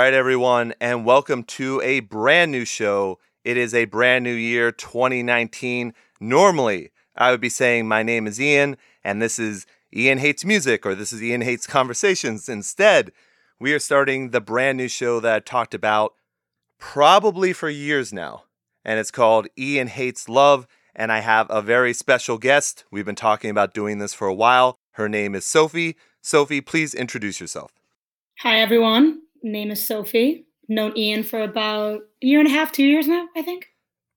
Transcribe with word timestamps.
Right, 0.00 0.14
everyone, 0.14 0.72
and 0.80 1.04
welcome 1.04 1.42
to 1.42 1.78
a 1.82 2.00
brand 2.00 2.50
new 2.50 2.64
show. 2.64 3.18
It 3.44 3.58
is 3.58 3.74
a 3.74 3.84
brand 3.84 4.24
new 4.24 4.32
year, 4.32 4.72
2019. 4.72 5.92
Normally, 6.18 6.90
I 7.14 7.30
would 7.30 7.42
be 7.42 7.50
saying, 7.50 7.86
My 7.86 8.02
name 8.02 8.26
is 8.26 8.40
Ian, 8.40 8.78
and 9.04 9.20
this 9.20 9.38
is 9.38 9.66
Ian 9.94 10.16
Hates 10.16 10.42
Music, 10.42 10.86
or 10.86 10.94
this 10.94 11.12
is 11.12 11.22
Ian 11.22 11.42
Hates 11.42 11.66
Conversations. 11.66 12.48
Instead, 12.48 13.12
we 13.58 13.74
are 13.74 13.78
starting 13.78 14.30
the 14.30 14.40
brand 14.40 14.78
new 14.78 14.88
show 14.88 15.20
that 15.20 15.34
I 15.34 15.40
talked 15.40 15.74
about 15.74 16.14
probably 16.78 17.52
for 17.52 17.68
years 17.68 18.10
now, 18.10 18.44
and 18.82 18.98
it's 18.98 19.10
called 19.10 19.48
Ian 19.58 19.88
Hates 19.88 20.30
Love. 20.30 20.66
And 20.96 21.12
I 21.12 21.18
have 21.18 21.46
a 21.50 21.60
very 21.60 21.92
special 21.92 22.38
guest. 22.38 22.84
We've 22.90 23.04
been 23.04 23.16
talking 23.16 23.50
about 23.50 23.74
doing 23.74 23.98
this 23.98 24.14
for 24.14 24.28
a 24.28 24.34
while. 24.34 24.78
Her 24.92 25.10
name 25.10 25.34
is 25.34 25.44
Sophie. 25.44 25.98
Sophie, 26.22 26.62
please 26.62 26.94
introduce 26.94 27.38
yourself. 27.38 27.70
Hi, 28.38 28.60
everyone. 28.60 29.20
Name 29.42 29.70
is 29.70 29.86
Sophie. 29.86 30.46
Known 30.68 30.96
Ian 30.96 31.24
for 31.24 31.42
about 31.42 32.02
a 32.22 32.26
year 32.26 32.38
and 32.38 32.48
a 32.48 32.52
half, 32.52 32.70
two 32.70 32.84
years 32.84 33.08
now, 33.08 33.28
I 33.36 33.42
think. 33.42 33.68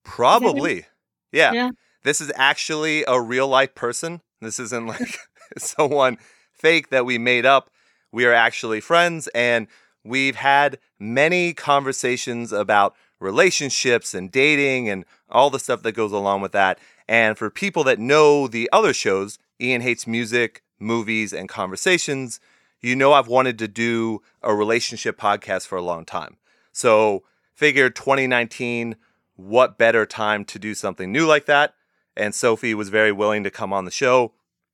Probably. 0.04 0.86
Yeah. 1.32 1.52
Yeah. 1.52 1.70
This 2.04 2.22
is 2.22 2.32
actually 2.36 3.04
a 3.08 3.20
real 3.20 3.48
life 3.48 3.74
person. 3.74 4.22
This 4.42 4.60
isn't 4.60 4.88
like 4.88 5.18
someone 5.58 6.18
fake 6.52 6.90
that 6.90 7.06
we 7.06 7.18
made 7.18 7.46
up. 7.46 7.70
We 8.12 8.26
are 8.26 8.34
actually 8.34 8.82
friends 8.82 9.28
and 9.34 9.68
we've 10.04 10.36
had 10.36 10.78
many 11.00 11.54
conversations 11.54 12.52
about 12.52 12.96
relationships 13.20 14.14
and 14.14 14.32
dating 14.32 14.90
and 14.90 15.06
all 15.30 15.50
the 15.50 15.60
stuff 15.60 15.82
that 15.84 15.94
goes 15.94 16.12
along 16.12 16.42
with 16.42 16.52
that. 16.52 16.78
And 17.08 17.38
for 17.38 17.50
people 17.50 17.84
that 17.86 18.00
know 18.00 18.48
the 18.48 18.70
other 18.72 18.94
shows, 18.94 19.40
Ian 19.60 19.82
Hates 19.82 20.06
Music, 20.06 20.62
Movies, 20.80 21.34
and 21.34 21.50
Conversations, 21.50 22.40
you 22.84 22.96
know 22.96 23.14
I've 23.14 23.28
wanted 23.28 23.58
to 23.60 23.68
do 23.68 24.22
a 24.42 24.54
relationship 24.54 25.18
podcast 25.18 25.68
for 25.68 25.78
a 25.78 25.82
long 25.82 26.06
time. 26.06 26.38
So, 26.72 27.24
figure 27.54 27.90
2019, 27.90 28.96
what 29.36 29.78
better 29.78 30.06
time 30.06 30.46
to 30.46 30.60
do 30.60 30.74
something 30.74 31.12
new 31.12 31.26
like 31.26 31.46
that? 31.46 31.76
And 32.16 32.36
Sophie 32.36 32.74
was 32.76 32.90
very 32.90 33.12
willing 33.12 33.44
to 33.44 33.50
come 33.52 33.74
on 33.74 33.86
the 33.86 33.92
show. 33.92 34.34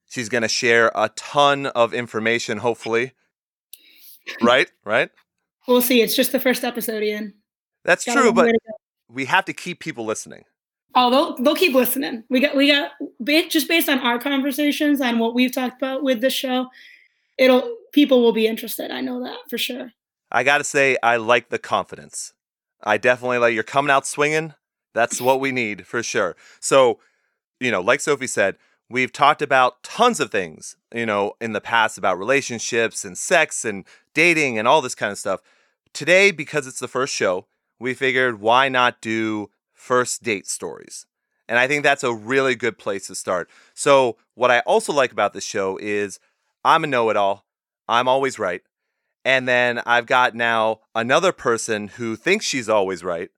She's 0.09 0.27
going 0.27 0.41
to 0.41 0.47
share 0.49 0.91
a 0.95 1.09
ton 1.15 1.67
of 1.67 1.93
information, 1.93 2.57
hopefully. 2.57 3.13
right? 4.41 4.69
Right? 4.83 5.11
We'll 5.67 5.81
see. 5.81 6.01
It's 6.01 6.15
just 6.15 6.31
the 6.31 6.39
first 6.39 6.63
episode, 6.63 7.03
Ian. 7.03 7.35
That's 7.85 8.03
Got 8.05 8.15
true, 8.15 8.33
but 8.33 8.45
way 8.45 8.51
to 8.51 8.59
go. 8.67 8.73
we 9.13 9.25
have 9.25 9.45
to 9.45 9.53
keep 9.53 9.79
people 9.79 10.05
listening. 10.05 10.45
Oh, 10.95 11.11
they'll 11.11 11.35
they'll 11.43 11.55
keep 11.55 11.75
listening. 11.75 12.23
We 12.29 12.39
got 12.39 12.55
we 12.55 12.67
got 12.71 12.91
just 13.49 13.67
based 13.67 13.87
on 13.87 13.99
our 13.99 14.17
conversations 14.19 14.99
and 14.99 15.19
what 15.19 15.35
we've 15.35 15.53
talked 15.53 15.79
about 15.81 16.01
with 16.03 16.21
the 16.21 16.31
show, 16.31 16.67
it'll 17.39 17.75
people 17.91 18.21
will 18.21 18.33
be 18.33 18.45
interested. 18.45 18.91
I 18.91 19.01
know 19.01 19.23
that 19.23 19.37
for 19.49 19.57
sure. 19.57 19.93
I 20.31 20.43
got 20.43 20.59
to 20.59 20.63
say, 20.63 20.95
I 21.01 21.15
like 21.15 21.49
the 21.49 21.57
confidence. 21.57 22.33
I 22.83 22.97
definitely 22.97 23.39
like 23.39 23.55
you're 23.55 23.63
coming 23.63 23.89
out 23.89 24.05
swinging. 24.05 24.53
That's 24.93 25.19
what 25.19 25.39
we 25.39 25.51
need 25.51 25.87
for 25.87 26.03
sure. 26.03 26.35
So, 26.59 26.99
you 27.59 27.71
know, 27.71 27.81
like 27.81 28.01
Sophie 28.01 28.27
said, 28.27 28.57
we've 28.89 29.11
talked 29.11 29.41
about 29.41 29.81
tons 29.81 30.19
of 30.19 30.31
things, 30.31 30.75
you 30.93 31.05
know, 31.05 31.33
in 31.41 31.53
the 31.53 31.61
past 31.61 31.97
about 31.97 32.19
relationships 32.19 33.03
and 33.03 33.17
sex 33.17 33.65
and 33.65 33.85
dating 34.13 34.57
and 34.57 34.67
all 34.67 34.81
this 34.81 34.95
kind 34.95 35.11
of 35.11 35.17
stuff. 35.17 35.41
Today, 35.93 36.31
because 36.31 36.67
it's 36.67 36.79
the 36.79 36.87
first 36.87 37.13
show, 37.13 37.47
we 37.79 37.93
figured 37.93 38.39
why 38.39 38.69
not 38.69 39.01
do 39.01 39.49
first 39.73 40.21
date 40.21 40.47
stories? 40.47 41.05
And 41.47 41.57
I 41.57 41.67
think 41.67 41.83
that's 41.83 42.03
a 42.03 42.13
really 42.13 42.53
good 42.53 42.77
place 42.77 43.07
to 43.07 43.15
start. 43.15 43.49
So, 43.73 44.17
what 44.35 44.51
I 44.51 44.59
also 44.59 44.93
like 44.93 45.11
about 45.11 45.33
this 45.33 45.43
show 45.43 45.77
is 45.81 46.19
I'm 46.63 46.83
a 46.83 46.87
know 46.87 47.09
it 47.09 47.17
all, 47.17 47.45
I'm 47.87 48.07
always 48.07 48.39
right. 48.39 48.61
And 49.25 49.47
then 49.47 49.81
I've 49.85 50.05
got 50.05 50.35
now 50.35 50.79
another 50.95 51.31
person 51.31 51.87
who 51.89 52.15
thinks 52.15 52.45
she's 52.45 52.69
always 52.69 53.03
right. 53.03 53.29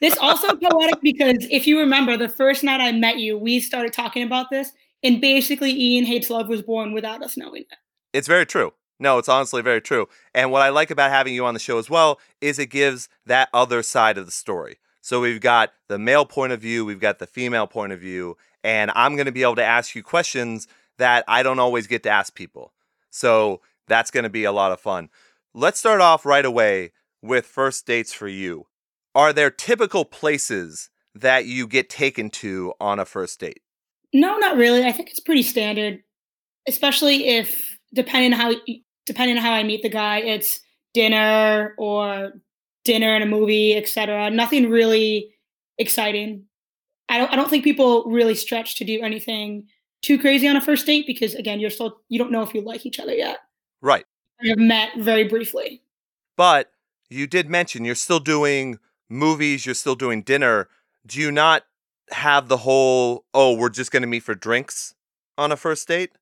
This 0.00 0.16
also 0.18 0.56
poetic 0.62 1.00
because 1.00 1.46
if 1.50 1.66
you 1.66 1.78
remember 1.78 2.16
the 2.16 2.28
first 2.28 2.64
night 2.64 2.80
I 2.80 2.92
met 2.92 3.18
you, 3.18 3.38
we 3.38 3.60
started 3.60 3.92
talking 3.92 4.22
about 4.22 4.50
this, 4.50 4.72
and 5.02 5.20
basically 5.20 5.72
Ian 5.72 6.04
Hates 6.04 6.30
Love 6.30 6.48
was 6.48 6.62
born 6.62 6.92
without 6.92 7.22
us 7.22 7.36
knowing 7.36 7.62
it. 7.62 7.78
It's 8.12 8.28
very 8.28 8.46
true. 8.46 8.72
No, 9.00 9.18
it's 9.18 9.28
honestly 9.28 9.60
very 9.60 9.80
true. 9.80 10.08
And 10.34 10.50
what 10.50 10.62
I 10.62 10.68
like 10.68 10.90
about 10.90 11.10
having 11.10 11.34
you 11.34 11.44
on 11.44 11.54
the 11.54 11.60
show 11.60 11.78
as 11.78 11.90
well 11.90 12.20
is 12.40 12.58
it 12.58 12.66
gives 12.66 13.08
that 13.26 13.48
other 13.52 13.82
side 13.82 14.18
of 14.18 14.26
the 14.26 14.32
story. 14.32 14.78
So 15.00 15.20
we've 15.20 15.40
got 15.40 15.72
the 15.88 15.98
male 15.98 16.24
point 16.24 16.52
of 16.52 16.60
view, 16.60 16.84
we've 16.84 17.00
got 17.00 17.18
the 17.18 17.26
female 17.26 17.66
point 17.66 17.92
of 17.92 18.00
view, 18.00 18.36
and 18.62 18.90
I'm 18.94 19.16
going 19.16 19.26
to 19.26 19.32
be 19.32 19.42
able 19.42 19.56
to 19.56 19.64
ask 19.64 19.94
you 19.94 20.02
questions 20.02 20.66
that 20.98 21.24
I 21.28 21.42
don't 21.42 21.58
always 21.58 21.86
get 21.86 22.02
to 22.04 22.10
ask 22.10 22.34
people. 22.34 22.72
So 23.10 23.60
that's 23.88 24.10
going 24.10 24.24
to 24.24 24.30
be 24.30 24.44
a 24.44 24.52
lot 24.52 24.72
of 24.72 24.80
fun. 24.80 25.08
Let's 25.54 25.78
start 25.78 26.00
off 26.00 26.26
right 26.26 26.44
away 26.44 26.92
with 27.22 27.46
first 27.46 27.86
dates 27.86 28.12
for 28.12 28.28
you. 28.28 28.66
Are 29.14 29.32
there 29.32 29.50
typical 29.50 30.04
places 30.04 30.90
that 31.14 31.46
you 31.46 31.66
get 31.66 31.88
taken 31.88 32.30
to 32.30 32.72
on 32.80 32.98
a 32.98 33.04
first 33.04 33.38
date? 33.38 33.60
No, 34.12 34.36
not 34.38 34.56
really. 34.56 34.84
I 34.84 34.92
think 34.92 35.10
it's 35.10 35.20
pretty 35.20 35.42
standard, 35.42 36.00
especially 36.68 37.28
if 37.28 37.78
depending 37.92 38.32
on 38.32 38.38
how 38.38 38.54
depending 39.06 39.36
on 39.36 39.42
how 39.42 39.52
I 39.52 39.62
meet 39.62 39.82
the 39.82 39.88
guy, 39.88 40.18
it's 40.18 40.60
dinner 40.92 41.74
or 41.78 42.32
dinner 42.84 43.14
and 43.14 43.24
a 43.24 43.26
movie, 43.26 43.76
etc. 43.76 44.30
Nothing 44.30 44.70
really 44.70 45.34
exciting. 45.78 46.44
I 47.08 47.18
don't 47.18 47.32
I 47.32 47.36
don't 47.36 47.50
think 47.50 47.64
people 47.64 48.04
really 48.04 48.34
stretch 48.34 48.76
to 48.76 48.84
do 48.84 49.00
anything 49.02 49.66
too 50.04 50.18
crazy 50.18 50.46
on 50.46 50.56
a 50.56 50.60
first 50.60 50.86
date 50.86 51.06
because 51.06 51.34
again, 51.34 51.60
you're 51.60 51.70
still 51.70 52.00
you 52.08 52.18
don't 52.18 52.30
know 52.30 52.42
if 52.42 52.54
you 52.54 52.60
like 52.60 52.84
each 52.86 53.00
other 53.00 53.14
yet. 53.14 53.38
Right. 53.80 54.04
You've 54.40 54.58
met 54.58 54.90
very 54.98 55.24
briefly. 55.24 55.82
But 56.36 56.70
you 57.10 57.26
did 57.26 57.48
mention 57.48 57.84
you're 57.84 57.94
still 57.94 58.20
doing 58.20 58.78
movies, 59.08 59.66
you're 59.66 59.74
still 59.74 59.94
doing 59.94 60.22
dinner. 60.22 60.68
Do 61.06 61.20
you 61.20 61.30
not 61.30 61.64
have 62.10 62.48
the 62.48 62.58
whole, 62.58 63.24
oh, 63.32 63.56
we're 63.56 63.68
just 63.68 63.90
going 63.90 64.02
to 64.02 64.08
meet 64.08 64.22
for 64.22 64.34
drinks 64.34 64.94
on 65.38 65.52
a 65.52 65.56
first 65.56 65.86
date? 65.88 66.12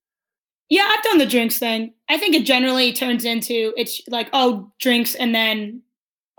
Yeah, 0.69 0.88
I've 0.88 1.03
done 1.03 1.19
the 1.19 1.26
drinks 1.26 1.59
thing. 1.59 1.92
I 2.09 2.16
think 2.19 2.34
it 2.34 2.44
generally 2.44 2.92
turns 2.92 3.25
into 3.25 3.75
it's 3.76 4.00
like 4.09 4.28
oh 4.32 4.71
drinks 4.78 5.15
and 5.15 5.34
then 5.34 5.82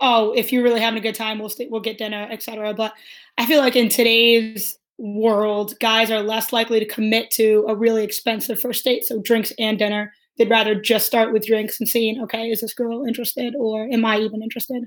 oh 0.00 0.32
if 0.32 0.52
you're 0.52 0.62
really 0.62 0.80
having 0.80 0.98
a 0.98 1.02
good 1.02 1.14
time 1.14 1.38
we'll 1.38 1.48
stay, 1.50 1.68
we'll 1.68 1.80
get 1.80 1.98
dinner 1.98 2.26
etc. 2.30 2.74
But 2.74 2.94
I 3.38 3.46
feel 3.46 3.60
like 3.60 3.76
in 3.76 3.88
today's 3.88 4.78
world, 4.98 5.78
guys 5.80 6.10
are 6.10 6.22
less 6.22 6.52
likely 6.52 6.78
to 6.78 6.86
commit 6.86 7.30
to 7.32 7.64
a 7.68 7.74
really 7.74 8.04
expensive 8.04 8.60
first 8.60 8.84
date. 8.84 9.04
So 9.04 9.20
drinks 9.20 9.52
and 9.58 9.78
dinner, 9.78 10.12
they'd 10.38 10.50
rather 10.50 10.74
just 10.74 11.06
start 11.06 11.32
with 11.32 11.46
drinks 11.46 11.80
and 11.80 11.88
seeing 11.88 12.22
okay 12.22 12.50
is 12.50 12.60
this 12.60 12.74
girl 12.74 13.04
interested 13.04 13.54
or 13.58 13.88
am 13.90 14.04
I 14.04 14.18
even 14.18 14.42
interested? 14.42 14.84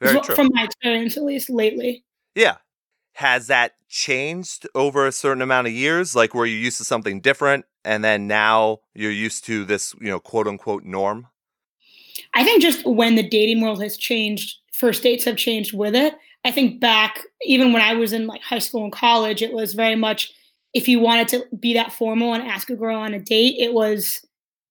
Very 0.00 0.20
true. 0.20 0.34
From 0.34 0.50
my 0.52 0.64
experience, 0.64 1.16
at 1.16 1.24
least 1.24 1.48
lately. 1.48 2.04
Yeah. 2.34 2.56
Has 3.14 3.46
that 3.46 3.72
changed 3.88 4.68
over 4.74 5.06
a 5.06 5.12
certain 5.12 5.40
amount 5.40 5.68
of 5.68 5.72
years? 5.72 6.14
Like 6.14 6.34
where 6.34 6.44
you're 6.44 6.58
used 6.58 6.78
to 6.78 6.84
something 6.84 7.20
different 7.20 7.64
and 7.84 8.04
then 8.04 8.26
now 8.26 8.80
you're 8.94 9.10
used 9.10 9.46
to 9.46 9.64
this, 9.64 9.94
you 10.00 10.08
know, 10.08 10.20
quote 10.20 10.46
unquote 10.46 10.84
norm? 10.84 11.28
I 12.34 12.44
think 12.44 12.60
just 12.60 12.84
when 12.86 13.14
the 13.14 13.26
dating 13.26 13.62
world 13.62 13.82
has 13.82 13.96
changed, 13.96 14.58
first 14.72 15.02
dates 15.02 15.24
have 15.24 15.36
changed 15.36 15.72
with 15.72 15.94
it. 15.94 16.14
I 16.46 16.52
think 16.52 16.80
back, 16.80 17.22
even 17.42 17.72
when 17.72 17.82
I 17.82 17.94
was 17.94 18.12
in 18.12 18.28
like 18.28 18.40
high 18.40 18.60
school 18.60 18.84
and 18.84 18.92
college, 18.92 19.42
it 19.42 19.52
was 19.52 19.74
very 19.74 19.96
much 19.96 20.32
if 20.74 20.86
you 20.86 21.00
wanted 21.00 21.26
to 21.28 21.44
be 21.58 21.74
that 21.74 21.92
formal 21.92 22.34
and 22.34 22.42
ask 22.44 22.70
a 22.70 22.76
girl 22.76 22.96
on 22.96 23.14
a 23.14 23.18
date, 23.18 23.56
it 23.58 23.72
was 23.74 24.24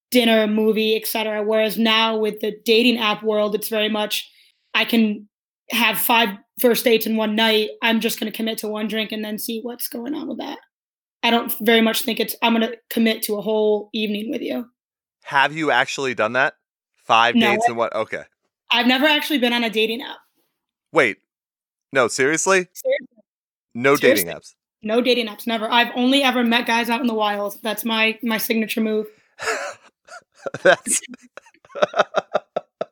dinner, 0.09 0.47
movie, 0.47 0.95
etc. 0.95 1.43
Whereas 1.43 1.77
now 1.77 2.17
with 2.17 2.39
the 2.39 2.55
dating 2.63 2.97
app 2.97 3.23
world, 3.23 3.55
it's 3.55 3.67
very 3.67 3.89
much 3.89 4.31
I 4.73 4.85
can 4.85 5.27
have 5.69 5.97
five 5.97 6.29
first 6.61 6.85
dates 6.85 7.07
in 7.07 7.17
one 7.17 7.35
night. 7.35 7.71
I'm 7.81 7.99
just 7.99 8.21
going 8.21 8.31
to 8.31 8.35
commit 8.35 8.57
to 8.59 8.69
one 8.69 8.87
drink 8.87 9.11
and 9.11 9.25
then 9.25 9.37
see 9.37 9.59
what's 9.61 9.89
going 9.89 10.15
on 10.15 10.29
with 10.29 10.37
that. 10.37 10.59
I 11.23 11.29
don't 11.29 11.53
very 11.59 11.81
much 11.81 12.03
think 12.03 12.21
it's 12.21 12.37
I'm 12.41 12.55
going 12.55 12.71
to 12.71 12.77
commit 12.89 13.21
to 13.23 13.35
a 13.35 13.41
whole 13.41 13.89
evening 13.91 14.31
with 14.31 14.41
you. 14.41 14.65
Have 15.23 15.53
you 15.53 15.71
actually 15.71 16.15
done 16.15 16.33
that? 16.33 16.53
Five 17.03 17.35
No. 17.35 17.51
dates 17.51 17.67
and 17.67 17.75
what? 17.75 17.93
Okay. 17.93 18.23
I've 18.69 18.87
never 18.87 19.07
actually 19.07 19.39
been 19.39 19.51
on 19.51 19.65
a 19.65 19.69
dating 19.69 20.03
app. 20.03 20.19
Wait. 20.93 21.17
No, 21.95 22.09
seriously? 22.09 22.67
Seriously. 22.73 23.07
No 23.73 23.95
dating 23.95 24.27
apps. 24.27 24.53
No 24.83 24.99
dating 25.01 25.27
apps, 25.27 25.47
never. 25.47 25.71
I've 25.71 25.91
only 25.95 26.23
ever 26.23 26.43
met 26.43 26.67
guys 26.67 26.89
out 26.89 26.99
in 26.99 27.07
the 27.07 27.13
wild. 27.13 27.57
That's 27.63 27.85
my 27.85 28.19
my 28.21 28.37
signature 28.37 28.81
move. 28.81 29.07
That's 30.61 30.99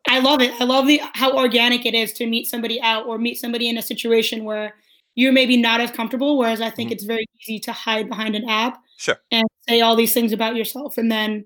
I 0.08 0.20
love 0.20 0.42
it. 0.42 0.54
I 0.60 0.64
love 0.64 0.88
the 0.88 1.02
how 1.16 1.36
organic 1.38 1.86
it 1.86 1.94
is 1.94 2.14
to 2.14 2.26
meet 2.28 2.48
somebody 2.48 2.82
out 2.82 3.06
or 3.06 3.18
meet 3.18 3.38
somebody 3.38 3.68
in 3.68 3.78
a 3.78 3.82
situation 3.82 4.46
where 4.46 4.76
you're 5.16 5.34
maybe 5.34 5.58
not 5.58 5.82
as 5.82 5.92
comfortable. 5.92 6.38
Whereas 6.38 6.62
I 6.62 6.70
think 6.70 6.90
Mhm. 6.90 6.94
it's 6.94 7.04
very 7.04 7.26
easy 7.42 7.60
to 7.60 7.74
hide 7.74 8.08
behind 8.08 8.36
an 8.36 8.48
app 8.50 8.82
sure. 8.98 9.18
and 9.32 9.46
say 9.68 9.82
all 9.82 9.96
these 9.98 10.14
things 10.14 10.32
about 10.32 10.56
yourself, 10.56 10.98
and 10.98 11.12
then 11.12 11.46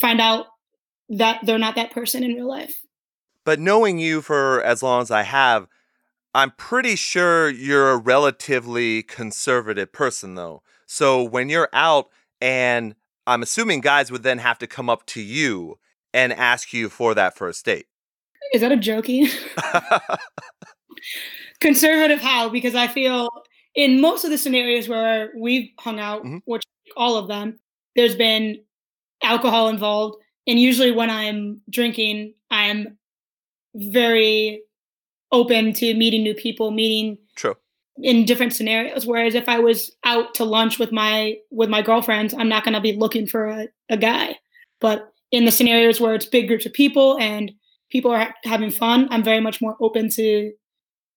find 0.00 0.20
out 0.20 0.46
that 1.08 1.40
they're 1.44 1.58
not 1.58 1.76
that 1.76 1.92
person 1.92 2.22
in 2.22 2.34
real 2.34 2.48
life. 2.48 2.82
But 3.44 3.58
knowing 3.58 3.98
you 3.98 4.20
for 4.22 4.62
as 4.62 4.82
long 4.82 5.02
as 5.02 5.10
I 5.10 5.22
have, 5.22 5.66
I'm 6.34 6.50
pretty 6.52 6.96
sure 6.96 7.48
you're 7.48 7.90
a 7.90 7.96
relatively 7.96 9.02
conservative 9.02 9.92
person, 9.92 10.34
though. 10.34 10.62
So 10.86 11.22
when 11.22 11.48
you're 11.48 11.68
out, 11.72 12.08
and 12.40 12.94
I'm 13.26 13.42
assuming 13.42 13.80
guys 13.80 14.10
would 14.10 14.22
then 14.22 14.38
have 14.38 14.58
to 14.58 14.66
come 14.66 14.90
up 14.90 15.06
to 15.06 15.22
you 15.22 15.78
and 16.14 16.32
ask 16.32 16.72
you 16.72 16.88
for 16.88 17.14
that 17.14 17.36
first 17.36 17.64
date? 17.64 17.86
Is 18.54 18.60
that 18.60 18.72
a 18.72 18.76
jokey? 18.76 19.28
Conservative 21.60 22.20
how? 22.20 22.48
Because 22.48 22.74
I 22.74 22.86
feel 22.86 23.28
in 23.74 24.00
most 24.00 24.24
of 24.24 24.30
the 24.30 24.38
scenarios 24.38 24.88
where 24.88 25.30
we've 25.36 25.70
hung 25.80 25.98
out, 25.98 26.20
mm-hmm. 26.20 26.38
which 26.44 26.62
all 26.96 27.16
of 27.16 27.26
them, 27.26 27.58
there's 27.96 28.14
been 28.14 28.58
alcohol 29.22 29.68
involved. 29.68 30.16
And 30.46 30.58
usually 30.58 30.92
when 30.92 31.10
I'm 31.10 31.60
drinking, 31.70 32.34
I'm 32.50 32.98
very 33.74 34.62
open 35.34 35.72
to 35.74 35.94
meeting 35.94 36.22
new 36.22 36.34
people, 36.34 36.70
meeting 36.70 37.18
True. 37.34 37.56
in 37.98 38.24
different 38.24 38.54
scenarios. 38.54 39.04
Whereas 39.04 39.34
if 39.34 39.48
I 39.48 39.58
was 39.58 39.90
out 40.04 40.34
to 40.36 40.44
lunch 40.44 40.78
with 40.78 40.92
my 40.92 41.36
with 41.50 41.68
my 41.68 41.82
girlfriends, 41.82 42.32
I'm 42.32 42.48
not 42.48 42.64
gonna 42.64 42.80
be 42.80 42.92
looking 42.92 43.26
for 43.26 43.46
a, 43.46 43.68
a 43.90 43.96
guy. 43.96 44.38
But 44.80 45.12
in 45.30 45.44
the 45.44 45.50
scenarios 45.50 46.00
where 46.00 46.14
it's 46.14 46.26
big 46.26 46.48
groups 46.48 46.64
of 46.64 46.72
people 46.72 47.18
and 47.18 47.52
people 47.90 48.10
are 48.12 48.20
ha- 48.20 48.34
having 48.44 48.70
fun, 48.70 49.08
I'm 49.10 49.24
very 49.24 49.40
much 49.40 49.60
more 49.60 49.76
open 49.80 50.08
to 50.10 50.52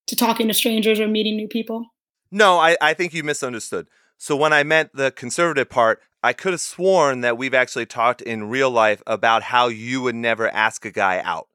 to 0.08 0.16
talking 0.16 0.48
to 0.48 0.54
strangers 0.54 1.00
or 1.00 1.08
meeting 1.08 1.36
new 1.36 1.48
people. 1.48 1.86
No, 2.32 2.58
I, 2.58 2.76
I 2.82 2.94
think 2.94 3.14
you 3.14 3.24
misunderstood. 3.24 3.88
So 4.18 4.36
when 4.36 4.52
I 4.52 4.64
meant 4.64 4.92
the 4.94 5.12
conservative 5.12 5.70
part, 5.70 6.02
I 6.24 6.34
could 6.34 6.54
have 6.54 6.62
sworn 6.62 7.22
that 7.22 7.38
we've 7.38 7.54
actually 7.54 7.86
talked 7.86 8.22
in 8.22 8.50
real 8.50 8.72
life 8.72 9.04
about 9.06 9.44
how 9.44 9.68
you 9.68 10.02
would 10.02 10.16
never 10.16 10.50
ask 10.50 10.86
a 10.86 10.92
guy 10.92 11.22
out. 11.24 11.48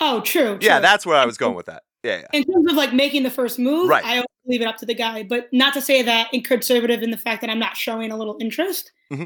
Oh, 0.00 0.20
true. 0.20 0.58
true. 0.58 0.58
Yeah, 0.60 0.80
that's 0.80 1.04
where 1.04 1.16
I 1.16 1.26
was 1.26 1.36
going 1.36 1.56
with 1.56 1.66
that. 1.66 1.82
Yeah, 2.02 2.20
yeah. 2.20 2.26
In 2.32 2.44
terms 2.44 2.70
of 2.70 2.76
like 2.76 2.92
making 2.92 3.22
the 3.22 3.30
first 3.30 3.58
move, 3.58 3.88
right. 3.88 4.04
I 4.04 4.24
leave 4.46 4.60
it 4.60 4.66
up 4.66 4.76
to 4.78 4.86
the 4.86 4.94
guy. 4.94 5.22
But 5.22 5.48
not 5.52 5.74
to 5.74 5.80
say 5.80 6.02
that 6.02 6.32
in 6.32 6.42
conservative 6.42 7.02
in 7.02 7.10
the 7.10 7.16
fact 7.16 7.40
that 7.40 7.50
I'm 7.50 7.58
not 7.58 7.76
showing 7.76 8.10
a 8.10 8.16
little 8.16 8.36
interest, 8.40 8.92
mm-hmm. 9.10 9.24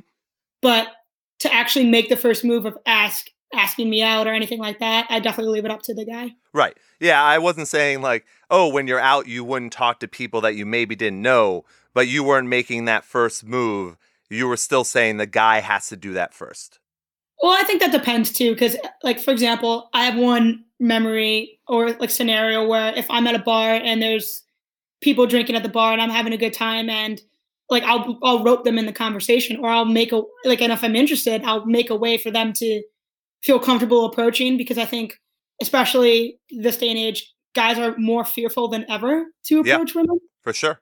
but 0.61 0.89
to 1.41 1.53
actually 1.53 1.87
make 1.87 2.09
the 2.09 2.17
first 2.17 2.45
move 2.45 2.67
of 2.67 2.77
ask 2.87 3.29
asking 3.55 3.91
me 3.91 4.03
out 4.03 4.27
or 4.27 4.33
anything 4.33 4.59
like 4.59 4.79
that, 4.79 5.07
I 5.11 5.21
definitely 5.21 5.53
leave 5.53 5.65
it 5.65 5.71
up 5.71 5.83
to 5.83 5.95
the 5.95 6.07
guy. 6.07 6.31
Right. 6.55 6.77
Yeah, 7.01 7.23
I 7.23 7.39
wasn't 7.39 7.69
saying 7.69 8.01
like, 8.01 8.25
oh, 8.51 8.69
when 8.69 8.87
you're 8.87 9.01
out, 9.01 9.27
you 9.27 9.45
wouldn't 9.45 9.73
talk 9.73 10.01
to 10.01 10.09
people 10.09 10.41
that 10.43 10.55
you 10.55 10.65
maybe 10.65 10.95
didn't 10.95 11.21
know, 11.21 11.65
but 11.93 12.09
you 12.09 12.25
weren't 12.25 12.49
making 12.49 12.87
that 12.87 13.05
first 13.05 13.45
move. 13.45 13.97
You 14.31 14.49
were 14.49 14.57
still 14.57 14.85
saying 14.85 15.19
the 15.19 15.27
guy 15.27 15.61
has 15.61 15.89
to 15.89 15.97
do 15.97 16.15
that 16.15 16.33
first. 16.33 16.79
Well, 17.43 17.51
I 17.51 17.65
think 17.65 17.81
that 17.81 17.91
depends 17.91 18.33
too, 18.33 18.53
because 18.53 18.77
like 19.03 19.19
for 19.19 19.33
example, 19.33 19.91
I 19.93 20.05
have 20.05 20.17
one 20.17 20.65
memory 20.79 21.59
or 21.69 21.93
like 21.95 22.11
scenario 22.11 22.67
where 22.67 22.95
if 22.95 23.07
I'm 23.11 23.27
at 23.27 23.35
a 23.35 23.41
bar 23.41 23.75
and 23.75 24.01
there's 24.01 24.43
people 25.01 25.27
drinking 25.27 25.57
at 25.57 25.63
the 25.63 25.69
bar 25.69 25.93
and 25.93 26.01
I'm 26.01 26.11
having 26.11 26.33
a 26.33 26.37
good 26.37 26.53
time 26.53 26.89
and 26.89 27.21
like 27.69 27.83
I'll 27.83 28.19
I'll 28.23 28.45
rope 28.45 28.65
them 28.65 28.79
in 28.79 28.87
the 28.87 28.93
conversation 28.93 29.57
or 29.57 29.69
I'll 29.69 29.85
make 29.85 30.13
a 30.13 30.23
like 30.45 30.61
and 30.61 30.73
if 30.73 30.85
I'm 30.85 30.95
interested, 30.95 31.43
I'll 31.45 31.67
make 31.67 31.91
a 31.91 31.97
way 31.97 32.17
for 32.17 32.31
them 32.31 32.53
to 32.55 32.83
feel 33.43 33.59
comfortable 33.59 34.05
approaching 34.05 34.57
because 34.57 34.79
I 34.79 34.85
think, 34.85 35.19
especially 35.61 36.39
this 36.51 36.77
day 36.77 36.91
and 36.91 36.99
age, 36.99 37.33
guys 37.55 37.79
are 37.79 37.97
more 37.99 38.25
fearful 38.25 38.69
than 38.69 38.89
ever 38.89 39.27
to 39.47 39.61
approach 39.61 39.95
women. 39.95 40.19
For 40.43 40.53
sure. 40.53 40.81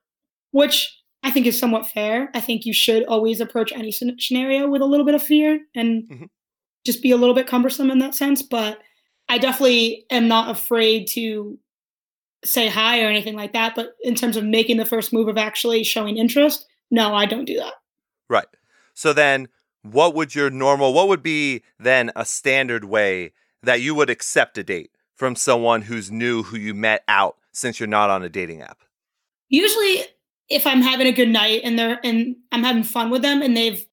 Which 0.50 0.94
I 1.22 1.30
think 1.30 1.46
is 1.46 1.58
somewhat 1.58 1.86
fair. 1.86 2.30
I 2.34 2.40
think 2.40 2.66
you 2.66 2.72
should 2.72 3.04
always 3.04 3.40
approach 3.40 3.72
any 3.72 3.92
scenario 3.92 4.68
with 4.68 4.82
a 4.82 4.86
little 4.86 5.06
bit 5.06 5.14
of 5.14 5.22
fear 5.22 5.60
and 5.74 6.04
mm-hmm. 6.08 6.24
Just 6.84 7.02
be 7.02 7.10
a 7.10 7.16
little 7.16 7.34
bit 7.34 7.46
cumbersome 7.46 7.90
in 7.90 7.98
that 7.98 8.14
sense. 8.14 8.42
But 8.42 8.78
I 9.28 9.38
definitely 9.38 10.06
am 10.10 10.28
not 10.28 10.50
afraid 10.50 11.06
to 11.08 11.58
say 12.44 12.68
hi 12.68 13.02
or 13.02 13.08
anything 13.08 13.36
like 13.36 13.52
that. 13.52 13.74
But 13.74 13.96
in 14.02 14.14
terms 14.14 14.36
of 14.36 14.44
making 14.44 14.76
the 14.76 14.86
first 14.86 15.12
move 15.12 15.28
of 15.28 15.38
actually 15.38 15.84
showing 15.84 16.16
interest, 16.16 16.66
no, 16.90 17.14
I 17.14 17.26
don't 17.26 17.44
do 17.44 17.56
that. 17.56 17.74
Right. 18.28 18.46
So 18.94 19.12
then 19.12 19.48
what 19.82 20.14
would 20.14 20.34
your 20.34 20.50
normal 20.50 20.92
what 20.92 21.08
would 21.08 21.22
be 21.22 21.62
then 21.78 22.10
a 22.14 22.24
standard 22.24 22.84
way 22.84 23.32
that 23.62 23.80
you 23.80 23.94
would 23.94 24.10
accept 24.10 24.58
a 24.58 24.64
date 24.64 24.90
from 25.14 25.34
someone 25.34 25.82
who's 25.82 26.10
new 26.10 26.42
who 26.42 26.56
you 26.56 26.74
met 26.74 27.02
out 27.08 27.36
since 27.52 27.80
you're 27.80 27.86
not 27.86 28.10
on 28.10 28.22
a 28.22 28.28
dating 28.28 28.60
app 28.60 28.78
usually 29.48 30.04
if 30.48 30.66
i'm 30.66 30.82
having 30.82 31.06
a 31.06 31.12
good 31.12 31.28
night 31.28 31.60
and 31.64 31.78
they're 31.78 31.98
and 32.04 32.36
i'm 32.52 32.62
having 32.62 32.82
fun 32.82 33.10
with 33.10 33.22
them 33.22 33.42
and 33.42 33.56
they've 33.56 33.86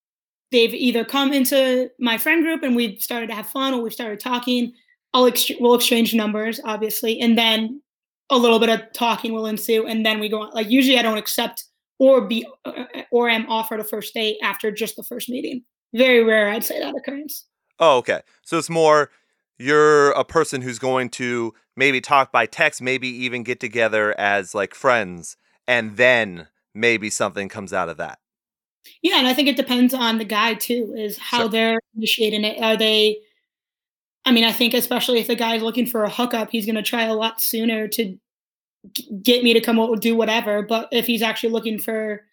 they've 0.51 0.73
either 0.73 1.03
come 1.03 1.33
into 1.33 1.89
my 1.99 2.17
friend 2.17 2.44
group 2.44 2.63
and 2.63 2.75
we've 2.75 3.01
started 3.01 3.27
to 3.27 3.35
have 3.35 3.47
fun 3.47 3.73
or 3.73 3.81
we've 3.81 3.94
started 3.94 4.19
talking 4.19 4.73
i'll 5.13 5.25
ex- 5.25 5.51
we'll 5.59 5.75
exchange 5.75 6.13
numbers 6.13 6.59
obviously 6.65 7.19
and 7.19 7.38
then 7.38 7.81
a 8.29 8.38
little 8.38 8.59
bit 8.59 8.69
of 8.69 8.81
talking 8.94 9.33
will 9.33 9.45
ensue 9.45 9.85
and 9.85 10.05
then 10.05 10.19
we 10.19 10.29
go 10.29 10.41
on 10.41 10.51
like 10.53 10.69
usually 10.69 10.97
i 10.97 11.01
don't 11.01 11.17
accept 11.17 11.65
or 11.99 12.21
be 12.21 12.45
uh, 12.65 12.69
uh, 12.69 13.01
or 13.11 13.29
am 13.29 13.49
offered 13.49 13.79
a 13.79 13.83
first 13.83 14.13
date 14.13 14.38
after 14.44 14.71
just 14.71 14.95
the 14.95 15.03
first 15.03 15.29
meeting 15.29 15.63
very 15.94 16.23
rare, 16.23 16.50
I'd 16.50 16.63
say 16.63 16.79
that 16.79 16.95
occurrence. 16.95 17.45
Oh, 17.79 17.97
okay. 17.97 18.21
So 18.43 18.57
it's 18.57 18.69
more 18.69 19.09
you're 19.57 20.11
a 20.11 20.23
person 20.23 20.61
who's 20.61 20.79
going 20.79 21.09
to 21.09 21.53
maybe 21.75 22.01
talk 22.01 22.31
by 22.31 22.45
text, 22.45 22.81
maybe 22.81 23.07
even 23.07 23.43
get 23.43 23.59
together 23.59 24.17
as 24.19 24.53
like 24.53 24.75
friends, 24.75 25.38
and 25.67 25.97
then 25.97 26.47
maybe 26.73 27.09
something 27.09 27.50
comes 27.50 27.73
out 27.73 27.89
of 27.89 27.97
that. 27.97 28.19
Yeah, 29.01 29.18
and 29.18 29.28
I 29.28 29.34
think 29.34 29.48
it 29.48 29.57
depends 29.57 29.94
on 29.94 30.18
the 30.18 30.25
guy 30.25 30.54
too, 30.56 30.94
is 30.98 31.18
how 31.18 31.42
sure. 31.42 31.50
they're 31.50 31.80
initiating 31.95 32.44
it. 32.44 32.62
Are 32.62 32.78
they 32.78 33.19
I 34.25 34.31
mean, 34.31 34.44
I 34.44 34.51
think 34.51 34.74
especially 34.74 35.19
if 35.19 35.28
the 35.28 35.36
guy's 35.36 35.62
looking 35.62 35.86
for 35.86 36.04
a 36.04 36.10
hookup, 36.10 36.50
he's 36.51 36.66
going 36.66 36.75
to 36.75 36.81
try 36.81 37.04
a 37.04 37.13
lot 37.13 37.42
sooner 37.42 37.88
to 37.88 38.18
get 39.24 39.42
me 39.42 39.54
to 39.54 39.62
come 39.62 39.80
out 39.80 39.89
and 39.89 40.01
do 40.01 40.18
whatever. 40.18 40.62
But 40.63 40.89
if 40.92 41.07
he's 41.07 41.22
actually 41.22 41.51
looking 41.51 41.80
for 41.80 42.24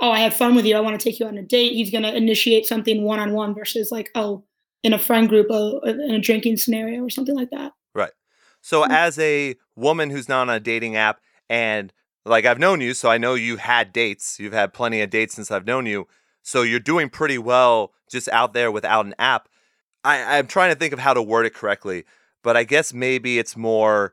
oh, 0.00 0.10
I 0.10 0.20
had 0.20 0.34
fun 0.34 0.54
with 0.54 0.64
you. 0.64 0.76
I 0.76 0.80
want 0.80 0.98
to 0.98 1.02
take 1.02 1.20
you 1.20 1.26
on 1.26 1.38
a 1.38 1.42
date. 1.42 1.72
He's 1.72 1.90
going 1.90 2.02
to 2.02 2.14
initiate 2.14 2.66
something 2.66 3.02
one 3.02 3.20
on 3.20 3.32
one 3.32 3.54
versus 3.54 3.90
like, 3.90 4.10
oh, 4.14 4.44
in 4.82 4.92
a 4.92 4.98
friend 4.98 5.28
group, 5.28 5.50
uh, 5.50 5.78
in 5.80 6.10
a 6.10 6.18
drinking 6.18 6.56
scenario 6.56 7.02
or 7.02 7.10
something 7.10 7.34
like 7.34 7.50
that. 7.50 7.72
Right. 7.94 8.12
So, 8.60 8.82
mm-hmm. 8.82 8.92
as 8.92 9.18
a 9.18 9.54
woman 9.76 10.10
who's 10.10 10.28
not 10.28 10.42
on 10.42 10.50
a 10.50 10.60
dating 10.60 10.96
app, 10.96 11.20
and 11.48 11.92
like 12.24 12.44
I've 12.44 12.58
known 12.58 12.80
you, 12.80 12.94
so 12.94 13.10
I 13.10 13.18
know 13.18 13.34
you 13.34 13.56
had 13.56 13.92
dates. 13.92 14.38
You've 14.38 14.52
had 14.52 14.72
plenty 14.72 15.00
of 15.00 15.10
dates 15.10 15.34
since 15.34 15.50
I've 15.50 15.66
known 15.66 15.86
you. 15.86 16.06
So, 16.42 16.62
you're 16.62 16.80
doing 16.80 17.08
pretty 17.08 17.38
well 17.38 17.92
just 18.10 18.28
out 18.28 18.52
there 18.52 18.70
without 18.70 19.06
an 19.06 19.14
app. 19.18 19.48
I, 20.04 20.38
I'm 20.38 20.46
trying 20.46 20.72
to 20.72 20.78
think 20.78 20.92
of 20.92 20.98
how 20.98 21.14
to 21.14 21.22
word 21.22 21.46
it 21.46 21.54
correctly, 21.54 22.04
but 22.42 22.56
I 22.56 22.64
guess 22.64 22.92
maybe 22.92 23.38
it's 23.38 23.56
more 23.56 24.12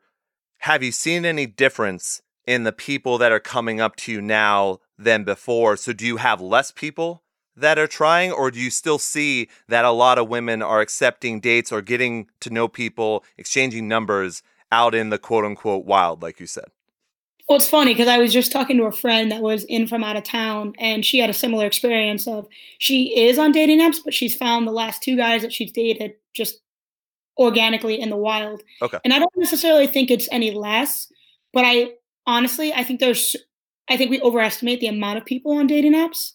have 0.59 0.83
you 0.83 0.91
seen 0.91 1.25
any 1.25 1.45
difference 1.45 2.21
in 2.45 2.63
the 2.63 2.71
people 2.71 3.17
that 3.17 3.31
are 3.31 3.39
coming 3.39 3.79
up 3.79 3.95
to 3.95 4.12
you 4.12 4.21
now 4.21 4.79
than 4.97 5.24
before. 5.24 5.77
So 5.77 5.93
do 5.93 6.05
you 6.05 6.17
have 6.17 6.41
less 6.41 6.71
people 6.71 7.24
that 7.55 7.77
are 7.77 7.88
trying 7.88 8.31
or 8.31 8.51
do 8.51 8.59
you 8.59 8.69
still 8.69 9.00
see 9.00 9.50
that 9.67 9.86
a 9.86 9.91
lot 9.91 10.17
of 10.17 10.29
women 10.29 10.62
are 10.62 10.81
accepting 10.81 11.39
dates 11.39 11.71
or 11.71 11.81
getting 11.81 12.27
to 12.39 12.50
know 12.50 12.67
people, 12.67 13.24
exchanging 13.38 13.88
numbers 13.88 14.43
out 14.71 14.95
in 14.95 15.09
the 15.09 15.17
quote 15.17 15.45
unquote 15.45 15.86
wild 15.86 16.21
like 16.21 16.39
you 16.39 16.47
said? 16.47 16.65
Well, 17.51 17.58
it's 17.58 17.67
funny 17.67 17.93
because 17.93 18.08
I 18.08 18.17
was 18.17 18.31
just 18.31 18.50
talking 18.50 18.77
to 18.77 18.86
a 18.86 18.93
friend 18.93 19.29
that 19.29 19.41
was 19.41 19.65
in 19.65 19.86
from 19.86 20.05
out 20.05 20.15
of 20.15 20.24
town, 20.24 20.74
and 20.79 21.03
she 21.03 21.20
had 21.20 21.29
a 21.29 21.34
similar 21.34 21.65
experience 21.65 22.25
of 22.25 22.48
she 22.77 23.13
is 23.27 23.38
on 23.38 23.51
dating 23.51 23.81
apps, 23.81 23.98
but 24.01 24.13
she's 24.13 24.34
found 24.34 24.65
the 24.65 24.72
last 24.72 25.03
two 25.03 25.17
guys 25.17 25.41
that 25.41 25.51
she's 25.51 25.70
dated 25.70 26.13
just 26.34 26.62
organically 27.38 28.00
in 28.00 28.10
the 28.10 28.15
wild. 28.15 28.63
Okay. 28.81 29.00
And 29.03 29.13
I 29.13 29.20
don't 29.20 29.36
necessarily 29.36 29.86
think 29.86 30.10
it's 30.10 30.29
any 30.31 30.51
less, 30.51 31.12
but 31.51 31.65
I 31.65 31.89
honestly 32.25 32.72
I 32.72 32.86
think 32.86 33.01
there's 33.01 33.36
I 33.89 33.98
think 33.98 34.12
we 34.12 34.22
overestimate 34.22 34.79
the 34.79 34.88
amount 34.88 35.17
of 35.17 35.25
people 35.25 35.51
on 35.51 35.67
dating 35.67 35.93
apps. 35.93 36.31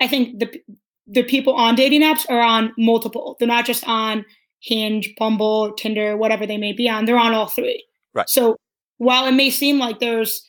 I 0.00 0.08
think 0.08 0.38
the 0.38 0.62
the 1.06 1.24
people 1.24 1.52
on 1.52 1.74
dating 1.74 2.00
apps 2.00 2.24
are 2.30 2.40
on 2.40 2.72
multiple. 2.78 3.36
They're 3.38 3.46
not 3.46 3.66
just 3.66 3.86
on 3.86 4.24
Hinge, 4.60 5.14
Bumble, 5.18 5.74
Tinder, 5.74 6.16
whatever 6.16 6.46
they 6.46 6.56
may 6.56 6.72
be 6.72 6.88
on. 6.88 7.04
They're 7.04 7.18
on 7.18 7.34
all 7.34 7.48
three. 7.48 7.84
Right. 8.14 8.30
So 8.30 8.56
while 8.98 9.26
it 9.26 9.32
may 9.32 9.50
seem 9.50 9.78
like 9.78 9.98
there's 9.98 10.44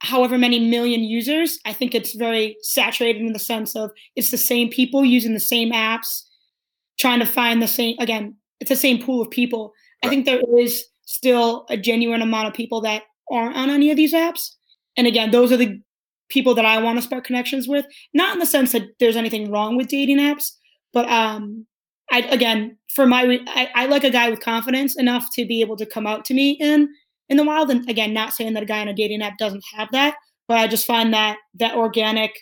however 0.00 0.36
many 0.36 0.58
million 0.58 1.02
users, 1.02 1.58
I 1.64 1.72
think 1.72 1.94
it's 1.94 2.14
very 2.14 2.56
saturated 2.62 3.22
in 3.22 3.32
the 3.32 3.38
sense 3.38 3.74
of 3.74 3.90
it's 4.16 4.30
the 4.30 4.38
same 4.38 4.68
people 4.68 5.04
using 5.04 5.32
the 5.32 5.40
same 5.40 5.72
apps, 5.72 6.22
trying 6.98 7.20
to 7.20 7.26
find 7.26 7.62
the 7.62 7.68
same 7.68 7.96
again, 7.98 8.36
it's 8.60 8.70
the 8.70 8.76
same 8.76 9.02
pool 9.02 9.22
of 9.22 9.30
people. 9.30 9.72
Right. 10.02 10.08
I 10.08 10.10
think 10.10 10.26
there 10.26 10.40
is 10.58 10.84
still 11.06 11.66
a 11.70 11.76
genuine 11.76 12.22
amount 12.22 12.48
of 12.48 12.54
people 12.54 12.80
that 12.82 13.02
aren't 13.30 13.56
on 13.56 13.70
any 13.70 13.90
of 13.90 13.96
these 13.96 14.12
apps 14.12 14.50
and 14.96 15.06
again, 15.06 15.30
those 15.30 15.52
are 15.52 15.56
the 15.56 15.80
people 16.28 16.54
that 16.54 16.64
I 16.64 16.80
want 16.80 16.98
to 16.98 17.02
spark 17.02 17.24
connections 17.24 17.68
with. 17.68 17.86
Not 18.12 18.34
in 18.34 18.38
the 18.38 18.46
sense 18.46 18.72
that 18.72 18.82
there's 19.00 19.16
anything 19.16 19.50
wrong 19.50 19.76
with 19.76 19.88
dating 19.88 20.18
apps, 20.18 20.52
but 20.92 21.08
um, 21.08 21.66
I 22.10 22.20
again 22.20 22.76
for 22.94 23.06
my 23.06 23.40
I, 23.48 23.68
I 23.74 23.86
like 23.86 24.04
a 24.04 24.10
guy 24.10 24.30
with 24.30 24.40
confidence 24.40 24.96
enough 24.96 25.26
to 25.34 25.46
be 25.46 25.60
able 25.60 25.76
to 25.76 25.86
come 25.86 26.06
out 26.06 26.24
to 26.26 26.34
me 26.34 26.52
in 26.60 26.88
in 27.28 27.36
the 27.36 27.44
wild. 27.44 27.70
And 27.70 27.88
again, 27.88 28.12
not 28.12 28.32
saying 28.32 28.54
that 28.54 28.62
a 28.62 28.66
guy 28.66 28.80
on 28.80 28.88
a 28.88 28.94
dating 28.94 29.22
app 29.22 29.38
doesn't 29.38 29.64
have 29.74 29.88
that, 29.92 30.16
but 30.48 30.58
I 30.58 30.66
just 30.66 30.86
find 30.86 31.12
that 31.14 31.38
that 31.54 31.74
organic 31.74 32.32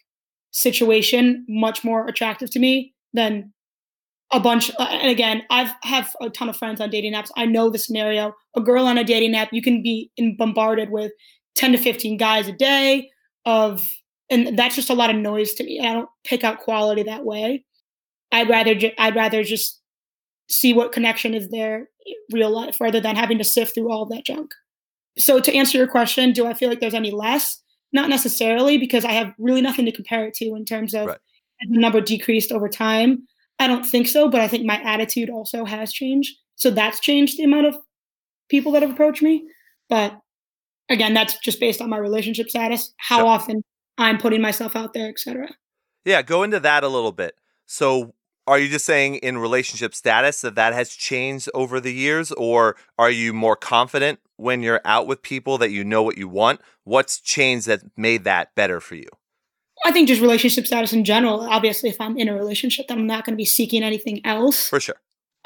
situation 0.50 1.44
much 1.48 1.82
more 1.82 2.06
attractive 2.06 2.50
to 2.50 2.58
me 2.58 2.94
than 3.14 3.52
a 4.32 4.40
bunch 4.40 4.70
uh, 4.78 4.84
and 4.84 5.10
again 5.10 5.42
i've 5.50 5.72
have 5.82 6.14
a 6.20 6.30
ton 6.30 6.48
of 6.48 6.56
friends 6.56 6.80
on 6.80 6.88
dating 6.90 7.12
apps 7.12 7.30
i 7.36 7.44
know 7.46 7.70
the 7.70 7.78
scenario 7.78 8.34
a 8.56 8.60
girl 8.60 8.86
on 8.86 8.96
a 8.96 9.04
dating 9.04 9.34
app 9.34 9.48
you 9.52 9.62
can 9.62 9.82
be 9.82 10.10
in, 10.16 10.36
bombarded 10.36 10.90
with 10.90 11.10
10 11.54 11.72
to 11.72 11.78
15 11.78 12.16
guys 12.18 12.48
a 12.48 12.52
day 12.52 13.08
of 13.46 13.82
and 14.32 14.58
that's 14.58 14.74
just 14.74 14.88
a 14.88 14.94
lot 14.94 15.10
of 15.10 15.16
noise 15.16 15.52
to 15.54 15.64
me. 15.64 15.78
I 15.78 15.92
don't 15.92 16.08
pick 16.24 16.42
out 16.42 16.60
quality 16.60 17.02
that 17.02 17.24
way. 17.24 17.64
I'd 18.32 18.48
rather 18.48 18.74
ju- 18.74 18.92
I'd 18.98 19.14
rather 19.14 19.44
just 19.44 19.78
see 20.50 20.72
what 20.72 20.92
connection 20.92 21.34
is 21.34 21.50
there 21.50 21.88
real 22.32 22.50
life 22.50 22.80
rather 22.80 23.00
than 23.00 23.14
having 23.14 23.38
to 23.38 23.44
sift 23.44 23.74
through 23.74 23.92
all 23.92 24.04
of 24.04 24.08
that 24.08 24.24
junk. 24.24 24.52
So 25.18 25.40
to 25.40 25.54
answer 25.54 25.76
your 25.78 25.86
question, 25.86 26.32
do 26.32 26.46
I 26.46 26.54
feel 26.54 26.68
like 26.68 26.80
there's 26.80 26.94
any 26.94 27.10
less? 27.10 27.60
Not 27.92 28.08
necessarily 28.08 28.78
because 28.78 29.04
I 29.04 29.12
have 29.12 29.32
really 29.38 29.60
nothing 29.60 29.84
to 29.84 29.92
compare 29.92 30.26
it 30.26 30.34
to 30.34 30.54
in 30.54 30.64
terms 30.64 30.94
of 30.94 31.08
Right. 31.08 31.18
the 31.68 31.78
number 31.78 32.00
decreased 32.00 32.50
over 32.52 32.68
time. 32.68 33.26
I 33.58 33.66
don't 33.66 33.84
think 33.84 34.08
so, 34.08 34.28
but 34.28 34.40
I 34.40 34.48
think 34.48 34.64
my 34.64 34.80
attitude 34.82 35.28
also 35.30 35.64
has 35.64 35.92
changed. 35.92 36.36
So 36.56 36.70
that's 36.70 37.00
changed 37.00 37.36
the 37.38 37.44
amount 37.44 37.66
of 37.66 37.76
people 38.48 38.72
that 38.72 38.82
have 38.82 38.90
approached 38.90 39.22
me. 39.22 39.44
But 39.88 40.18
again, 40.88 41.12
that's 41.14 41.38
just 41.38 41.60
based 41.60 41.80
on 41.80 41.90
my 41.90 41.98
relationship 41.98 42.48
status, 42.48 42.92
how 42.96 43.18
Sure. 43.18 43.26
often 43.26 43.62
I'm 43.98 44.18
putting 44.18 44.40
myself 44.40 44.74
out 44.74 44.94
there, 44.94 45.08
etc. 45.08 45.48
Yeah, 46.04 46.22
go 46.22 46.42
into 46.42 46.58
that 46.60 46.82
a 46.82 46.88
little 46.88 47.12
bit. 47.12 47.34
So, 47.66 48.14
are 48.46 48.58
you 48.58 48.68
just 48.68 48.84
saying 48.84 49.16
in 49.16 49.38
relationship 49.38 49.94
status 49.94 50.40
that 50.40 50.54
that 50.56 50.72
has 50.72 50.90
changed 50.90 51.48
over 51.54 51.80
the 51.80 51.92
years, 51.92 52.32
or 52.32 52.76
are 52.98 53.10
you 53.10 53.32
more 53.32 53.56
confident 53.56 54.20
when 54.36 54.62
you're 54.62 54.80
out 54.84 55.06
with 55.06 55.22
people 55.22 55.58
that 55.58 55.70
you 55.70 55.84
know 55.84 56.02
what 56.02 56.18
you 56.18 56.28
want? 56.28 56.60
What's 56.84 57.20
changed 57.20 57.66
that 57.66 57.82
made 57.96 58.24
that 58.24 58.54
better 58.54 58.80
for 58.80 58.96
you? 58.96 59.08
I 59.84 59.92
think 59.92 60.08
just 60.08 60.20
relationship 60.20 60.66
status 60.66 60.92
in 60.92 61.04
general. 61.04 61.40
Obviously, 61.40 61.88
if 61.88 62.00
I'm 62.00 62.16
in 62.16 62.28
a 62.28 62.34
relationship, 62.34 62.88
then 62.88 62.98
I'm 62.98 63.06
not 63.06 63.24
going 63.24 63.34
to 63.34 63.38
be 63.38 63.44
seeking 63.44 63.82
anything 63.82 64.24
else. 64.24 64.68
For 64.68 64.80
sure. 64.80 64.96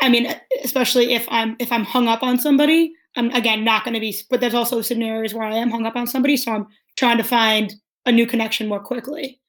I 0.01 0.09
mean, 0.09 0.35
especially 0.63 1.15
if 1.15 1.27
I'm 1.31 1.57
if 1.59 1.73
I'm 1.73 1.85
hung 1.85 2.07
up 2.09 2.23
on 2.23 2.39
somebody, 2.39 2.95
I'm 3.17 3.31
again 3.31 3.65
not 3.65 3.85
going 3.85 3.95
to 3.95 4.01
be. 4.01 4.15
But 4.29 4.41
there's 4.41 4.55
also 4.55 4.83
scenarios 4.83 5.33
where 5.33 5.47
I 5.47 5.57
am 5.57 5.71
hung 5.71 5.87
up 5.87 5.97
on 5.97 6.07
somebody, 6.07 6.37
so 6.37 6.53
I'm 6.53 6.67
trying 6.97 7.19
to 7.19 7.25
find 7.25 7.75
a 8.05 8.13
new 8.13 8.27
connection 8.27 8.69
more 8.69 8.81
quickly. 8.81 9.41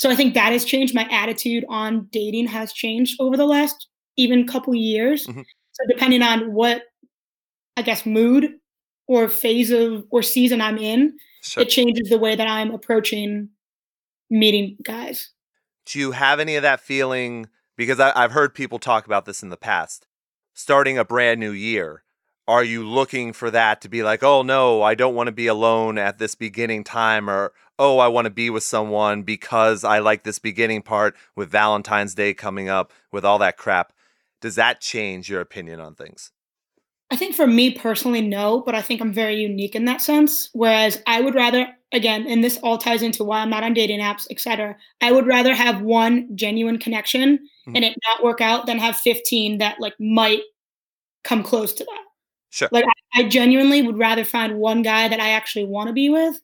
So 0.00 0.08
I 0.08 0.16
think 0.16 0.32
that 0.32 0.50
has 0.52 0.64
changed. 0.64 0.94
My 0.94 1.06
attitude 1.10 1.62
on 1.68 2.08
dating 2.10 2.46
has 2.46 2.72
changed 2.72 3.20
over 3.20 3.36
the 3.36 3.44
last 3.44 3.86
even 4.16 4.46
couple 4.46 4.74
years. 4.74 5.26
Mhm. 5.26 5.44
So 5.72 5.84
depending 5.86 6.22
on 6.22 6.54
what, 6.54 6.84
I 7.76 7.82
guess, 7.82 8.06
mood 8.06 8.54
or 9.08 9.28
phase 9.28 9.70
of 9.70 10.06
or 10.10 10.22
season 10.22 10.62
I'm 10.62 10.78
in, 10.78 11.18
Sure. 11.42 11.64
it 11.64 11.68
changes 11.68 12.08
the 12.08 12.16
way 12.18 12.34
that 12.34 12.46
I'm 12.48 12.70
approaching 12.70 13.50
meeting 14.30 14.78
guys. 14.82 15.32
Do 15.84 15.98
you 15.98 16.12
have 16.12 16.40
any 16.40 16.56
of 16.56 16.62
that 16.62 16.80
feeling? 16.80 17.50
Because 17.76 18.00
I, 18.00 18.10
I've 18.16 18.32
heard 18.32 18.54
people 18.54 18.78
talk 18.78 19.04
about 19.04 19.26
this 19.26 19.42
in 19.42 19.50
the 19.50 19.56
past. 19.58 20.06
Starting 20.54 20.96
a 20.96 21.04
brand 21.04 21.40
new 21.40 21.52
year, 21.52 22.04
are 22.50 22.64
you 22.64 22.84
looking 22.86 23.32
for 23.32 23.50
that 23.52 23.80
to 23.82 23.88
be 23.88 24.02
like, 24.02 24.24
oh 24.24 24.42
no, 24.42 24.82
I 24.82 24.96
don't 24.96 25.14
want 25.14 25.28
to 25.28 25.32
be 25.32 25.46
alone 25.46 25.98
at 25.98 26.18
this 26.18 26.34
beginning 26.34 26.82
time, 26.82 27.30
or 27.30 27.52
oh, 27.78 27.98
I 27.98 28.08
want 28.08 28.26
to 28.26 28.30
be 28.30 28.50
with 28.50 28.64
someone 28.64 29.22
because 29.22 29.84
I 29.84 30.00
like 30.00 30.24
this 30.24 30.40
beginning 30.40 30.82
part 30.82 31.16
with 31.36 31.48
Valentine's 31.48 32.14
Day 32.14 32.34
coming 32.34 32.68
up, 32.68 32.92
with 33.12 33.24
all 33.24 33.38
that 33.38 33.56
crap? 33.56 33.92
Does 34.40 34.56
that 34.56 34.80
change 34.80 35.30
your 35.30 35.40
opinion 35.40 35.80
on 35.80 35.94
things? 35.94 36.32
I 37.12 37.16
think 37.16 37.34
for 37.34 37.46
me 37.46 37.70
personally, 37.70 38.20
no, 38.20 38.60
but 38.60 38.74
I 38.74 38.82
think 38.82 39.00
I'm 39.00 39.12
very 39.12 39.36
unique 39.36 39.74
in 39.76 39.84
that 39.84 40.00
sense. 40.00 40.50
Whereas 40.52 41.02
I 41.06 41.20
would 41.20 41.34
rather, 41.34 41.68
again, 41.92 42.26
and 42.26 42.42
this 42.42 42.58
all 42.62 42.78
ties 42.78 43.02
into 43.02 43.24
why 43.24 43.40
I'm 43.40 43.50
not 43.50 43.64
on 43.64 43.74
dating 43.74 44.00
apps, 44.00 44.26
etc. 44.30 44.76
I 45.00 45.12
would 45.12 45.26
rather 45.26 45.54
have 45.54 45.82
one 45.82 46.28
genuine 46.36 46.78
connection 46.78 47.38
Mhm. 47.66 47.76
and 47.76 47.84
it 47.84 47.96
not 48.08 48.24
work 48.24 48.40
out 48.40 48.66
than 48.66 48.78
have 48.78 48.96
15 48.96 49.58
that 49.58 49.80
like 49.80 49.94
might 49.98 50.42
come 51.24 51.42
close 51.42 51.72
to 51.74 51.84
that. 51.84 52.09
Sure. 52.50 52.68
Like 52.72 52.84
I, 53.14 53.20
I 53.22 53.28
genuinely 53.28 53.82
would 53.82 53.98
rather 53.98 54.24
find 54.24 54.58
one 54.58 54.82
guy 54.82 55.08
that 55.08 55.20
I 55.20 55.30
actually 55.30 55.64
want 55.64 55.88
to 55.88 55.92
be 55.92 56.10
with 56.10 56.36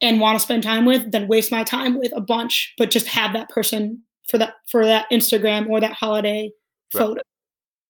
and 0.00 0.20
want 0.20 0.38
to 0.38 0.42
spend 0.42 0.62
time 0.62 0.84
with 0.84 1.10
than 1.12 1.28
waste 1.28 1.50
my 1.50 1.64
time 1.64 1.98
with 1.98 2.12
a 2.14 2.20
bunch, 2.20 2.74
but 2.78 2.90
just 2.90 3.06
have 3.06 3.32
that 3.32 3.48
person 3.48 4.02
for 4.28 4.38
that 4.38 4.54
for 4.70 4.84
that 4.84 5.06
Instagram 5.10 5.68
or 5.68 5.80
that 5.80 5.92
holiday 5.92 6.50
Right. 6.94 7.00
photo. 7.00 7.22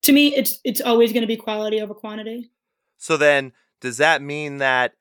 To 0.02 0.12
me, 0.12 0.34
it's 0.34 0.60
it's 0.64 0.80
always 0.80 1.12
going 1.12 1.22
to 1.22 1.26
be 1.26 1.36
quality 1.36 1.80
over 1.80 1.94
quantity. 1.94 2.50
So 2.98 3.16
then, 3.16 3.52
does 3.80 3.98
that 3.98 4.22
mean 4.22 4.58
that 4.58 4.92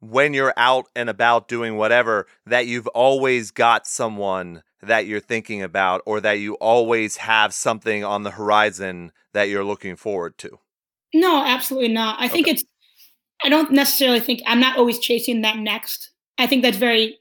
when 0.00 0.34
you're 0.34 0.54
out 0.56 0.86
and 0.94 1.08
about 1.08 1.48
doing 1.48 1.76
whatever, 1.76 2.26
that 2.46 2.66
you've 2.66 2.88
always 2.88 3.50
got 3.50 3.86
someone 3.86 4.62
that 4.82 5.06
you're 5.06 5.20
thinking 5.20 5.62
about, 5.62 6.02
or 6.04 6.20
that 6.20 6.34
you 6.34 6.54
always 6.54 7.16
have 7.18 7.54
something 7.54 8.04
on 8.04 8.22
the 8.22 8.32
horizon 8.32 9.12
that 9.32 9.44
you're 9.48 9.64
looking 9.64 9.96
forward 9.96 10.36
to? 10.38 10.58
No, 11.14 11.42
absolutely 11.44 11.88
not. 11.92 12.16
I 12.20 12.28
think 12.28 12.48
it's 12.48 12.64
I 13.44 13.48
don't 13.48 13.70
necessarily 13.72 14.20
think 14.20 14.42
I'm 14.46 14.60
not 14.60 14.78
always 14.78 14.98
chasing 14.98 15.42
that 15.42 15.58
next. 15.58 16.10
I 16.38 16.46
think 16.46 16.62
that's 16.62 16.76
very 16.76 17.18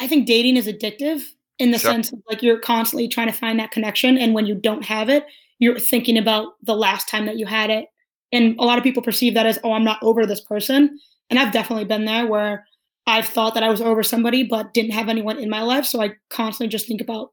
I 0.00 0.06
think 0.08 0.26
dating 0.26 0.56
is 0.56 0.66
addictive 0.66 1.24
in 1.58 1.70
the 1.72 1.78
Sure. 1.78 1.92
sense 1.92 2.12
of 2.12 2.20
like 2.28 2.42
you're 2.42 2.58
constantly 2.60 3.08
trying 3.08 3.28
to 3.28 3.32
find 3.32 3.58
that 3.60 3.70
connection 3.72 4.18
and 4.18 4.34
when 4.34 4.46
you 4.46 4.54
don't 4.54 4.84
have 4.84 5.08
it, 5.10 5.26
you're 5.58 5.78
thinking 5.78 6.18
about 6.18 6.54
the 6.62 6.76
last 6.76 7.08
time 7.08 7.26
that 7.26 7.38
you 7.38 7.46
had 7.46 7.70
it. 7.70 7.86
And 8.32 8.56
a 8.58 8.64
lot 8.64 8.78
of 8.78 8.84
people 8.84 9.02
perceive 9.02 9.34
that 9.34 9.46
as, 9.46 9.58
oh, 9.64 9.72
I'm 9.72 9.84
not 9.84 10.02
over 10.02 10.26
this 10.26 10.40
person. 10.40 10.98
And 11.30 11.38
I've 11.38 11.52
definitely 11.52 11.84
been 11.86 12.04
there 12.04 12.26
where 12.26 12.66
I've 13.06 13.26
thought 13.28 13.54
that 13.54 13.62
I 13.62 13.70
was 13.70 13.80
over 13.80 14.02
somebody 14.02 14.42
but 14.44 14.74
didn't 14.74 14.92
have 14.92 15.08
anyone 15.08 15.38
in 15.38 15.48
my 15.50 15.62
life. 15.62 15.86
So 15.86 16.02
I 16.02 16.14
constantly 16.30 16.68
just 16.68 16.86
think 16.88 17.00
about 17.00 17.32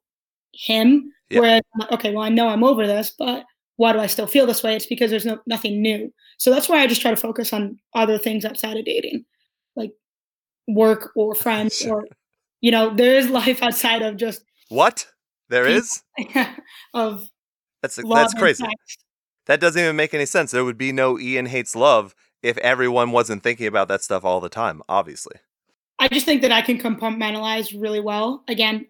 him. 0.54 1.12
Yeah. 1.30 1.40
Whereas 1.42 1.62
I'm 1.76 1.80
like, 1.82 1.92
okay, 1.94 2.14
well, 2.14 2.24
I 2.24 2.30
know 2.30 2.48
I'm 2.48 2.64
over 2.64 2.88
this, 2.88 3.14
but 3.18 3.46
why 3.78 3.94
do 3.94 4.00
I 4.00 4.08
still 4.08 4.28
feel 4.28 4.46
this 4.46 4.64
way? 4.64 4.76
It's 4.76 4.86
because 4.86 5.10
there's 5.12 5.26
no 5.26 5.40
nothing 5.48 5.82
new. 5.82 6.14
So 6.38 6.52
that's 6.52 6.70
why 6.70 6.80
I 6.82 6.88
just 6.88 7.02
try 7.02 7.12
to 7.12 7.18
focus 7.18 7.54
on 7.54 7.80
other 7.96 8.18
things 8.18 8.46
outside 8.46 8.78
of 8.78 8.86
dating, 8.86 9.26
like 9.76 9.92
work 10.68 11.12
or 11.16 11.34
friends 11.46 11.86
or 11.86 12.06
you 12.62 12.72
know, 12.72 12.96
there 12.96 13.18
is 13.18 13.30
life 13.30 13.62
outside 13.62 14.02
of 14.02 14.16
just 14.18 14.44
What? 14.70 15.08
There 15.50 15.66
People- 15.66 15.80
is? 15.80 16.04
of 16.94 17.28
That's 17.82 17.96
that's 17.98 18.34
crazy. 18.34 18.64
sex. 18.64 18.98
That 19.48 19.60
doesn't 19.60 19.82
even 19.82 19.96
make 19.98 20.14
any 20.14 20.26
sense. 20.26 20.52
There 20.52 20.64
would 20.64 20.78
be 20.78 20.92
no 20.94 21.20
Ian 21.20 21.48
hates 21.48 21.76
love 21.76 22.16
if 22.42 22.58
everyone 22.60 23.12
wasn't 23.12 23.44
thinking 23.44 23.68
about 23.68 23.90
that 23.90 24.02
stuff 24.02 24.24
all 24.24 24.40
the 24.40 24.48
time. 24.50 24.82
Obviously, 24.88 25.36
I 26.00 26.08
just 26.08 26.26
think 26.26 26.42
that 26.44 26.52
I 26.54 26.62
can 26.62 26.78
compartmentalize 26.80 27.80
really 27.80 28.00
well. 28.00 28.44
Again, 28.48 28.86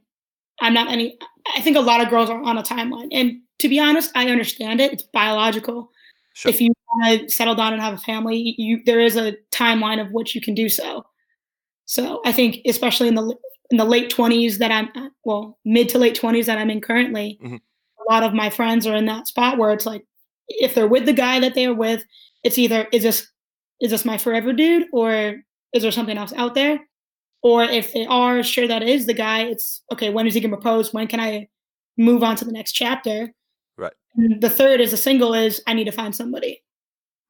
I'm 0.61 0.73
not 0.75 0.89
any. 0.91 1.17
I 1.55 1.61
think 1.61 1.75
a 1.75 1.81
lot 1.81 2.01
of 2.01 2.09
girls 2.09 2.29
are 2.29 2.41
on 2.41 2.57
a 2.59 2.63
timeline, 2.63 3.07
and 3.11 3.41
to 3.59 3.69
be 3.69 3.79
honest, 3.79 4.11
I 4.15 4.29
understand 4.29 4.81
it. 4.81 4.93
It's 4.93 5.03
biological. 5.03 5.91
Sure. 6.33 6.49
If 6.51 6.59
you 6.61 6.73
want 6.95 7.21
to 7.21 7.29
settle 7.29 7.55
down 7.55 7.73
and 7.73 7.81
have 7.81 7.93
a 7.93 7.97
family, 7.97 8.55
you 8.57 8.81
there 8.85 8.99
is 8.99 9.15
a 9.15 9.33
timeline 9.51 10.01
of 10.01 10.11
which 10.11 10.35
you 10.35 10.41
can 10.41 10.53
do 10.55 10.69
so. 10.69 11.05
So 11.85 12.21
I 12.25 12.31
think, 12.31 12.57
especially 12.65 13.07
in 13.07 13.15
the 13.15 13.35
in 13.71 13.77
the 13.77 13.85
late 13.85 14.09
20s 14.09 14.57
that 14.59 14.71
I'm 14.71 14.89
well, 15.25 15.57
mid 15.65 15.89
to 15.89 15.97
late 15.99 16.15
20s 16.19 16.45
that 16.47 16.57
I'm 16.57 16.69
in 16.69 16.81
currently, 16.81 17.39
Mhm. 17.43 17.59
a 18.09 18.13
lot 18.13 18.23
of 18.23 18.33
my 18.33 18.49
friends 18.49 18.85
are 18.87 18.95
in 18.95 19.05
that 19.05 19.27
spot 19.27 19.57
where 19.57 19.71
it's 19.71 19.85
like, 19.85 20.03
if 20.49 20.75
they're 20.75 20.87
with 20.87 21.05
the 21.05 21.13
guy 21.13 21.39
that 21.39 21.53
they 21.55 21.65
are 21.65 21.73
with, 21.73 22.03
it's 22.43 22.57
either 22.57 22.87
is 22.91 23.03
this 23.03 23.27
is 23.81 23.91
this 23.91 24.05
my 24.05 24.17
forever 24.17 24.53
dude 24.53 24.87
or 24.93 25.43
is 25.73 25.83
there 25.83 25.91
something 25.91 26.17
else 26.17 26.33
out 26.33 26.53
there? 26.55 26.79
Or 27.41 27.63
if 27.63 27.93
they 27.93 28.05
are 28.05 28.41
sure 28.43 28.67
that 28.67 28.83
is 28.83 29.05
the 29.05 29.13
guy, 29.13 29.43
it's 29.43 29.81
okay, 29.91 30.09
when 30.09 30.25
is 30.27 30.33
he 30.33 30.39
gonna 30.41 30.55
propose? 30.55 30.93
When 30.93 31.07
can 31.07 31.19
I 31.19 31.47
move 31.97 32.23
on 32.23 32.35
to 32.37 32.45
the 32.45 32.51
next 32.51 32.73
chapter? 32.73 33.33
And 34.15 34.41
the 34.41 34.49
third 34.49 34.81
is 34.81 34.93
a 34.93 34.97
single 34.97 35.33
is 35.33 35.61
I 35.67 35.73
need 35.73 35.85
to 35.85 35.91
find 35.91 36.15
somebody. 36.15 36.63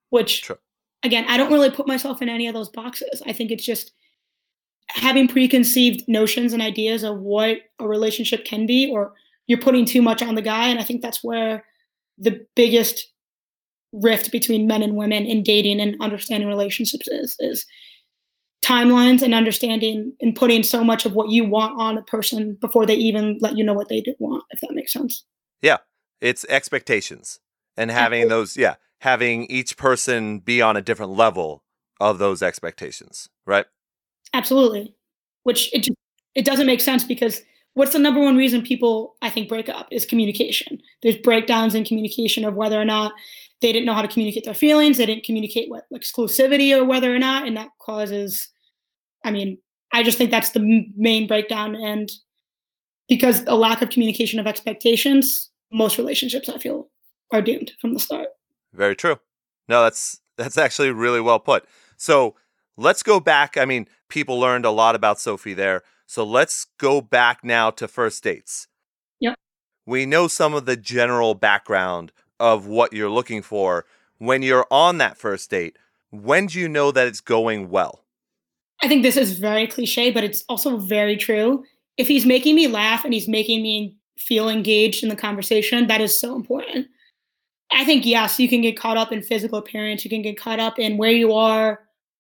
Which 0.10 0.44
True. 0.44 0.58
again, 1.04 1.26
I 1.28 1.38
don't 1.38 1.52
really 1.52 1.72
put 1.72 1.88
myself 1.88 2.22
in 2.22 2.30
any 2.30 2.48
of 2.48 2.54
those 2.54 2.70
boxes. 2.70 3.22
I 3.26 3.34
think 3.34 3.52
it's 3.52 3.66
just 3.66 3.92
having 4.90 5.28
preconceived 5.28 6.04
notions 6.08 6.54
and 6.54 6.62
ideas 6.62 7.04
of 7.04 7.20
what 7.20 7.58
a 7.80 7.88
relationship 7.88 8.46
can 8.46 8.66
be, 8.66 8.92
or 8.92 9.14
you're 9.48 9.60
putting 9.60 9.86
too 9.86 10.02
much 10.02 10.22
on 10.22 10.36
the 10.36 10.42
guy. 10.42 10.68
And 10.68 10.80
I 10.80 10.84
think 10.84 11.02
that's 11.02 11.24
where 11.24 11.64
the 12.18 12.46
biggest 12.56 13.12
rift 13.92 14.32
between 14.32 14.68
men 14.68 14.84
and 14.84 14.96
women 14.96 15.26
in 15.26 15.44
dating 15.44 15.80
and 15.80 15.96
understanding 16.02 16.50
relationships 16.50 17.08
is 17.08 17.36
is 17.40 17.66
timelines 18.64 19.22
and 19.22 19.34
understanding 19.34 20.14
and 20.22 20.36
putting 20.36 20.64
so 20.64 20.84
much 20.84 21.06
of 21.06 21.14
what 21.14 21.30
you 21.30 21.44
want 21.44 21.80
on 21.80 21.98
a 21.98 22.04
person 22.04 22.58
before 22.62 22.86
they 22.86 22.96
even 22.96 23.38
let 23.42 23.58
you 23.58 23.64
know 23.64 23.74
what 23.74 23.90
they 23.90 24.04
want 24.20 24.44
if 24.52 24.62
that 24.62 24.74
makes 24.74 24.94
sense 24.94 25.26
it's 26.24 26.46
expectations 26.50 27.40
and 27.78 27.92
having 27.92 28.28
those. 28.30 28.58
Yeah, 28.58 28.76
having 29.00 29.46
each 29.46 29.78
person 29.78 30.40
be 30.40 30.62
on 30.62 30.78
a 30.78 30.82
different 30.82 31.12
level 31.12 31.64
of 32.00 32.18
those 32.18 32.42
expectations. 32.42 33.30
Right. 33.46 33.66
absolutely 34.34 34.96
which 35.44 35.74
it 35.74 35.80
just 35.80 35.98
it 36.36 36.46
doesn't 36.46 36.66
make 36.66 36.82
sense 36.82 37.04
because 37.04 37.42
what's 37.76 37.94
the 37.94 38.00
number 38.00 38.20
one 38.22 38.36
reason 38.38 38.62
people 38.62 39.16
i 39.22 39.30
think 39.30 39.48
break 39.48 39.70
up 39.70 39.88
is 39.92 40.06
communication 40.06 40.80
there's 41.02 41.18
breakdowns 41.18 41.76
in 41.76 41.86
communication 41.86 42.46
of 42.46 42.56
whether 42.56 42.80
or 42.80 42.86
not 42.86 43.14
they 43.62 43.72
didn't 43.72 43.86
know 43.86 43.94
how 43.94 44.02
to 44.02 44.08
communicate 44.08 44.46
their 44.46 44.54
feelings 44.54 44.98
they 44.98 45.06
didn't 45.06 45.24
communicate 45.24 45.70
what 45.70 45.86
exclusivity 45.94 46.76
or 46.76 46.84
whether 46.84 47.14
or 47.14 47.20
not 47.20 47.48
and 47.48 47.58
that 47.58 47.70
causes 47.80 48.50
i 49.26 49.32
mean 49.32 49.58
i 49.94 50.02
just 50.02 50.18
think 50.18 50.32
that's 50.32 50.52
the 50.52 50.86
main 50.96 51.28
breakdown 51.28 51.76
and 51.76 52.12
because 53.10 53.44
a 53.48 53.56
lack 53.56 53.82
of 53.82 53.90
communication 53.90 54.40
of 54.40 54.48
expectations 54.48 55.50
most 55.74 55.98
relationships 55.98 56.48
i 56.48 56.58
feel 56.58 56.88
are 57.32 57.42
doomed 57.42 57.72
from 57.82 57.94
the 57.94 58.00
start 58.00 58.30
Very 58.74 58.96
true. 58.96 59.18
No, 59.68 59.84
that's 59.84 60.20
that's 60.38 60.58
actually 60.58 60.92
really 60.92 61.22
well 61.22 61.40
put. 61.40 61.66
So 61.98 62.36
let's 62.78 63.04
go 63.04 63.20
back. 63.20 63.58
I 63.58 63.66
mean, 63.66 63.88
people 64.10 64.40
learned 64.40 64.66
a 64.66 64.72
lot 64.72 64.96
about 64.96 65.20
Sophie 65.20 65.54
there. 65.54 65.84
So 66.06 66.24
let's 66.24 66.66
go 66.78 67.02
back 67.02 67.44
now 67.44 67.72
to 67.72 67.88
first 67.88 68.24
dates. 68.24 68.68
Yep. 69.20 69.36
We 69.86 70.06
know 70.06 70.28
some 70.28 70.54
of 70.54 70.66
the 70.66 70.76
general 70.76 71.34
background 71.34 72.12
of 72.40 72.68
what 72.68 72.94
you're 72.94 73.10
looking 73.10 73.42
for 73.42 73.86
when 74.18 74.42
you're 74.42 74.68
on 74.70 74.98
that 74.98 75.18
first 75.18 75.50
date. 75.50 75.78
When 76.10 76.48
do 76.48 76.60
you 76.60 76.68
know 76.68 76.92
that 76.92 77.08
it's 77.08 77.22
going 77.22 77.70
well? 77.70 78.04
I 78.82 78.88
think 78.88 79.04
this 79.04 79.18
is 79.18 79.40
very 79.40 79.66
cliche, 79.68 80.12
but 80.12 80.24
it's 80.24 80.44
also 80.50 80.78
very 80.78 81.16
true. 81.16 81.64
If 81.98 82.08
he's 82.08 82.26
making 82.26 82.56
me 82.56 82.68
laugh 82.68 83.06
and 83.06 83.14
he's 83.14 83.28
making 83.28 83.62
me 83.62 83.96
feel 84.18 84.50
engaged 84.50 85.04
in 85.04 85.10
the 85.10 85.16
conversation, 85.16 85.88
that 85.88 86.02
is 86.02 86.20
so 86.20 86.36
important. 86.36 86.88
I 87.72 87.84
think, 87.86 88.06
yes, 88.06 88.40
you 88.40 88.48
can 88.48 88.62
get 88.62 88.78
caught 88.80 88.98
up 88.98 89.12
in 89.12 89.24
physical 89.24 89.58
appearance, 89.58 90.04
you 90.04 90.10
can 90.10 90.22
get 90.22 90.40
caught 90.40 90.60
up 90.60 90.78
in 90.78 90.98
where 90.98 91.12
you 91.12 91.34
are, 91.34 91.80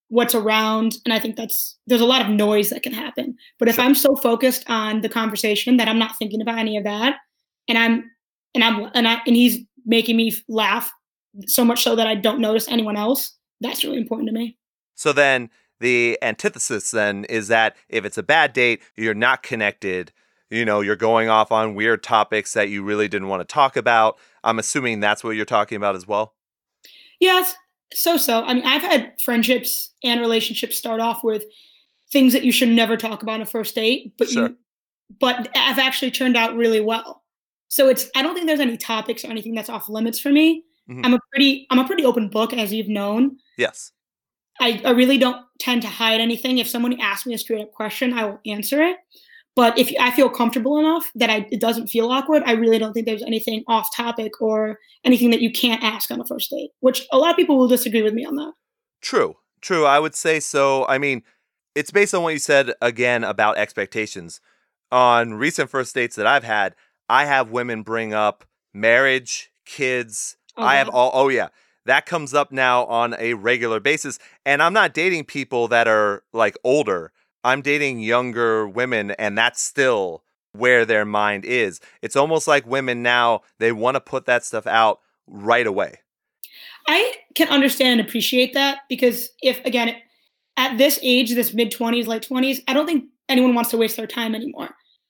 what's 0.10 0.36
around. 0.36 0.96
And 1.06 1.14
I 1.14 1.20
think 1.20 1.36
that's, 1.36 1.78
there's 1.88 2.02
a 2.02 2.06
lot 2.06 2.22
of 2.22 2.30
noise 2.30 2.70
that 2.70 2.84
can 2.84 2.94
happen. 2.94 3.36
But 3.60 3.68
if 3.68 3.80
I'm 3.80 3.96
so 3.96 4.16
focused 4.16 4.64
on 4.68 5.02
the 5.02 5.10
conversation 5.10 5.78
that 5.78 5.88
I'm 5.88 6.00
not 6.00 6.18
thinking 6.18 6.42
about 6.42 6.60
any 6.60 6.78
of 6.78 6.84
that, 6.84 7.18
and 7.68 7.78
I'm, 7.78 8.10
and 8.54 8.64
I'm, 8.64 8.92
and 8.94 9.08
I, 9.08 9.22
and 9.26 9.36
he's 9.36 9.60
making 9.86 10.18
me 10.18 10.36
laugh 10.48 10.92
so 11.48 11.66
much 11.66 11.84
so 11.84 11.96
that 11.96 12.08
I 12.08 12.16
don't 12.16 12.40
notice 12.40 12.68
anyone 12.68 12.96
else, 12.98 13.36
that's 13.62 13.84
really 13.84 13.98
important 13.98 14.30
to 14.30 14.34
me. 14.34 14.58
So 14.96 15.14
then 15.14 15.50
the 15.80 16.18
antithesis 16.22 16.92
then 16.92 17.26
is 17.26 17.48
that 17.48 17.76
if 17.90 18.06
it's 18.06 18.18
a 18.18 18.24
bad 18.24 18.54
date, 18.54 18.82
you're 18.96 19.14
not 19.14 19.44
connected, 19.44 20.12
you 20.54 20.66
know, 20.66 20.82
you're 20.82 20.96
going 20.96 21.30
off 21.30 21.52
on 21.52 21.76
weird 21.76 22.04
topics 22.04 22.54
that 22.54 22.70
you 22.70 22.84
really 22.84 23.08
didn't 23.08 23.28
want 23.28 23.48
to 23.48 23.52
talk 23.52 23.76
about. 23.76 24.18
I'm 24.44 24.60
assuming 24.60 25.00
that's 25.00 25.24
what 25.24 25.32
you're 25.32 25.46
talking 25.46 25.76
about 25.76 25.96
as 25.96 26.08
well. 26.08 26.34
Yes, 27.20 27.56
so 27.94 28.18
so. 28.18 28.44
I 28.44 28.54
mean, 28.54 28.66
I've 28.66 28.82
had 28.82 29.14
friendships 29.22 29.92
and 30.04 30.22
relationships 30.22 30.78
start 30.78 31.00
off 31.00 31.24
with 31.24 31.46
things 32.12 32.34
that 32.34 32.44
you 32.44 32.52
should 32.52 32.70
never 32.70 32.98
talk 32.98 33.24
about 33.24 33.36
on 33.36 33.42
a 33.42 33.46
first 33.46 33.76
date, 33.76 34.14
but 34.18 34.30
sure. 34.30 34.50
you 34.50 34.58
but 35.20 35.50
I've 35.56 35.80
actually 35.80 36.12
turned 36.12 36.38
out 36.38 36.56
really 36.56 36.80
well. 36.80 37.24
So 37.68 37.90
it's 37.90 38.10
I 38.16 38.22
don't 38.22 38.34
think 38.34 38.48
there's 38.48 38.60
any 38.60 38.78
topics 38.78 39.24
or 39.24 39.30
anything 39.30 39.56
that's 39.56 39.70
off 39.70 39.90
limits 39.90 40.20
for 40.20 40.30
me. 40.30 40.64
Mm-hmm. 40.90 41.06
I'm 41.06 41.14
a 41.14 41.20
pretty 41.32 41.68
I'm 41.70 41.80
a 41.80 41.88
pretty 41.88 42.06
open 42.06 42.30
book 42.30 42.54
as 42.54 42.74
you've 42.74 42.88
known. 42.88 43.38
Yes. 43.58 43.92
I, 44.60 44.80
I 44.86 44.92
really 44.92 45.18
don't 45.18 45.44
tend 45.60 45.82
to 45.82 45.88
hide 45.88 46.22
anything. 46.22 46.60
If 46.60 46.68
someone 46.68 47.00
asks 47.00 47.26
me 47.26 47.34
a 47.34 47.40
straight 47.40 47.62
up 47.62 47.72
question, 47.72 48.14
I 48.14 48.26
will 48.26 48.40
answer 48.46 48.84
it. 48.84 48.98
But 49.56 49.78
if 49.78 49.94
I 50.00 50.12
feel 50.12 50.30
comfortable 50.30 50.80
enough 50.80 51.12
that 51.16 51.30
I, 51.30 51.48
it 51.52 51.62
doesn't 51.62 51.88
feel 51.88 52.10
awkward, 52.10 52.44
I 52.46 52.54
really 52.54 52.80
don't 52.80 52.94
think 52.94 53.06
there's 53.06 53.22
anything 53.22 53.64
off 53.68 53.96
topic 53.96 54.42
or 54.42 54.80
anything 55.04 55.30
that 55.30 55.42
you 55.42 55.52
can't 55.52 55.84
ask 55.84 56.10
on 56.10 56.20
a 56.20 56.26
first 56.26 56.50
date, 56.50 56.72
which 56.80 57.06
a 57.12 57.18
lot 57.18 57.32
of 57.32 57.36
people 57.36 57.58
will 57.58 57.68
disagree 57.68 58.02
with 58.02 58.14
me 58.14 58.26
on 58.26 58.36
that. 58.36 58.54
True, 59.02 59.36
true. 59.62 59.86
I 59.86 60.00
would 60.00 60.16
say 60.16 60.40
so. 60.40 60.88
I 60.88 60.98
mean, 60.98 61.22
it's 61.76 61.92
based 61.92 62.16
on 62.16 62.24
what 62.24 62.34
you 62.34 62.40
said 62.40 62.74
again 62.82 63.24
about 63.24 63.58
expectations. 63.58 64.42
On 64.92 65.36
recent 65.36 65.70
first 65.70 65.94
dates 65.94 66.16
that 66.16 66.28
I've 66.28 66.44
had, 66.44 66.76
I 67.10 67.26
have 67.26 67.52
women 67.52 67.84
bring 67.84 68.14
up 68.14 68.46
marriage, 68.74 69.52
kids. 69.66 70.38
Oh, 70.56 70.64
I 70.64 70.76
have 70.76 70.90
uh-huh. 70.90 70.98
all, 70.98 71.12
oh, 71.14 71.30
yeah. 71.30 71.50
That 71.86 72.06
comes 72.06 72.34
up 72.34 72.52
now 72.52 72.86
on 72.86 73.16
a 73.20 73.34
regular 73.34 73.80
basis. 73.80 74.20
And 74.46 74.64
I'm 74.64 74.74
not 74.74 74.94
dating 74.94 75.26
people 75.26 75.68
that 75.68 75.88
are 75.88 76.24
like 76.32 76.56
older. 76.64 77.12
I'm 77.44 77.62
dating 77.62 78.00
younger 78.00 78.68
women, 78.68 79.12
and 79.12 79.38
that's 79.38 79.62
still 79.62 80.24
where 80.54 80.86
their 80.86 81.06
mind 81.06 81.46
is. 81.46 81.80
It's 82.02 82.16
almost 82.16 82.48
like 82.48 82.66
women 82.66 83.02
now, 83.04 83.42
they 83.60 83.72
want 83.72 83.96
to 83.96 84.02
put 84.02 84.26
that 84.26 84.46
stuff 84.46 84.68
out 84.68 85.00
right 85.28 85.66
away. 85.66 86.00
I 86.88 87.14
can 87.36 87.48
understand 87.50 88.00
and 88.00 88.08
appreciate 88.08 88.54
that 88.54 88.80
because 88.90 89.30
if, 89.42 89.64
again, 89.66 89.96
at 90.58 90.78
this 90.78 91.00
age, 91.02 91.34
this 91.34 91.54
mid 91.54 91.72
20s, 91.72 92.08
late 92.08 92.28
20s, 92.30 92.60
I 92.68 92.74
don't 92.74 92.86
think 92.86 93.06
anyone 93.30 93.56
wants 93.56 93.72
to 93.72 93.78
waste 93.78 93.98
their 93.98 94.08
time 94.08 94.36
anymore. 94.36 94.70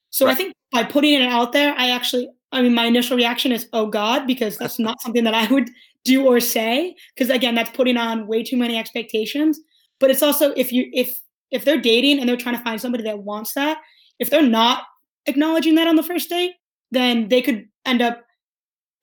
So 0.10 0.25
right. 0.25 0.31
I 0.31 0.36
think 0.36 0.53
by 0.71 0.84
putting 0.84 1.13
it 1.13 1.23
out 1.23 1.51
there, 1.51 1.73
I 1.77 1.89
actually, 1.89 2.29
I 2.51 2.62
mean, 2.62 2.73
my 2.73 2.86
initial 2.86 3.17
reaction 3.17 3.51
is, 3.51 3.67
oh 3.73 3.88
God, 3.88 4.27
because 4.27 4.57
that's 4.57 4.79
not 4.79 5.01
something 5.01 5.23
that 5.23 5.34
I 5.34 5.51
would 5.51 5.69
do 6.05 6.25
or 6.25 6.39
say. 6.39 6.95
Because 7.15 7.29
again, 7.29 7.55
that's 7.55 7.71
putting 7.71 7.97
on 7.97 8.27
way 8.27 8.43
too 8.43 8.57
many 8.57 8.77
expectations. 8.77 9.60
But 9.99 10.12
it's 10.12 10.21
also, 10.21 10.51
if 10.51 10.71
you, 10.71 10.89
if 10.93 11.19
if 11.53 11.63
they're 11.63 11.79
dating 11.79 12.19
and 12.19 12.27
they're 12.27 12.35
trying 12.35 12.57
to 12.57 12.63
find 12.63 12.81
somebody 12.81 13.03
that 13.03 13.19
wants 13.19 13.53
that, 13.53 13.77
if 14.19 14.29
they're 14.29 14.41
not 14.41 14.83
acknowledging 15.27 15.75
that 15.75 15.87
on 15.87 15.95
the 15.95 16.03
first 16.03 16.29
date, 16.29 16.55
then 16.91 17.29
they 17.29 17.41
could 17.41 17.67
end 17.85 18.01
up 18.01 18.23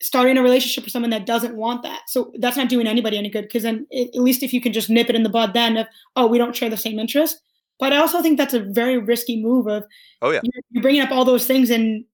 starting 0.02 0.36
a 0.36 0.42
relationship 0.42 0.84
with 0.84 0.92
someone 0.92 1.10
that 1.10 1.26
doesn't 1.26 1.56
want 1.56 1.82
that. 1.82 2.02
So 2.08 2.32
that's 2.38 2.56
not 2.56 2.68
doing 2.68 2.86
anybody 2.86 3.16
any 3.16 3.30
good 3.30 3.42
because 3.42 3.62
then 3.62 3.86
it, 3.90 4.14
at 4.14 4.22
least 4.22 4.42
if 4.42 4.52
you 4.52 4.60
can 4.60 4.72
just 4.72 4.90
nip 4.90 5.08
it 5.08 5.14
in 5.14 5.22
the 5.22 5.28
bud 5.28 5.54
then 5.54 5.76
of, 5.76 5.86
oh, 6.16 6.26
we 6.26 6.38
don't 6.38 6.56
share 6.56 6.70
the 6.70 6.76
same 6.76 6.98
interest. 6.98 7.40
But 7.78 7.92
I 7.92 7.98
also 7.98 8.20
think 8.20 8.36
that's 8.36 8.54
a 8.54 8.60
very 8.60 8.98
risky 8.98 9.40
move 9.40 9.66
of, 9.66 9.84
oh, 10.22 10.30
yeah, 10.30 10.40
you're, 10.42 10.62
you're 10.70 10.82
bringing 10.82 11.02
up 11.02 11.10
all 11.10 11.24
those 11.24 11.46
things. 11.46 11.70
And 11.70 12.04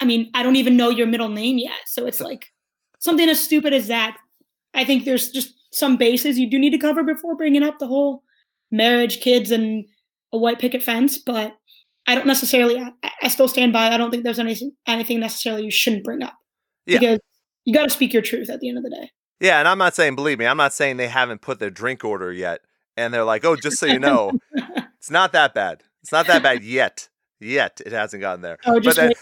I 0.00 0.04
mean, 0.04 0.30
I 0.34 0.42
don't 0.42 0.56
even 0.56 0.76
know 0.76 0.90
your 0.90 1.06
middle 1.06 1.28
name 1.28 1.58
yet. 1.58 1.80
So 1.86 2.06
it's 2.06 2.20
like 2.28 2.52
something 2.98 3.28
as 3.28 3.42
stupid 3.42 3.72
as 3.72 3.86
that. 3.86 4.18
I 4.74 4.84
think 4.84 5.04
there's 5.04 5.30
just 5.30 5.54
some 5.72 5.96
bases 5.96 6.38
you 6.38 6.50
do 6.50 6.58
need 6.58 6.70
to 6.70 6.78
cover 6.78 7.02
before 7.02 7.36
bringing 7.36 7.62
up 7.62 7.78
the 7.78 7.86
whole 7.86 8.22
marriage, 8.72 9.20
kids, 9.20 9.50
and 9.50 9.84
a 10.32 10.38
white 10.38 10.58
picket 10.58 10.82
fence. 10.82 11.18
But 11.18 11.56
I 12.06 12.14
don't 12.14 12.26
necessarily. 12.26 12.78
I, 12.78 13.10
I 13.22 13.28
still 13.28 13.48
stand 13.48 13.72
by. 13.72 13.88
I 13.88 13.96
don't 13.96 14.10
think 14.10 14.24
there's 14.24 14.40
anything 14.40 14.72
anything 14.86 15.20
necessarily 15.20 15.64
you 15.64 15.70
shouldn't 15.70 16.04
bring 16.04 16.22
up 16.22 16.34
yeah. 16.86 16.98
because 16.98 17.18
you 17.64 17.74
got 17.74 17.84
to 17.84 17.90
speak 17.90 18.12
your 18.12 18.22
truth 18.22 18.50
at 18.50 18.60
the 18.60 18.68
end 18.68 18.78
of 18.78 18.84
the 18.84 18.90
day. 18.90 19.10
Yeah, 19.40 19.58
and 19.58 19.68
I'm 19.68 19.78
not 19.78 19.94
saying 19.94 20.14
believe 20.14 20.38
me, 20.38 20.46
I'm 20.46 20.56
not 20.56 20.72
saying 20.72 20.96
they 20.96 21.08
haven't 21.08 21.40
put 21.40 21.58
their 21.58 21.70
drink 21.70 22.04
order 22.04 22.32
yet, 22.32 22.60
and 22.96 23.12
they're 23.12 23.24
like, 23.24 23.44
oh, 23.44 23.56
just 23.56 23.78
so 23.78 23.86
you 23.86 23.98
know, 23.98 24.32
it's 24.98 25.10
not 25.10 25.32
that 25.32 25.54
bad. 25.54 25.82
It's 26.02 26.12
not 26.12 26.26
that 26.26 26.42
bad 26.42 26.64
yet. 26.64 27.08
Yet 27.40 27.80
it 27.84 27.92
hasn't 27.92 28.20
gotten 28.20 28.40
there. 28.40 28.58
Oh, 28.64 28.78
just 28.78 28.96
then, 28.98 29.12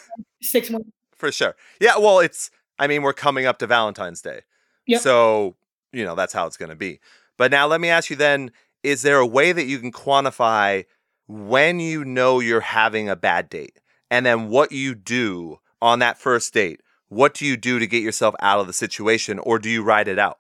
six 0.43 0.69
months 0.71 0.91
for 1.17 1.33
sure. 1.33 1.57
Yeah, 1.81 1.99
well, 1.99 2.19
it's. 2.19 2.51
I 2.79 2.87
mean, 2.87 3.03
we're 3.03 3.13
coming 3.13 3.47
up 3.47 3.59
to 3.59 3.67
Valentine's 3.67 4.23
Day, 4.23 4.41
yep. 4.87 5.01
so 5.01 5.57
you 5.93 6.05
know 6.05 6.15
that's 6.15 6.33
how 6.33 6.47
it's 6.47 6.57
going 6.57 6.71
to 6.71 6.77
be. 6.77 7.01
But 7.39 7.51
now 7.51 7.67
let 7.67 7.81
me 7.81 7.89
ask 7.89 8.11
you 8.11 8.17
then: 8.17 8.51
is 8.83 9.03
there 9.03 9.19
a 9.19 9.27
way 9.27 9.53
that 9.53 9.67
you 9.67 9.79
can 9.79 9.93
quantify 9.93 10.85
when 11.29 11.81
you 11.81 12.05
know 12.05 12.41
you're 12.41 12.61
having 12.61 13.09
a 13.09 13.17
bad 13.17 13.49
date 13.49 13.79
and 14.11 14.27
then 14.27 14.49
what 14.49 14.73
you 14.73 14.95
do 14.95 15.59
on 15.81 15.99
that 16.01 16.19
first 16.19 16.53
date? 16.53 16.81
What 17.09 17.35
do 17.35 17.45
you 17.45 17.57
do 17.57 17.79
to 17.79 17.87
get 17.87 18.03
yourself 18.03 18.35
out 18.41 18.61
of 18.61 18.67
the 18.67 18.73
situation 18.73 19.39
or 19.41 19.59
do 19.59 19.69
you 19.69 19.83
ride 19.83 20.09
it 20.09 20.19
out? 20.19 20.39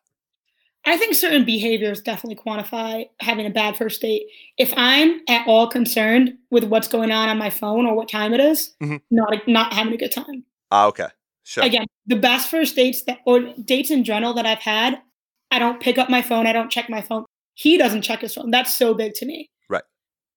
I 0.87 0.96
think 0.96 1.14
certain 1.14 1.44
behaviors 1.44 2.00
definitely 2.00 2.42
quantify 2.42 3.07
having 3.20 3.44
a 3.44 3.50
bad 3.50 3.76
first 3.76 4.00
date. 4.00 4.22
If 4.57 4.72
I'm 4.76 5.20
at 5.29 5.46
all 5.46 5.68
concerned 5.68 6.38
with 6.50 6.64
what's 6.64 6.88
going 6.88 7.12
on 7.12 7.29
on 7.29 7.37
my 7.37 7.50
phone 7.50 7.85
or 7.85 7.94
what 7.94 8.09
time 8.09 8.33
it 8.33 8.40
is, 8.40 8.74
mm-hmm. 8.83 8.96
not 9.11 9.46
not 9.46 9.74
having 9.74 9.92
a 9.92 9.98
good 9.98 10.12
time. 10.12 10.44
Ah, 10.70 10.87
okay. 10.87 11.09
Sure. 11.42 11.64
Again, 11.64 11.85
the 12.07 12.16
best 12.16 12.48
first 12.48 12.76
dates 12.76 13.03
that 13.03 13.18
or 13.26 13.40
dates 13.62 13.90
in 13.90 14.05
general 14.05 14.33
that 14.35 14.46
I've 14.46 14.61
had, 14.61 15.03
I 15.50 15.59
don't 15.59 15.81
pick 15.81 15.98
up 15.98 16.09
my 16.09 16.22
phone, 16.22 16.46
I 16.46 16.53
don't 16.53 16.70
check 16.70 16.88
my 16.88 17.03
phone 17.03 17.26
he 17.55 17.77
doesn't 17.77 18.03
check 18.03 18.21
his 18.21 18.35
phone. 18.35 18.51
That's 18.51 18.77
so 18.77 18.95
big 18.95 19.15
to 19.15 19.27
me. 19.27 19.51
Right. 19.69 19.85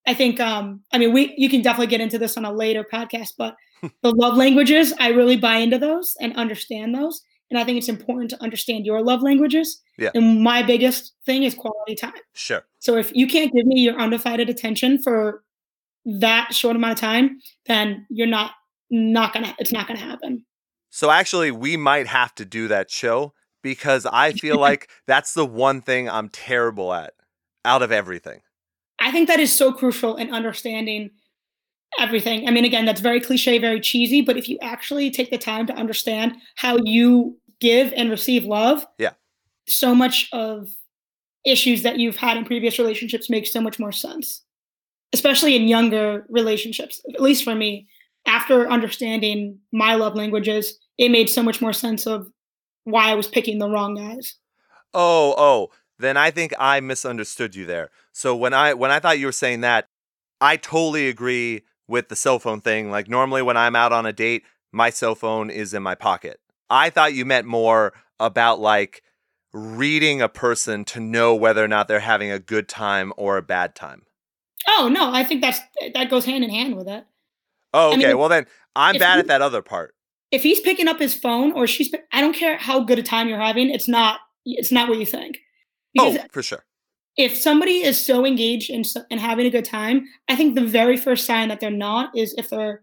I 0.05 0.13
think 0.13 0.39
um 0.39 0.81
I 0.91 0.97
mean 0.97 1.13
we 1.13 1.33
you 1.37 1.49
can 1.49 1.61
definitely 1.61 1.87
get 1.87 2.01
into 2.01 2.19
this 2.19 2.37
on 2.37 2.45
a 2.45 2.51
later 2.51 2.85
podcast, 2.91 3.33
but 3.37 3.55
the 4.01 4.11
love 4.11 4.37
languages, 4.37 4.93
I 4.99 5.09
really 5.09 5.37
buy 5.37 5.57
into 5.57 5.77
those 5.77 6.15
and 6.19 6.35
understand 6.35 6.95
those. 6.95 7.21
And 7.49 7.59
I 7.59 7.63
think 7.63 7.77
it's 7.77 7.89
important 7.89 8.31
to 8.31 8.41
understand 8.41 8.85
your 8.85 9.03
love 9.03 9.21
languages. 9.21 9.81
Yeah. 9.97 10.09
And 10.15 10.41
my 10.41 10.63
biggest 10.63 11.13
thing 11.25 11.43
is 11.43 11.53
quality 11.53 11.93
time. 11.95 12.13
Sure. 12.33 12.65
So 12.79 12.97
if 12.97 13.13
you 13.13 13.27
can't 13.27 13.53
give 13.53 13.67
me 13.67 13.81
your 13.81 13.99
undivided 13.99 14.49
attention 14.49 15.01
for 15.01 15.43
that 16.05 16.53
short 16.53 16.75
amount 16.75 16.93
of 16.93 16.99
time, 16.99 17.39
then 17.67 18.05
you're 18.09 18.27
not 18.27 18.51
not 18.89 19.33
gonna 19.33 19.55
it's 19.59 19.71
not 19.71 19.87
gonna 19.87 19.99
happen. 19.99 20.45
So 20.89 21.09
actually 21.09 21.51
we 21.51 21.77
might 21.77 22.07
have 22.07 22.33
to 22.35 22.45
do 22.45 22.67
that 22.69 22.89
show 22.89 23.33
because 23.63 24.05
I 24.05 24.33
feel 24.33 24.57
like 24.59 24.89
that's 25.07 25.33
the 25.33 25.45
one 25.45 25.81
thing 25.81 26.09
I'm 26.09 26.29
terrible 26.29 26.93
at 26.93 27.13
out 27.65 27.81
of 27.81 27.91
everything. 27.91 28.41
I 28.99 29.11
think 29.11 29.27
that 29.27 29.39
is 29.39 29.53
so 29.53 29.73
crucial 29.73 30.15
in 30.15 30.33
understanding 30.33 31.09
everything. 31.99 32.47
I 32.47 32.51
mean, 32.51 32.65
again, 32.65 32.85
that's 32.85 33.01
very 33.01 33.19
cliche, 33.19 33.57
very 33.57 33.79
cheesy, 33.79 34.21
but 34.21 34.37
if 34.37 34.47
you 34.47 34.57
actually 34.61 35.11
take 35.11 35.29
the 35.31 35.37
time 35.37 35.65
to 35.67 35.73
understand 35.73 36.35
how 36.55 36.77
you 36.83 37.37
give 37.59 37.93
and 37.95 38.09
receive 38.09 38.45
love, 38.45 38.85
yeah, 38.97 39.13
so 39.67 39.95
much 39.95 40.29
of 40.31 40.69
issues 41.45 41.83
that 41.83 41.99
you've 41.99 42.15
had 42.15 42.37
in 42.37 42.45
previous 42.45 42.79
relationships 42.79 43.29
make 43.29 43.45
so 43.45 43.61
much 43.61 43.79
more 43.79 43.91
sense, 43.91 44.43
especially 45.11 45.55
in 45.55 45.67
younger 45.67 46.25
relationships. 46.29 47.01
At 47.13 47.21
least 47.21 47.43
for 47.43 47.55
me, 47.55 47.87
after 48.25 48.69
understanding 48.69 49.59
my 49.71 49.95
love 49.95 50.15
languages, 50.15 50.79
it 50.97 51.09
made 51.09 51.29
so 51.29 51.43
much 51.43 51.61
more 51.61 51.73
sense 51.73 52.07
of 52.07 52.31
why 52.83 53.09
I 53.09 53.15
was 53.15 53.27
picking 53.27 53.59
the 53.59 53.69
wrong 53.69 53.95
guys. 53.95 54.35
Oh, 54.93 55.33
oh, 55.37 55.69
then 55.99 56.17
I 56.17 56.31
think 56.31 56.53
I 56.59 56.79
misunderstood 56.79 57.55
you 57.55 57.65
there. 57.65 57.89
So 58.11 58.35
when 58.35 58.53
I 58.53 58.73
when 58.73 58.91
I 58.91 58.99
thought 58.99 59.19
you 59.19 59.25
were 59.25 59.31
saying 59.31 59.61
that, 59.61 59.87
I 60.41 60.57
totally 60.57 61.07
agree 61.07 61.63
with 61.87 62.09
the 62.09 62.15
cell 62.15 62.39
phone 62.39 62.61
thing. 62.61 62.91
Like 62.91 63.09
normally 63.09 63.41
when 63.41 63.57
I'm 63.57 63.75
out 63.75 63.93
on 63.93 64.05
a 64.05 64.13
date, 64.13 64.43
my 64.71 64.89
cell 64.89 65.15
phone 65.15 65.49
is 65.49 65.73
in 65.73 65.83
my 65.83 65.95
pocket. 65.95 66.39
I 66.69 66.89
thought 66.89 67.13
you 67.13 67.25
meant 67.25 67.47
more 67.47 67.93
about 68.19 68.59
like 68.59 69.03
reading 69.53 70.21
a 70.21 70.29
person 70.29 70.83
to 70.85 70.99
know 70.99 71.35
whether 71.35 71.63
or 71.63 71.67
not 71.67 71.87
they're 71.87 71.99
having 71.99 72.31
a 72.31 72.39
good 72.39 72.67
time 72.67 73.13
or 73.17 73.37
a 73.37 73.43
bad 73.43 73.75
time. 73.75 74.03
Oh 74.67 74.89
no, 74.91 75.11
I 75.13 75.23
think 75.23 75.41
that's 75.41 75.59
that 75.93 76.09
goes 76.09 76.25
hand 76.25 76.43
in 76.43 76.49
hand 76.49 76.75
with 76.75 76.87
that. 76.87 77.07
Oh, 77.73 77.93
okay. 77.93 78.05
I 78.05 78.07
mean, 78.09 78.17
well 78.17 78.29
then 78.29 78.47
I'm 78.75 78.97
bad 78.97 79.15
you, 79.15 79.19
at 79.21 79.27
that 79.27 79.41
other 79.41 79.61
part. 79.61 79.95
If 80.33 80.41
he's 80.41 80.59
picking 80.59 80.87
up 80.87 80.97
his 80.97 81.13
phone 81.13 81.51
or 81.51 81.67
she's, 81.67 81.93
I 82.11 82.19
don't 82.19 82.35
care 82.35 82.57
how 82.57 82.79
good 82.79 82.97
a 82.97 83.03
time 83.03 83.29
you're 83.29 83.39
having. 83.39 83.69
It's 83.69 83.87
not, 83.87 84.19
it's 84.45 84.71
not 84.71 84.89
what 84.89 84.97
you 84.97 85.05
think. 85.05 85.37
Because 85.93 86.17
oh, 86.17 86.25
for 86.31 86.41
sure. 86.41 86.65
If 87.15 87.37
somebody 87.37 87.83
is 87.83 88.03
so 88.03 88.25
engaged 88.25 88.71
and, 88.71 88.83
and 89.11 89.19
having 89.19 89.45
a 89.45 89.51
good 89.51 89.63
time, 89.63 90.07
I 90.27 90.35
think 90.35 90.55
the 90.55 90.65
very 90.65 90.97
first 90.97 91.27
sign 91.27 91.49
that 91.49 91.59
they're 91.59 91.69
not 91.69 92.17
is 92.17 92.33
if 92.35 92.49
they're 92.49 92.81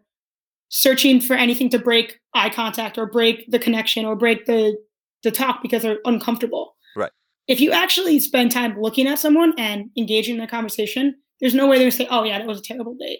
searching 0.69 1.21
for 1.21 1.35
anything 1.35 1.69
to 1.71 1.79
break 1.81 2.21
eye 2.35 2.51
contact 2.51 2.97
or 2.97 3.07
break 3.07 3.51
the 3.51 3.59
connection 3.59 4.07
or 4.07 4.15
break 4.15 4.47
the 4.47 4.77
the 5.25 5.33
talk 5.33 5.61
because 5.61 5.83
they're 5.83 5.99
uncomfortable. 6.05 6.77
Right. 6.95 7.11
If 7.49 7.61
you 7.61 7.73
actually 7.73 8.21
spend 8.21 8.53
time 8.53 8.81
looking 8.81 9.09
at 9.09 9.19
someone 9.19 9.55
and 9.59 9.91
engaging 9.99 10.37
in 10.37 10.41
a 10.41 10.47
conversation, 10.47 11.17
there's 11.41 11.55
no 11.55 11.67
way 11.67 11.77
they're 11.77 11.87
gonna 11.87 11.91
say, 11.91 12.07
"Oh 12.11 12.23
yeah, 12.23 12.39
that 12.39 12.47
was 12.47 12.61
a 12.61 12.63
terrible 12.63 12.95
date." 12.95 13.19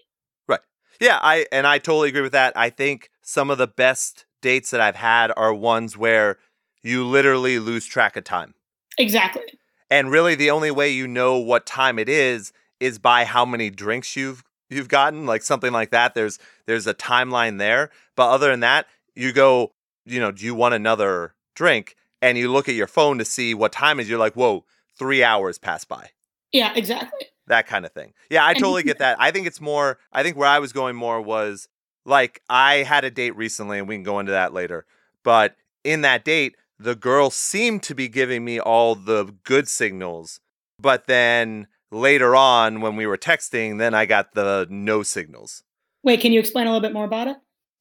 Right. 0.49 0.61
Yeah, 1.01 1.19
I 1.21 1.47
and 1.51 1.67
I 1.67 1.79
totally 1.79 2.11
agree 2.11 2.23
with 2.23 2.33
that. 2.33 2.53
I 2.57 2.71
think 2.71 3.11
some 3.31 3.49
of 3.49 3.59
the 3.59 3.69
best 3.69 4.25
dates 4.43 4.73
that 4.73 4.81
I've 4.81 4.97
had 4.97 5.31
are 5.37 5.55
ones 5.55 5.97
where 5.97 6.39
you 6.83 7.05
literally 7.05 7.61
lose 7.61 7.87
track 7.87 8.17
of 8.17 8.25
time. 8.25 8.55
Exactly. 8.99 9.45
And 9.89 10.11
really 10.11 10.35
the 10.35 10.51
only 10.51 10.73
way 10.73 10.91
you 10.91 11.07
know 11.07 11.39
what 11.39 11.65
time 11.65 12.01
it 12.01 12.09
is 12.09 12.53
is 12.81 12.99
by 12.99 13.25
how 13.25 13.45
many 13.45 13.71
drinks 13.71 14.17
you've 14.17 14.43
you've 14.69 14.89
gotten, 14.89 15.27
like 15.27 15.43
something 15.43 15.73
like 15.73 15.91
that. 15.91 16.15
There's 16.15 16.41
there's 16.67 16.89
a 16.89 16.95
timeline 16.95 17.59
there. 17.59 17.91
But 18.17 18.31
other 18.31 18.51
than 18.51 18.61
that, 18.61 18.87
you 19.15 19.33
go, 19.33 19.75
you 20.05 20.19
know, 20.19 20.33
do 20.33 20.45
you 20.45 20.55
want 20.55 20.75
another 20.75 21.35
drink? 21.55 21.95
And 22.21 22.37
you 22.37 22.51
look 22.51 22.69
at 22.69 22.75
your 22.75 22.89
phone 22.89 23.19
to 23.19 23.25
see 23.25 23.55
what 23.55 23.71
time 23.71 24.01
is. 24.01 24.09
You're 24.09 24.19
like, 24.19 24.35
whoa, 24.35 24.65
three 24.99 25.23
hours 25.23 25.57
passed 25.57 25.89
by. 25.89 26.11
Yeah, 26.51 26.73
exactly. 26.75 27.27
That 27.47 27.69
kind 27.69 27.87
of 27.87 27.93
thing. 27.93 28.13
Yeah, 28.29 28.45
I 28.45 28.55
totally 28.55 28.83
get 28.83 28.99
that. 28.99 29.17
I 29.21 29.31
think 29.31 29.47
it's 29.47 29.61
more. 29.61 29.99
I 30.13 30.25
think 30.25 30.37
where 30.37 30.49
I 30.49 30.59
was 30.59 30.73
going 30.73 30.97
more 30.97 31.21
was 31.21 31.69
like 32.05 32.43
I 32.49 32.77
had 32.77 33.05
a 33.05 33.11
date 33.11 33.37
recently, 33.37 33.79
and 33.79 33.89
we 33.89 33.97
can 33.97 34.03
go 34.03 34.19
into 34.19 34.33
that 34.33 34.53
later. 34.53 34.87
But 35.23 35.57
in 35.85 36.03
that 36.03 36.25
date, 36.25 36.57
the 36.79 36.95
girl 36.95 37.31
seemed 37.31 37.83
to 37.85 37.95
be 37.95 38.09
giving 38.09 38.45
me 38.45 38.59
all 38.59 38.95
the 38.95 39.35
good 39.45 39.69
signals, 39.69 40.41
but 40.79 41.07
then 41.07 41.67
later 41.91 42.35
on 42.35 42.81
when 42.81 42.97
we 42.97 43.07
were 43.07 43.19
texting, 43.19 43.79
then 43.79 43.95
I 43.95 44.07
got 44.07 44.35
the 44.35 44.67
no 44.71 45.03
signals. 45.03 45.63
Wait, 46.03 46.21
can 46.21 46.33
you 46.33 46.41
explain 46.41 46.67
a 46.67 46.71
little 46.71 46.81
bit 46.81 46.95
more 46.95 47.05
about 47.05 47.29
it? 47.29 47.37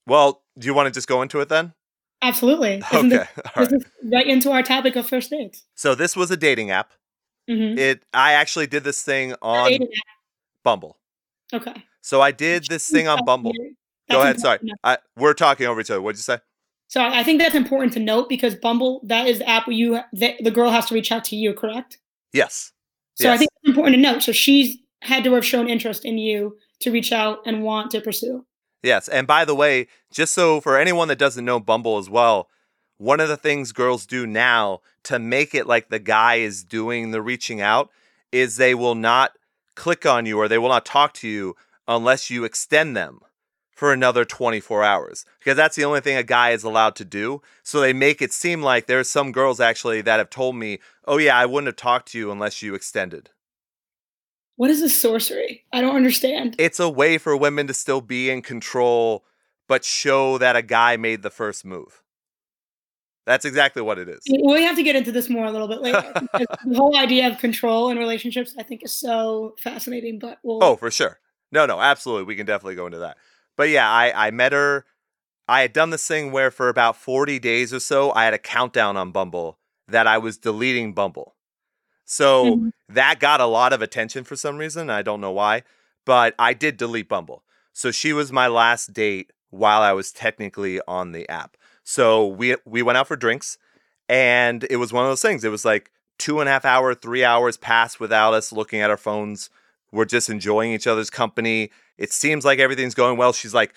Well, 0.06 0.42
do 0.58 0.66
you 0.66 0.74
want 0.74 0.88
to 0.88 0.92
just 0.92 1.08
go 1.08 1.22
into 1.22 1.40
it 1.40 1.50
then? 1.50 1.74
Absolutely. 2.22 2.82
Isn't 2.94 3.14
okay. 3.14 3.30
This, 3.56 3.70
this 3.70 3.84
right. 4.04 4.14
right 4.14 4.28
into 4.28 4.52
our 4.52 4.64
topic 4.64 4.96
of 4.96 5.08
first 5.08 5.30
dates. 5.30 5.66
So 5.76 5.96
this 5.96 6.16
was 6.16 6.32
a 6.32 6.38
dating 6.38 6.72
app. 6.72 6.92
Mm-hmm. 7.50 7.78
It. 7.78 8.04
I 8.14 8.34
actually 8.34 8.68
did 8.68 8.84
this 8.84 9.02
thing 9.02 9.36
on 9.42 9.80
Bumble. 10.64 10.98
Okay. 11.54 11.84
So 12.02 12.22
I 12.22 12.32
did 12.32 12.66
this 12.68 12.90
thing 12.90 13.08
on 13.08 13.24
Bumble. 13.26 13.54
Go 14.10 14.22
ahead. 14.22 14.40
Sorry, 14.40 14.60
I, 14.84 14.98
we're 15.18 15.34
talking 15.34 15.68
over 15.68 15.82
each 15.82 15.92
other. 15.92 16.02
What'd 16.02 16.18
you 16.18 16.24
say? 16.24 16.40
So 16.90 17.04
I 17.04 17.24
think 17.24 17.40
that's 17.40 17.54
important 17.54 17.94
to 17.94 18.00
note 18.00 18.30
because 18.30 18.56
Bumble, 18.56 19.02
that 19.04 19.28
is 19.28 19.38
the 19.40 19.48
app 19.48 19.68
where 19.68 19.76
you 19.76 20.00
the, 20.12 20.36
the 20.40 20.50
girl 20.50 20.72
has 20.72 20.88
to 20.88 20.96
reach 20.96 21.12
out 21.12 21.24
to 21.26 21.36
you, 21.36 21.54
correct? 21.54 22.00
Yes. 22.34 22.72
So 23.16 23.26
yes. 23.26 23.36
I 23.36 23.38
think 23.38 23.52
it's 23.62 23.70
important 23.70 23.96
to 23.96 24.02
note. 24.02 24.24
So 24.24 24.32
she's 24.32 24.78
had 25.04 25.24
to 25.26 25.34
have 25.34 25.46
shown 25.46 25.70
interest 25.70 26.04
in 26.04 26.18
you 26.18 26.58
to 26.80 26.92
reach 26.92 27.12
out 27.12 27.40
and 27.46 27.64
want 27.64 27.92
to 27.92 28.02
pursue. 28.02 28.46
Yes. 28.82 29.08
And 29.08 29.28
by 29.28 29.46
the 29.46 29.54
way, 29.54 29.88
just 30.12 30.34
so 30.34 30.62
for 30.62 30.78
anyone 30.78 31.10
that 31.10 31.20
doesn't 31.20 31.46
know 31.46 31.60
Bumble 31.60 32.00
as 32.00 32.10
well, 32.10 32.50
one 32.98 33.20
of 33.20 33.30
the 33.30 33.38
things 33.38 33.72
girls 33.72 34.08
do 34.08 34.26
now 34.26 34.82
to 35.04 35.20
make 35.20 35.54
it 35.54 35.68
like 35.68 35.90
the 35.90 36.00
guy 36.00 36.36
is 36.36 36.64
doing 36.64 37.12
the 37.12 37.22
reaching 37.22 37.62
out 37.62 37.92
is 38.32 38.56
they 38.56 38.74
will 38.74 38.96
not 38.96 39.34
click 39.76 40.06
on 40.06 40.26
you 40.26 40.40
or 40.40 40.48
they 40.48 40.58
will 40.58 40.70
not 40.70 40.86
talk 40.86 41.14
to 41.14 41.28
you 41.28 41.56
unless 41.88 42.30
you 42.30 42.44
extend 42.46 42.98
them 42.98 43.20
for 43.80 43.94
another 43.94 44.26
24 44.26 44.84
hours 44.84 45.26
because 45.40 45.56
that's 45.56 45.78
the 45.78 45.86
only 45.86 46.02
thing 46.02 46.18
a 46.18 46.24
guy 46.24 46.50
is 46.50 46.66
allowed 46.66 46.98
to 46.98 47.06
do. 47.06 47.42
So 47.64 47.80
they 47.80 47.94
make 47.94 48.22
it 48.22 48.34
seem 48.34 48.62
like 48.62 48.88
there's 48.88 49.10
some 49.10 49.32
girls 49.32 49.62
actually 49.62 50.02
that 50.02 50.18
have 50.18 50.30
told 50.30 50.58
me, 50.58 50.80
"Oh 51.06 51.18
yeah, 51.18 51.38
I 51.38 51.46
wouldn't 51.46 51.68
have 51.68 51.78
talked 51.78 52.10
to 52.10 52.18
you 52.18 52.30
unless 52.30 52.62
you 52.62 52.76
extended." 52.76 53.30
What 54.58 54.70
is 54.70 54.82
this 54.82 55.00
sorcery? 55.00 55.64
I 55.72 55.80
don't 55.80 55.96
understand. 55.96 56.58
It's 56.60 56.82
a 56.82 56.90
way 56.90 57.18
for 57.18 57.38
women 57.38 57.68
to 57.68 57.74
still 57.74 58.02
be 58.02 58.30
in 58.30 58.42
control 58.42 59.24
but 59.70 59.86
show 59.86 60.38
that 60.40 60.58
a 60.58 60.62
guy 60.62 60.98
made 60.98 61.22
the 61.22 61.30
first 61.30 61.64
move. 61.64 62.04
That's 63.26 63.46
exactly 63.46 63.82
what 63.82 63.98
it 63.98 64.10
is. 64.10 64.20
We 64.28 64.64
have 64.64 64.76
to 64.76 64.84
get 64.84 64.98
into 64.98 65.14
this 65.14 65.30
more 65.30 65.46
a 65.46 65.52
little 65.52 65.70
bit 65.70 65.82
later. 65.82 66.12
the 66.34 66.76
whole 66.76 66.98
idea 66.98 67.30
of 67.30 67.38
control 67.38 67.92
in 67.92 67.98
relationships, 67.98 68.56
I 68.58 68.64
think, 68.64 68.84
is 68.84 68.92
so 68.92 69.56
fascinating. 69.60 70.20
But 70.20 70.40
we'll... 70.44 70.62
oh, 70.62 70.76
for 70.76 70.92
sure. 70.92 71.20
No, 71.52 71.66
no, 71.66 71.80
absolutely. 71.80 72.26
We 72.26 72.36
can 72.36 72.46
definitely 72.46 72.76
go 72.76 72.88
into 72.88 73.00
that. 73.00 73.18
But 73.60 73.68
yeah, 73.68 73.92
I, 73.92 74.28
I 74.28 74.32
met 74.32 74.54
her. 74.54 74.86
I 75.50 75.60
had 75.60 75.74
done 75.74 75.90
this 75.90 76.08
thing 76.08 76.32
where 76.32 76.50
for 76.50 76.70
about 76.70 76.96
40 76.96 77.40
days 77.40 77.74
or 77.74 77.82
so, 77.82 78.10
I 78.14 78.24
had 78.24 78.34
a 78.34 78.38
countdown 78.38 78.96
on 78.96 79.12
Bumble 79.12 79.60
that 79.90 80.08
I 80.08 80.18
was 80.18 80.38
deleting 80.38 80.94
Bumble. 80.94 81.36
So 82.06 82.56
mm-hmm. 82.56 82.70
that 82.88 83.20
got 83.20 83.42
a 83.42 83.46
lot 83.48 83.74
of 83.74 83.82
attention 83.82 84.24
for 84.24 84.38
some 84.38 84.56
reason. 84.56 84.90
I 84.90 85.02
don't 85.02 85.20
know 85.20 85.34
why, 85.34 85.64
but 86.06 86.36
I 86.40 86.54
did 86.54 86.78
delete 86.78 87.10
Bumble. 87.10 87.44
So 87.74 87.92
she 87.92 88.14
was 88.14 88.32
my 88.32 88.48
last 88.48 88.94
date 88.94 89.34
while 89.50 89.82
I 89.82 89.92
was 89.92 90.14
technically 90.14 90.80
on 90.88 91.12
the 91.12 91.28
app. 91.28 91.58
So 91.84 92.28
we 92.28 92.56
we 92.64 92.82
went 92.82 92.98
out 92.98 93.10
for 93.10 93.18
drinks, 93.18 93.58
and 94.08 94.66
it 94.70 94.78
was 94.78 94.94
one 94.94 95.04
of 95.04 95.12
those 95.12 95.22
things. 95.22 95.44
It 95.44 95.50
was 95.50 95.66
like 95.66 95.92
two 96.18 96.40
and 96.40 96.48
a 96.48 96.54
half 96.54 96.64
hour, 96.64 96.96
three 96.96 97.26
hours 97.26 97.58
passed 97.58 98.00
without 98.00 98.34
us 98.34 98.54
looking 98.54 98.80
at 98.80 98.90
our 98.90 98.96
phones. 98.96 99.50
We're 99.92 100.06
just 100.06 100.30
enjoying 100.30 100.72
each 100.72 100.88
other's 100.88 101.10
company. 101.10 101.72
It 101.98 102.12
seems 102.12 102.46
like 102.46 102.60
everything's 102.60 102.96
going 102.96 103.18
well. 103.18 103.34
She's 103.34 103.54
like, 103.54 103.74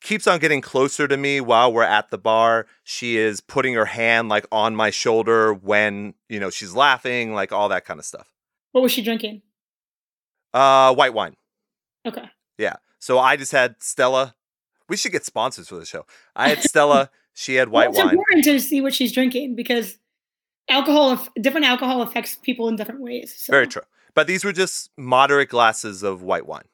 keeps 0.00 0.26
on 0.26 0.38
getting 0.38 0.60
closer 0.60 1.08
to 1.08 1.16
me 1.16 1.40
while 1.40 1.72
we're 1.72 1.82
at 1.82 2.10
the 2.10 2.18
bar. 2.18 2.66
She 2.84 3.16
is 3.16 3.40
putting 3.40 3.74
her 3.74 3.86
hand 3.86 4.28
like 4.28 4.46
on 4.52 4.76
my 4.76 4.90
shoulder 4.90 5.52
when, 5.52 6.14
you 6.28 6.40
know, 6.40 6.50
she's 6.50 6.74
laughing, 6.74 7.34
like 7.34 7.52
all 7.52 7.68
that 7.68 7.84
kind 7.84 7.98
of 7.98 8.06
stuff. 8.06 8.32
What 8.72 8.82
was 8.82 8.92
she 8.92 9.02
drinking? 9.02 9.42
Uh, 10.52 10.94
white 10.94 11.14
wine. 11.14 11.36
Okay. 12.06 12.28
Yeah. 12.58 12.76
So 12.98 13.18
I 13.18 13.36
just 13.36 13.52
had 13.52 13.76
Stella. 13.82 14.34
We 14.88 14.96
should 14.96 15.12
get 15.12 15.24
sponsors 15.24 15.68
for 15.68 15.76
the 15.76 15.84
show. 15.84 16.06
I 16.34 16.48
had 16.48 16.62
Stella. 16.62 17.10
she 17.34 17.56
had 17.56 17.68
white 17.68 17.90
well, 17.90 17.90
it's 17.90 17.98
wine. 17.98 18.06
It's 18.06 18.12
important 18.14 18.44
to 18.44 18.60
see 18.60 18.80
what 18.80 18.94
she's 18.94 19.12
drinking 19.12 19.56
because 19.56 19.98
alcohol, 20.68 21.18
different 21.40 21.66
alcohol 21.66 22.02
affects 22.02 22.36
people 22.36 22.68
in 22.68 22.76
different 22.76 23.00
ways. 23.00 23.34
So. 23.36 23.50
Very 23.50 23.66
true. 23.66 23.82
But 24.16 24.26
these 24.26 24.44
were 24.44 24.52
just 24.52 24.90
moderate 24.96 25.50
glasses 25.50 26.02
of 26.02 26.22
white 26.22 26.46
wine. 26.46 26.64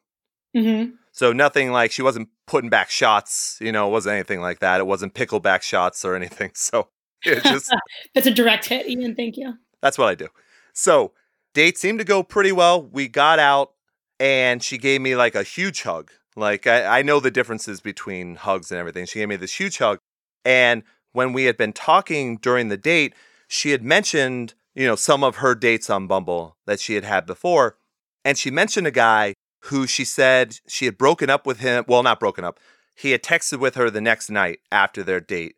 Mm-hmm. 0.56 0.92
So 1.10 1.32
nothing 1.32 1.72
like 1.72 1.90
she 1.90 2.00
wasn't 2.00 2.28
putting 2.46 2.70
back 2.70 2.88
shots, 2.88 3.58
you 3.60 3.72
know, 3.72 3.88
it 3.88 3.90
wasn't 3.90 4.14
anything 4.14 4.40
like 4.40 4.60
that. 4.60 4.80
It 4.80 4.86
wasn't 4.86 5.12
pickleback 5.12 5.60
shots 5.60 6.04
or 6.06 6.14
anything. 6.14 6.52
So 6.56 6.88
it 7.24 7.42
just 7.42 7.74
That's 8.14 8.26
a 8.26 8.30
direct 8.30 8.66
hit, 8.66 8.88
Ian. 8.88 9.14
Thank 9.14 9.36
you. 9.36 9.58
That's 9.82 9.98
what 9.98 10.08
I 10.08 10.14
do. 10.14 10.28
So 10.72 11.12
date 11.52 11.76
seemed 11.76 11.98
to 11.98 12.04
go 12.04 12.22
pretty 12.22 12.52
well. 12.52 12.82
We 12.82 13.08
got 13.08 13.38
out 13.38 13.72
and 14.18 14.62
she 14.62 14.78
gave 14.78 15.00
me 15.00 15.16
like 15.16 15.34
a 15.34 15.42
huge 15.42 15.82
hug. 15.82 16.12
Like 16.36 16.66
I, 16.66 17.00
I 17.00 17.02
know 17.02 17.20
the 17.20 17.30
differences 17.30 17.80
between 17.80 18.36
hugs 18.36 18.70
and 18.70 18.78
everything. 18.78 19.04
She 19.06 19.18
gave 19.18 19.28
me 19.28 19.36
this 19.36 19.54
huge 19.54 19.78
hug. 19.78 19.98
And 20.44 20.84
when 21.12 21.32
we 21.32 21.44
had 21.44 21.56
been 21.56 21.72
talking 21.72 22.36
during 22.38 22.68
the 22.68 22.76
date, 22.76 23.14
she 23.48 23.70
had 23.70 23.82
mentioned, 23.82 24.54
you 24.74 24.86
know, 24.86 24.96
some 24.96 25.22
of 25.22 25.36
her 25.36 25.54
dates 25.54 25.90
on 25.90 26.06
Bumble 26.06 26.56
that 26.66 26.80
she 26.80 26.94
had 26.94 27.04
had 27.04 27.26
before. 27.26 27.76
And 28.24 28.38
she 28.38 28.50
mentioned 28.50 28.86
a 28.86 28.92
guy 28.92 29.34
who 29.64 29.86
she 29.86 30.04
said 30.04 30.58
she 30.66 30.84
had 30.86 30.98
broken 30.98 31.30
up 31.30 31.46
with 31.46 31.60
him. 31.60 31.84
Well, 31.86 32.02
not 32.02 32.20
broken 32.20 32.44
up. 32.44 32.58
He 32.94 33.12
had 33.12 33.22
texted 33.22 33.58
with 33.58 33.74
her 33.74 33.90
the 33.90 34.00
next 34.00 34.30
night 34.30 34.60
after 34.70 35.02
their 35.02 35.20
date 35.20 35.56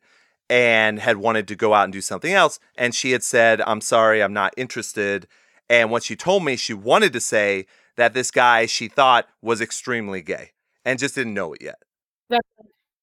and 0.49 0.99
had 1.01 1.17
wanted 1.17 1.49
to 1.49 1.57
go 1.57 1.75
out 1.75 1.85
and 1.85 1.93
do 1.93 2.01
something 2.01 2.33
else. 2.33 2.59
And 2.77 2.95
she 2.95 3.13
had 3.13 3.23
said, 3.23 3.61
I'm 3.63 3.81
sorry, 3.81 4.23
I'm 4.23 4.33
not 4.33 4.55
interested. 4.57 5.27
And 5.69 5.91
what 5.91 6.03
she 6.03 6.17
told 6.17 6.45
me, 6.45 6.57
she 6.57 6.75
wanted 6.75 7.13
to 7.15 7.21
say 7.21 7.67
that 7.97 8.15
this 8.15 8.31
guy 8.31 8.67
she 8.67 8.89
thought 8.89 9.29
was 9.41 9.61
extremely 9.61 10.21
gay 10.21 10.51
and 10.85 10.99
just 10.99 11.15
didn't 11.15 11.35
know 11.35 11.55
it 11.55 11.63
yet. 11.63 11.79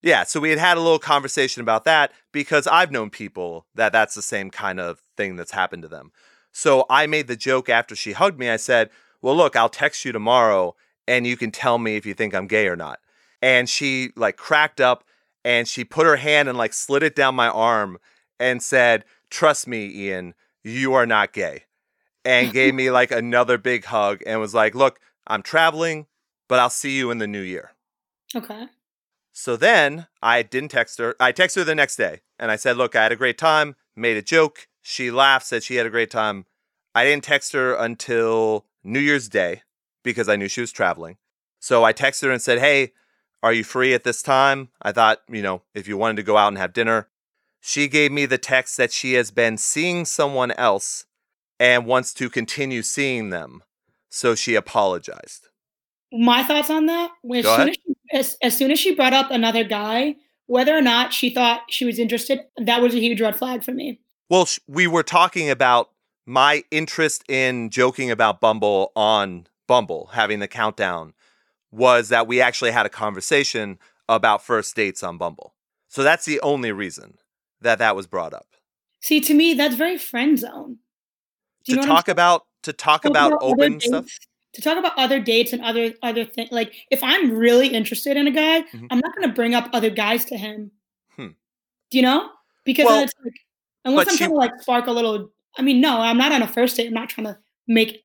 Yeah, 0.02 0.24
so 0.24 0.40
we 0.40 0.50
had 0.50 0.60
had 0.60 0.78
a 0.78 0.82
little 0.82 1.00
conversation 1.00 1.62
about 1.62 1.84
that 1.86 2.12
because 2.32 2.66
I've 2.66 2.92
known 2.92 3.10
people 3.10 3.68
that 3.76 3.92
that's 3.92 4.16
the 4.16 4.22
same 4.22 4.50
kind 4.50 4.80
of 4.80 5.02
thing 5.16 5.36
that's 5.36 5.52
happened 5.52 5.84
to 5.84 5.88
them. 5.88 6.12
So 6.52 6.86
I 6.90 7.06
made 7.08 7.28
the 7.28 7.36
joke 7.36 7.70
after 7.70 7.96
she 7.96 8.14
hugged 8.14 8.40
me. 8.40 8.50
I 8.50 8.58
said, 8.58 8.90
Well, 9.22 9.36
look, 9.36 9.56
I'll 9.56 9.70
text 9.70 10.04
you 10.04 10.12
tomorrow 10.12 10.76
and 11.08 11.28
you 11.28 11.38
can 11.38 11.52
tell 11.52 11.78
me 11.78 11.96
if 11.96 12.06
you 12.06 12.14
think 12.14 12.34
I'm 12.34 12.48
gay 12.48 12.68
or 12.68 12.76
not. 12.76 13.00
And 13.42 13.70
she 13.70 14.12
like 14.16 14.38
cracked 14.38 14.82
up 14.82 15.04
and 15.44 15.68
she 15.68 15.84
put 15.84 16.06
her 16.06 16.18
hand 16.18 16.50
and 16.50 16.58
like 16.58 16.74
slid 16.74 17.04
it 17.04 17.16
down 17.16 17.36
my 17.36 17.48
arm 17.48 17.98
and 18.40 18.62
said, 18.62 19.06
Trust 19.30 19.68
me, 19.68 19.86
Ian, 19.88 20.34
you 20.64 20.94
are 20.94 21.06
not 21.06 21.34
gay. 21.34 21.66
And 22.26 22.52
gave 22.52 22.76
me 22.76 22.92
like 22.92 23.12
another 23.12 23.58
big 23.58 23.86
hug 23.86 24.22
and 24.26 24.40
was 24.40 24.54
like, 24.54 24.76
Look, 24.76 25.00
I'm 25.28 25.44
traveling, 25.44 26.08
but 26.48 26.60
I'll 26.60 26.70
see 26.70 26.98
you 26.98 27.12
in 27.12 27.20
the 27.20 27.28
new 27.28 27.42
year. 27.42 27.72
Okay. 28.36 28.68
So 29.32 29.56
then 29.56 30.08
I 30.22 30.42
didn't 30.44 30.72
text 30.72 31.00
her. 31.00 31.16
I 31.20 31.32
texted 31.32 31.58
her 31.58 31.64
the 31.64 31.76
next 31.76 31.96
day 31.96 32.22
and 32.38 32.52
I 32.52 32.56
said, 32.56 32.78
Look, 32.78 32.96
I 32.96 33.04
had 33.04 33.12
a 33.12 33.16
great 33.18 33.38
time, 33.38 33.76
made 33.96 34.18
a 34.18 34.22
joke. 34.22 34.68
She 34.82 35.12
laughed, 35.12 35.46
said 35.48 35.64
she 35.64 35.76
had 35.76 35.86
a 35.86 35.92
great 35.92 36.12
time. 36.12 36.46
I 36.94 37.06
didn't 37.06 37.24
text 37.24 37.54
her 37.54 37.74
until 37.74 38.66
New 38.84 39.00
Year's 39.00 39.30
Day 39.30 39.62
because 40.04 40.28
I 40.28 40.36
knew 40.36 40.48
she 40.48 40.62
was 40.62 40.72
traveling. 40.72 41.18
So 41.60 41.84
I 41.84 41.94
texted 41.94 42.24
her 42.26 42.32
and 42.32 42.42
said, 42.42 42.60
Hey, 42.60 42.94
Are 43.44 43.54
you 43.54 43.64
free 43.64 43.94
at 43.94 44.04
this 44.04 44.22
time? 44.22 44.70
I 44.82 44.92
thought, 44.92 45.20
you 45.30 45.42
know, 45.42 45.64
if 45.74 45.88
you 45.88 45.98
wanted 45.98 46.18
to 46.18 46.24
go 46.24 46.38
out 46.38 46.50
and 46.50 46.58
have 46.58 46.74
dinner. 46.74 47.08
She 47.60 47.88
gave 47.88 48.12
me 48.12 48.26
the 48.26 48.38
text 48.40 48.78
that 48.78 48.92
she 48.92 49.14
has 49.14 49.32
been 49.32 49.58
seeing 49.58 50.06
someone 50.06 50.52
else 50.52 51.06
and 51.60 51.86
wants 51.86 52.14
to 52.16 52.30
continue 52.30 52.82
seeing 52.82 53.30
them. 53.30 53.64
So 54.10 54.36
she 54.36 54.56
apologized. 54.56 55.48
My 56.12 56.44
thoughts 56.44 56.70
on 56.70 56.88
that? 56.88 57.12
As 57.34 57.46
soon 57.46 57.70
as, 57.70 57.76
she, 57.76 57.91
as, 58.12 58.38
as 58.42 58.58
soon 58.58 58.72
as 58.72 58.80
she 58.80 58.96
brought 58.96 59.14
up 59.14 59.32
another 59.32 59.64
guy, 59.64 60.16
whether 60.48 60.76
or 60.76 60.82
not 60.82 61.14
she 61.14 61.30
thought 61.30 61.62
she 61.70 61.86
was 61.86 62.00
interested, 62.00 62.42
that 62.58 62.82
was 62.82 62.94
a 62.94 63.00
huge 63.00 63.22
red 63.22 63.36
flag 63.36 63.64
for 63.64 63.72
me. 63.72 64.00
Well, 64.30 64.46
sh- 64.46 64.60
we 64.68 64.88
were 64.88 65.04
talking 65.04 65.50
about 65.50 65.92
my 66.26 66.64
interest 66.72 67.24
in 67.28 67.70
joking 67.70 68.12
about 68.12 68.42
Bumble 68.42 68.92
on 68.96 69.48
Bumble, 69.68 70.10
having 70.14 70.40
the 70.40 70.48
countdown, 70.48 71.14
was 71.72 72.10
that 72.10 72.28
we 72.28 72.42
actually 72.42 72.72
had 72.72 72.86
a 72.86 72.90
conversation 72.90 73.80
about 74.10 74.44
first 74.44 74.76
dates 74.76 75.04
on 75.04 75.18
Bumble. 75.18 75.54
So 75.88 76.04
that's 76.04 76.26
the 76.26 76.40
only 76.42 76.72
reason 76.72 77.18
that 77.62 77.80
that 77.80 77.96
was 77.96 78.08
brought 78.08 78.34
up. 78.34 78.48
See, 79.02 79.20
to 79.22 79.34
me, 79.34 79.54
that's 79.54 79.76
very 79.76 79.98
friend 79.98 80.38
zone. 80.38 80.78
To 81.66 81.72
you 81.72 81.76
know 81.76 81.82
what 81.82 81.90
I'm 81.90 81.96
talk 81.96 82.08
about 82.08 82.46
to 82.64 82.74
talk 82.74 83.04
talk 83.04 83.10
about 83.10 83.34
open 83.42 83.80
stuff. 83.80 84.08
To 84.54 84.62
talk 84.62 84.78
about 84.78 84.94
other 84.98 85.20
dates 85.20 85.54
and 85.54 85.62
other 85.64 85.94
other 86.04 86.26
things. 86.26 86.52
Like 86.52 86.74
if 86.92 87.02
I'm 87.04 87.32
really 87.32 87.68
interested 87.68 88.18
in 88.18 88.28
a 88.28 88.32
guy, 88.32 88.62
Mhm. 88.64 88.88
I'm 88.92 89.00
not 89.00 89.16
going 89.16 89.28
to 89.30 89.34
bring 89.34 89.54
up 89.56 89.70
other 89.74 89.90
guys 89.90 90.26
to 90.26 90.38
him. 90.38 90.72
Hmm. 91.16 91.28
Do 91.90 91.98
you 91.98 92.02
know? 92.02 92.30
Because 92.66 92.86
Well, 92.86 93.04
it's 93.04 93.14
like 93.24 93.34
unless 93.86 94.08
I'm 94.08 94.14
she- 94.14 94.18
trying 94.20 94.30
to 94.32 94.36
like 94.36 94.52
spark 94.62 94.88
a 94.88 94.92
little. 94.92 95.32
I 95.58 95.62
mean, 95.62 95.80
no, 95.82 96.02
I'm 96.02 96.18
not 96.18 96.32
on 96.32 96.42
a 96.42 96.48
first 96.48 96.76
date. 96.78 96.88
I'm 96.88 96.94
not 96.94 97.10
trying 97.10 97.28
to 97.28 97.38
make 97.68 98.04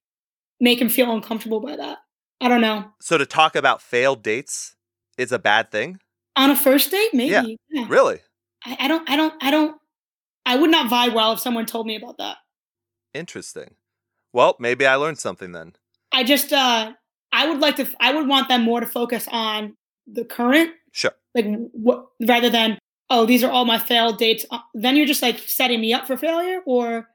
make 0.60 0.80
him 0.80 0.88
feel 0.88 1.10
uncomfortable 1.12 1.60
by 1.60 1.74
that. 1.76 1.98
I 2.40 2.48
don't 2.48 2.60
know. 2.60 2.92
So 3.00 3.18
to 3.18 3.26
talk 3.26 3.56
about 3.56 3.82
failed 3.82 4.22
dates 4.22 4.76
is 5.18 5.32
a 5.32 5.38
bad 5.38 5.70
thing? 5.72 5.98
On 6.36 6.50
a 6.50 6.56
first 6.56 6.90
date, 6.90 7.12
maybe. 7.12 7.58
Yeah. 7.70 7.86
Really? 7.88 8.20
I, 8.64 8.76
I 8.80 8.88
don't. 8.88 9.08
I 9.10 9.16
don't. 9.16 9.34
I 9.42 9.50
don't. 9.50 9.80
I 10.44 10.56
would 10.56 10.70
not 10.70 10.90
vibe 10.90 11.12
well 11.14 11.32
if 11.32 11.40
someone 11.40 11.66
told 11.66 11.86
me 11.86 11.96
about 11.96 12.18
that. 12.18 12.36
Interesting. 13.14 13.74
Well, 14.32 14.56
maybe 14.60 14.86
I 14.86 14.94
learned 14.96 15.18
something 15.18 15.52
then. 15.52 15.74
I 16.16 16.24
just. 16.24 16.52
uh 16.52 16.92
I 17.32 17.48
would 17.48 17.60
like 17.60 17.76
to. 17.76 17.86
I 18.00 18.14
would 18.14 18.26
want 18.28 18.48
them 18.48 18.62
more 18.62 18.80
to 18.80 18.86
focus 18.86 19.28
on 19.30 19.76
the 20.06 20.24
current 20.24 20.70
Sure. 20.92 21.10
like 21.34 21.46
what 21.72 22.06
rather 22.26 22.48
than 22.48 22.78
oh 23.10 23.26
these 23.26 23.42
are 23.44 23.50
all 23.50 23.64
my 23.64 23.76
failed 23.78 24.18
dates 24.18 24.46
uh, 24.50 24.60
then 24.72 24.96
you're 24.96 25.04
just 25.06 25.20
like 25.20 25.38
setting 25.40 25.80
me 25.80 25.92
up 25.92 26.06
for 26.06 26.16
failure 26.16 26.60
or 26.64 27.08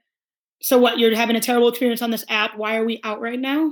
so 0.61 0.77
what 0.77 0.99
you're 0.99 1.15
having 1.15 1.37
a 1.37 1.39
terrible 1.39 1.69
experience 1.69 2.01
on 2.01 2.11
this 2.11 2.25
app 2.29 2.57
why 2.57 2.75
are 2.75 2.83
we 2.85 2.99
out 3.03 3.19
right 3.21 3.39
now 3.39 3.71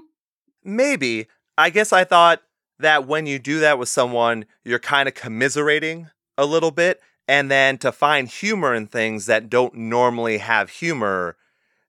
Maybe. 0.64 1.28
I 1.58 1.70
guess 1.70 1.92
I 1.94 2.04
thought 2.06 2.42
that 2.80 3.06
when 3.08 3.26
you 3.26 3.40
do 3.40 3.60
that 3.60 3.78
with 3.78 3.90
someone, 3.90 4.46
you're 4.64 4.80
kind 4.80 5.08
of 5.08 5.16
commiserating 5.16 6.10
a 6.38 6.46
little 6.46 6.72
bit. 6.72 7.02
And 7.28 7.52
then 7.52 7.78
to 7.80 7.92
find 7.92 8.28
humor 8.28 8.74
in 8.74 8.88
things 8.88 9.26
that 9.28 9.50
don't 9.50 9.76
normally 9.76 10.40
have 10.40 10.70
humor, 10.70 11.36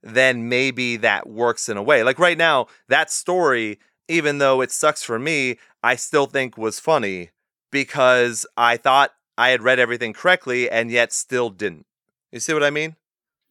then 0.02 0.48
maybe 0.48 0.96
that 0.98 1.28
works 1.28 1.68
in 1.68 1.76
a 1.76 1.82
way. 1.82 2.02
Like 2.02 2.18
right 2.18 2.38
now, 2.38 2.66
that 2.88 3.10
story, 3.10 3.78
even 4.08 4.38
though 4.38 4.60
it 4.60 4.70
sucks 4.72 5.02
for 5.02 5.18
me, 5.18 5.58
I 5.82 5.96
still 5.96 6.26
think 6.26 6.56
was 6.58 6.80
funny 6.80 7.30
because 7.70 8.46
I 8.56 8.76
thought 8.76 9.12
I 9.38 9.50
had 9.50 9.62
read 9.62 9.78
everything 9.78 10.12
correctly 10.12 10.68
and 10.70 10.90
yet 10.90 11.12
still 11.12 11.50
didn't. 11.50 11.86
You 12.32 12.40
see 12.40 12.52
what 12.54 12.64
I 12.64 12.70
mean? 12.70 12.96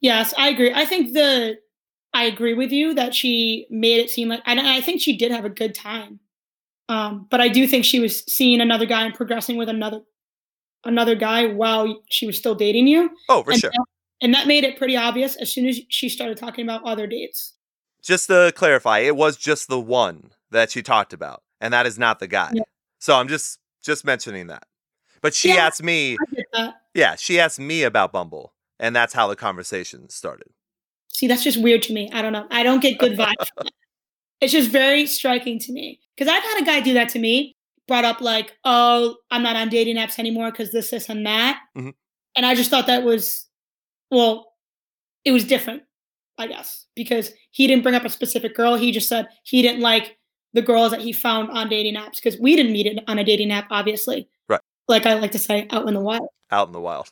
yes 0.01 0.33
i 0.38 0.47
agree 0.49 0.71
i 0.73 0.85
think 0.85 1.13
the 1.13 1.57
i 2.13 2.23
agree 2.23 2.53
with 2.53 2.71
you 2.71 2.93
that 2.93 3.13
she 3.13 3.67
made 3.69 3.99
it 3.99 4.09
seem 4.09 4.29
like 4.29 4.41
and 4.45 4.59
i 4.59 4.79
think 4.79 5.01
she 5.01 5.17
did 5.17 5.29
have 5.31 5.43
a 5.43 5.49
good 5.49 5.75
time 5.75 6.19
um 6.88 7.27
but 7.29 7.41
i 7.41 7.49
do 7.49 7.67
think 7.67 7.83
she 7.83 7.99
was 7.99 8.23
seeing 8.31 8.62
another 8.62 8.85
guy 8.85 9.03
and 9.03 9.13
progressing 9.13 9.57
with 9.57 9.67
another 9.67 9.99
another 10.85 11.15
guy 11.15 11.47
while 11.47 12.01
she 12.09 12.25
was 12.25 12.38
still 12.38 12.55
dating 12.55 12.88
you 12.88 13.09
Oh, 13.27 13.43
for 13.43 13.51
and 13.51 13.59
sure. 13.59 13.71
And 14.21 14.34
that 14.34 14.47
made 14.47 14.63
it 14.63 14.77
pretty 14.77 14.95
obvious 14.97 15.36
as 15.38 15.51
soon 15.53 15.67
as 15.67 15.79
she 15.89 16.10
started 16.10 16.38
talking 16.38 16.63
about 16.65 16.84
other 16.84 17.08
dates 17.08 17.53
just 18.01 18.27
to 18.27 18.51
clarify, 18.55 18.99
it 18.99 19.15
was 19.17 19.36
just 19.36 19.67
the 19.67 19.79
one 19.79 20.32
that 20.51 20.71
she 20.71 20.82
talked 20.82 21.12
about, 21.12 21.43
and 21.60 21.73
that 21.73 21.86
is 21.86 21.99
not 21.99 22.19
the 22.19 22.27
guy. 22.27 22.49
Yeah. 22.53 22.63
So 22.99 23.15
I'm 23.15 23.27
just 23.27 23.60
just 23.84 24.05
mentioning 24.05 24.47
that. 24.47 24.63
But 25.21 25.34
she 25.34 25.49
Yeah. 25.49 25.65
asked 25.67 25.84
me, 25.84 26.13
I 26.13 26.36
get 26.36 26.45
that. 26.53 26.75
yeah, 26.93 27.15
she 27.17 27.39
asked 27.41 27.60
me 27.60 27.84
about 27.84 28.13
Bumble, 28.13 28.53
and 28.79 28.95
that's 28.95 29.13
how 29.13 29.27
the 29.27 29.36
conversation 29.36 30.10
started. 30.10 30.47
See, 31.12 31.27
that's 31.27 31.43
just 31.43 31.62
weird 31.62 31.82
to 31.84 31.93
me. 31.93 32.10
I 32.13 32.21
don't 32.21 32.32
know. 32.32 32.47
I 32.49 32.63
don't 32.63 32.82
get 32.82 32.97
good 32.99 33.17
vibes. 33.17 33.36
from 33.53 33.58
that. 33.65 33.71
It's 34.39 34.53
just 34.53 34.69
very 34.71 35.05
striking 35.05 35.60
to 35.60 35.73
me 35.73 35.99
because 36.15 36.32
I've 36.34 36.43
had 36.43 36.62
a 36.62 36.65
guy 36.65 36.79
do 36.79 36.93
that 36.93 37.10
to 37.10 37.19
me. 37.19 37.58
Brought 37.88 38.05
up 38.05 38.21
like, 38.21 38.55
"Oh, 38.63 39.17
I'm 39.29 39.43
not 39.43 39.58
on 39.58 39.67
dating 39.67 39.97
apps 39.97 40.19
anymore 40.19 40.51
because 40.51 40.71
this, 40.71 40.91
this, 40.91 41.10
and 41.10 41.25
that," 41.25 41.60
Mhm. 41.77 41.93
and 42.38 42.45
I 42.45 42.55
just 42.55 42.69
thought 42.69 42.88
that 42.88 43.03
was, 43.03 43.45
well, 44.12 44.54
it 45.26 45.32
was 45.32 45.43
different, 45.45 45.84
I 46.38 46.48
guess, 46.48 46.86
because 46.95 47.32
he 47.52 47.67
didn't 47.67 47.84
bring 47.84 47.95
up 47.95 48.06
a 48.06 48.10
specific 48.10 48.56
girl. 48.56 48.76
He 48.76 48.91
just 48.91 49.10
said 49.10 49.28
he 49.43 49.62
didn't 49.62 49.82
like 49.82 50.17
the 50.54 50.62
girls 50.62 50.91
that 50.91 51.02
he 51.02 51.13
found 51.13 51.52
on 51.52 51.69
dating 51.69 51.95
apps 51.95 52.15
because 52.15 52.39
we 52.39 52.56
didn't 52.56 52.74
meet 52.74 52.88
it 52.88 53.04
on 53.08 53.19
a 53.19 53.24
dating 53.24 53.52
app, 53.52 53.67
obviously. 53.69 54.28
Right. 54.48 54.62
Like 54.88 55.06
I 55.06 55.13
like 55.15 55.32
to 55.32 55.39
say, 55.39 55.67
out 55.72 55.88
in 55.88 55.93
the 55.93 56.00
wild 56.00 56.30
Out 56.52 56.67
in 56.67 56.74
the 56.74 56.82
wild. 56.82 57.12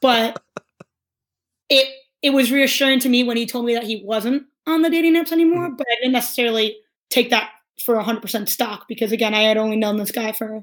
but 0.00 0.42
it 1.68 1.86
it 2.22 2.30
was 2.30 2.50
reassuring 2.50 3.00
to 3.00 3.08
me 3.08 3.22
when 3.22 3.36
he 3.36 3.46
told 3.46 3.64
me 3.66 3.74
that 3.74 3.84
he 3.84 4.02
wasn't 4.04 4.44
on 4.66 4.82
the 4.82 4.90
dating 4.90 5.14
apps 5.14 5.32
anymore 5.32 5.66
mm-hmm. 5.66 5.76
but 5.76 5.86
i 5.90 5.94
didn't 5.96 6.12
necessarily 6.12 6.76
take 7.10 7.30
that 7.30 7.50
for 7.84 7.96
100% 7.96 8.48
stock 8.48 8.86
because 8.88 9.12
again 9.12 9.34
i 9.34 9.40
had 9.42 9.56
only 9.56 9.76
known 9.76 9.96
this 9.96 10.10
guy 10.10 10.32
for 10.32 10.62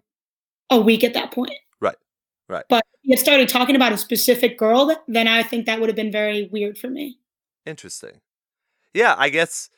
a 0.69 0.79
week 0.79 1.03
at 1.03 1.13
that 1.13 1.31
point 1.31 1.51
Right. 2.51 2.65
But 2.69 2.83
if 3.03 3.19
started 3.19 3.49
talking 3.49 3.75
about 3.75 3.91
a 3.93 3.97
specific 3.97 4.57
girl 4.59 4.95
then 5.07 5.27
i 5.27 5.41
think 5.41 5.65
that 5.65 5.79
would 5.79 5.89
have 5.89 5.95
been 5.95 6.11
very 6.11 6.47
weird 6.51 6.77
for 6.77 6.89
me 6.89 7.17
Interesting. 7.65 8.21
Yeah, 8.93 9.15
I 9.17 9.29
guess. 9.29 9.69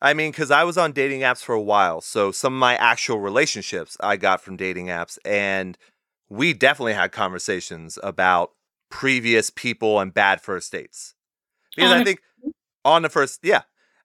I 0.00 0.14
mean, 0.14 0.30
because 0.30 0.50
I 0.50 0.64
was 0.64 0.78
on 0.78 0.92
dating 0.92 1.20
apps 1.20 1.42
for 1.42 1.54
a 1.54 1.60
while, 1.60 2.00
so 2.00 2.30
some 2.30 2.54
of 2.54 2.58
my 2.60 2.76
actual 2.76 3.18
relationships 3.18 3.96
I 4.00 4.16
got 4.16 4.40
from 4.40 4.56
dating 4.56 4.86
apps, 4.86 5.18
and 5.24 5.76
we 6.28 6.52
definitely 6.54 6.94
had 6.94 7.12
conversations 7.12 7.98
about 8.02 8.52
previous 8.90 9.50
people 9.50 9.98
and 10.00 10.14
bad 10.14 10.40
first 10.40 10.70
dates. 10.72 11.14
Because 11.74 11.90
I 11.90 11.96
On 11.96 12.02
a- 12.02 12.04
think 12.04 12.20
on 12.84 13.02
the 13.02 13.08
first, 13.08 13.40
yeah, 13.42 13.62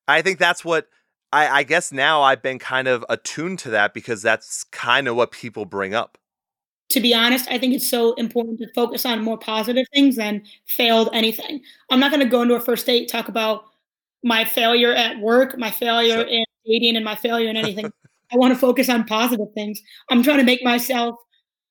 I 0.08 0.22
think 0.22 0.40
that's 0.40 0.66
what 0.66 0.88
I, 1.32 1.48
I 1.60 1.64
guess 1.64 1.92
now 1.92 2.22
I've 2.24 2.42
been 2.42 2.60
kind 2.60 2.88
of 2.88 3.06
attuned 3.08 3.60
to 3.60 3.70
that 3.70 3.94
because 3.94 4.22
that's 4.22 4.64
kind 4.66 5.08
of 5.08 5.16
what 5.16 5.32
people 5.32 5.66
bring 5.66 5.94
up. 5.94 6.18
To 6.94 7.00
be 7.00 7.12
honest, 7.14 7.50
I 7.50 7.58
think 7.58 7.74
it's 7.74 7.90
so 7.90 8.14
important 8.14 8.60
to 8.60 8.68
focus 8.74 9.04
on 9.04 9.24
more 9.24 9.38
positive 9.38 9.88
things 9.92 10.16
than 10.16 10.44
failed 10.68 11.10
anything. 11.12 11.60
I'm 11.90 12.00
not 12.00 12.12
going 12.12 12.24
to 12.24 12.30
go 12.30 12.44
into 12.44 12.54
a 12.54 12.60
first 12.60 12.86
date 12.86 13.10
talk 13.10 13.28
about 13.28 13.64
my 14.24 14.46
failure 14.46 14.94
at 14.94 15.20
work, 15.20 15.58
my 15.58 15.72
failure 15.72 16.18
Sure. 16.18 16.28
in 16.28 16.46
dating, 16.68 16.96
and 16.96 17.04
my 17.04 17.16
failure 17.16 17.50
in 17.50 17.58
anything. 17.58 17.92
I 18.32 18.38
want 18.38 18.54
to 18.54 18.60
focus 18.60 18.90
on 18.90 19.06
positive 19.06 19.48
things. 19.56 19.82
I'm 20.12 20.22
trying 20.22 20.38
to 20.38 20.44
make 20.44 20.64
myself 20.64 21.16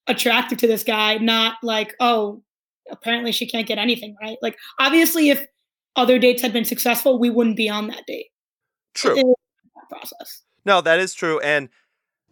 attractive 0.08 0.58
to 0.58 0.66
this 0.66 0.82
guy, 0.82 1.18
not 1.18 1.54
like, 1.62 1.94
oh, 2.00 2.42
apparently 2.90 3.30
she 3.30 3.46
can't 3.46 3.66
get 3.66 3.78
anything 3.78 4.16
right. 4.20 4.38
Like, 4.42 4.56
obviously, 4.80 5.30
if 5.30 5.46
other 5.94 6.18
dates 6.18 6.42
had 6.42 6.52
been 6.52 6.64
successful, 6.64 7.18
we 7.18 7.30
wouldn't 7.30 7.56
be 7.56 7.68
on 7.68 7.86
that 7.86 8.04
date. 8.08 8.26
True. 8.94 9.16
It 9.16 9.24
was 9.24 9.36
that 9.76 9.88
process. 9.88 10.42
No, 10.64 10.80
that 10.80 10.98
is 10.98 11.14
true. 11.14 11.38
And 11.40 11.68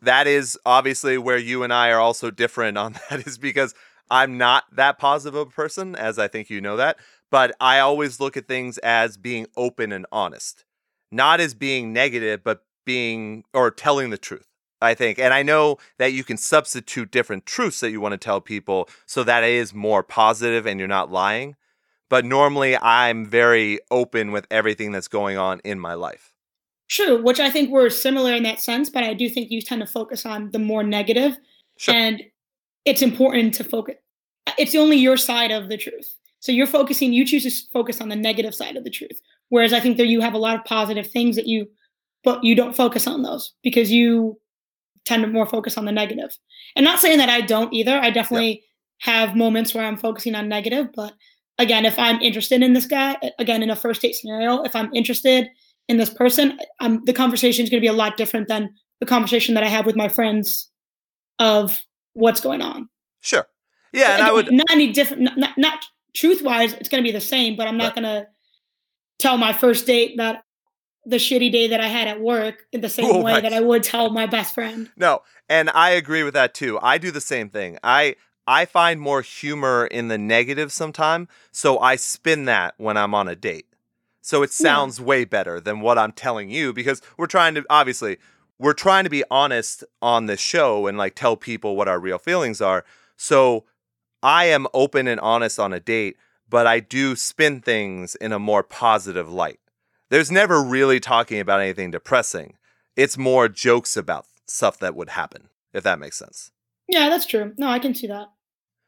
that 0.03 0.27
is 0.27 0.59
obviously 0.65 1.19
where 1.19 1.39
you 1.39 1.63
and 1.63 1.73
I 1.73 1.91
are 1.91 2.01
also 2.01 2.31
different 2.31 2.79
on 2.79 2.97
that, 3.11 3.27
is 3.27 3.39
because 3.39 3.75
I'm 4.11 4.39
not 4.39 4.65
that 4.73 4.99
positive 4.99 5.39
of 5.39 5.49
a 5.49 5.51
person, 5.51 5.95
as 5.95 6.19
I 6.19 6.29
think 6.29 6.51
you 6.51 6.61
know 6.61 6.77
that. 6.77 6.99
But 7.31 7.55
I 7.61 7.79
always 7.79 8.19
look 8.19 8.37
at 8.37 8.49
things 8.49 8.79
as 8.79 9.17
being 9.17 9.47
open 9.57 9.93
and 9.93 10.07
honest, 10.11 10.65
not 11.13 11.41
as 11.41 11.55
being 11.55 11.93
negative, 11.93 12.43
but 12.43 12.65
being 12.85 13.45
or 13.55 13.71
telling 13.71 14.11
the 14.11 14.19
truth. 14.19 14.47
I 14.83 14.95
think. 14.95 15.19
And 15.19 15.35
I 15.35 15.43
know 15.43 15.77
that 15.99 16.13
you 16.13 16.25
can 16.25 16.37
substitute 16.37 17.11
different 17.11 17.45
truths 17.45 17.81
that 17.81 17.91
you 17.91 18.01
want 18.01 18.13
to 18.13 18.19
tell 18.19 18.41
people 18.41 18.89
so 19.07 19.23
that 19.25 19.45
it 19.45 19.51
is 19.51 19.75
more 19.75 20.03
positive 20.03 20.67
and 20.67 20.79
you're 20.79 20.89
not 20.89 21.13
lying. 21.13 21.57
But 22.09 22.25
normally 22.25 22.77
I'm 22.77 23.27
very 23.27 23.79
open 23.91 24.33
with 24.33 24.47
everything 24.51 24.91
that's 24.91 25.09
going 25.09 25.37
on 25.37 25.61
in 25.65 25.79
my 25.79 25.95
life. 25.95 26.33
True, 26.91 27.23
which 27.23 27.39
I 27.39 27.51
think 27.51 27.71
we're 27.71 27.89
similar 27.89 28.35
in 28.35 28.43
that 28.43 28.61
sense, 28.61 28.91
but 28.91 29.05
I 29.05 29.15
do 29.15 29.29
think 29.29 29.51
you 29.51 29.63
tend 29.63 29.81
to 29.81 29.87
focus 29.87 30.27
on 30.27 30.51
the 30.51 30.59
more 30.59 30.83
negative, 30.83 31.39
Sure. 31.77 31.95
and 31.95 32.23
it's 32.85 33.01
important 33.01 33.55
to 33.55 33.65
focus. 33.65 33.95
It's 34.59 34.75
only 34.75 34.97
your 34.97 35.17
side 35.17 35.53
of 35.53 35.69
the 35.69 35.77
truth, 35.77 36.17
so 36.41 36.51
you're 36.51 36.67
focusing. 36.67 37.13
You 37.13 37.25
choose 37.25 37.45
to 37.45 37.71
focus 37.73 38.01
on 38.01 38.09
the 38.09 38.17
negative 38.17 38.57
side 38.57 38.77
of 38.77 38.83
the 38.83 38.91
truth, 38.91 39.21
whereas 39.51 39.73
I 39.73 39.79
think 39.79 39.99
that 39.99 40.09
you 40.09 40.21
have 40.21 40.35
a 40.35 40.39
lot 40.39 40.59
of 40.59 40.65
positive 40.65 41.07
things 41.07 41.37
that 41.37 41.47
you, 41.47 41.69
but 42.25 42.43
you 42.43 42.57
don't 42.57 42.77
focus 42.77 43.07
on 43.07 43.23
those 43.23 43.53
because 43.63 43.93
you 43.93 44.41
tend 45.05 45.23
to 45.23 45.29
more 45.29 45.47
focus 45.47 45.79
on 45.79 45.85
the 45.85 45.93
negative. 45.93 46.37
And 46.75 46.85
not 46.85 46.99
saying 46.99 47.19
that 47.19 47.29
I 47.29 47.41
don't 47.41 47.73
either. 47.73 47.99
I 48.01 48.11
definitely 48.11 48.65
have 48.99 49.37
moments 49.37 49.75
where 49.75 49.85
I'm 49.85 49.97
focusing 49.97 50.35
on 50.35 50.49
negative, 50.49 50.89
but 50.93 51.15
again, 51.59 51.85
if 51.85 51.97
I'm 52.01 52.21
interested 52.21 52.63
in 52.63 52.73
this 52.73 52.87
guy, 52.87 53.17
again 53.39 53.63
in 53.63 53.71
a 53.71 53.77
first 53.77 54.03
date 54.03 54.17
scenario, 54.17 54.63
if 54.65 54.75
I'm 54.75 54.93
interested 54.93 55.49
in 55.91 55.97
this 55.97 56.09
person, 56.09 56.59
um, 56.79 57.03
the 57.05 57.13
conversation 57.13 57.65
is 57.65 57.69
going 57.71 57.81
to 57.81 57.85
be 57.85 57.89
a 57.89 57.93
lot 57.93 58.17
different 58.17 58.47
than 58.49 58.71
the 59.01 59.07
conversation 59.07 59.55
that 59.55 59.65
I 59.65 59.69
have 59.69 59.85
with 59.87 59.97
my 59.97 60.09
friends 60.09 60.71
of 61.41 61.79
what's 62.13 62.41
going 62.41 62.63
on. 62.63 62.89
Sure. 63.21 63.47
Yeah, 63.93 64.07
So 64.07 64.13
and 64.13 64.23
I 64.23 64.33
would 64.33 64.53
not 64.53 64.71
any 64.71 64.93
different. 64.93 65.23
Not, 65.23 65.37
not, 65.37 65.59
not 65.59 65.85
truth 66.15 66.43
wise, 66.43 66.73
it's 66.75 66.89
going 66.89 67.03
to 67.03 67.09
be 67.09 67.13
the 67.13 67.21
same. 67.21 67.57
But 67.57 67.67
I'm 67.67 67.77
not 67.77 67.97
Right. 67.97 68.03
going 68.05 68.23
to 68.25 68.29
tell 69.19 69.37
my 69.37 69.53
first 69.53 69.85
date 69.85 70.17
that 70.19 70.45
the 71.07 71.17
shitty 71.17 71.51
day 71.51 71.67
that 71.69 71.81
I 71.81 71.89
had 71.89 72.07
at 72.07 72.21
work 72.21 72.67
in 72.73 72.83
the 72.83 72.89
same 72.99 73.07
Oh, 73.11 73.23
way 73.23 73.41
that 73.41 73.53
I 73.53 73.61
would 73.61 73.83
tell 73.83 74.11
my 74.11 74.27
best 74.27 74.55
friend. 74.55 74.89
No, 74.97 75.23
and 75.49 75.71
I 75.71 75.91
agree 75.91 76.23
with 76.23 76.35
that 76.35 76.55
too. 76.55 76.79
I 76.81 76.99
do 76.99 77.11
the 77.11 77.21
same 77.21 77.49
thing. 77.51 77.79
I 77.83 78.15
I 78.47 78.65
find 78.65 79.01
more 79.01 79.23
humor 79.23 79.87
in 79.87 80.07
the 80.09 80.19
negative 80.19 80.71
sometime, 80.73 81.27
so 81.51 81.81
I 81.81 81.97
spin 81.97 82.45
that 82.45 82.75
when 82.79 82.97
I'm 82.97 83.13
on 83.15 83.27
a 83.27 83.35
date. 83.35 83.67
So 84.23 84.43
it 84.43 84.51
Yeah. 84.51 84.65
sounds 84.65 85.01
way 85.01 85.25
better 85.25 85.61
than 85.61 85.81
what 85.81 85.99
I'm 85.99 86.13
telling 86.13 86.51
you 86.51 86.73
because 86.73 87.01
we're 87.17 87.27
trying 87.27 87.55
to 87.55 87.65
obviously 87.71 88.19
we're 88.59 88.75
trying 88.75 89.05
to 89.05 89.11
be 89.11 89.25
honest 89.31 89.85
on 90.03 90.27
this 90.27 90.41
show 90.41 90.87
and 90.87 90.99
like 90.99 91.15
tell 91.15 91.37
people 91.37 91.77
what 91.77 91.89
our 91.89 91.99
real 91.99 92.19
feelings 92.19 92.61
are. 92.61 92.85
So 93.17 93.65
I 94.23 94.45
am 94.47 94.67
open 94.75 95.09
and 95.09 95.19
honest 95.21 95.59
on 95.59 95.73
a 95.73 95.81
date, 95.81 96.17
but 96.49 96.67
I 96.67 96.81
do 96.81 97.17
spin 97.17 97.61
things 97.63 98.15
in 98.17 98.33
a 98.33 98.39
more 98.39 98.63
positive 98.63 99.33
light. 99.33 99.61
There's 100.11 100.31
never 100.31 100.63
really 100.63 101.01
talking 101.01 101.41
about 101.41 101.61
anything 101.61 101.91
depressing. 101.91 102.59
It's 102.97 103.17
more 103.17 103.49
jokes 103.49 103.97
about 103.97 104.27
stuff 104.47 104.79
that 104.81 104.95
would 104.95 105.11
happen, 105.11 105.49
if 105.73 105.83
that 105.85 105.99
makes 105.99 106.19
sense. 106.19 106.51
Yeah, 106.89 107.09
that's 107.09 107.25
true. 107.25 107.55
No, 107.57 107.69
I 107.69 107.79
can 107.79 107.95
see 107.95 108.09
that. 108.09 108.29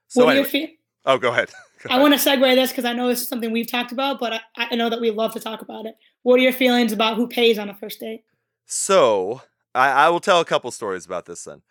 So 0.09 0.25
what 0.27 0.31
are 0.37 0.41
anyway, 0.41 0.51
your 0.51 0.69
fe- 0.69 0.79
oh, 1.05 1.19
go 1.19 1.31
ahead. 1.31 1.51
Go 1.83 1.93
I 1.93 1.99
want 1.99 2.15
to 2.15 2.21
segue 2.21 2.55
this 2.55 2.71
because 2.71 2.85
I 2.85 2.93
know 2.93 3.09
this 3.09 3.23
is 3.23 3.29
something 3.29 3.51
we've 3.51 3.69
talked 3.69 3.91
about, 3.91 4.21
but 4.21 4.35
I, 4.35 4.41
I 4.57 4.77
know 4.77 4.89
that 4.89 5.01
we 5.01 5.11
love 5.11 5.33
to 5.33 5.41
talk 5.41 5.63
about 5.63 5.85
it. 5.85 5.97
What 6.23 6.39
are 6.39 6.43
your 6.43 6.53
feelings 6.53 6.93
about 6.93 7.17
who 7.17 7.27
pays 7.27 7.59
on 7.59 7.69
a 7.69 7.75
first 7.75 7.99
date? 7.99 8.23
So 8.67 9.43
I, 9.75 9.91
I 9.91 10.09
will 10.09 10.21
tell 10.21 10.41
a 10.41 10.45
couple 10.45 10.71
stories 10.71 11.05
about 11.05 11.27
this 11.27 11.43
then. 11.43 11.63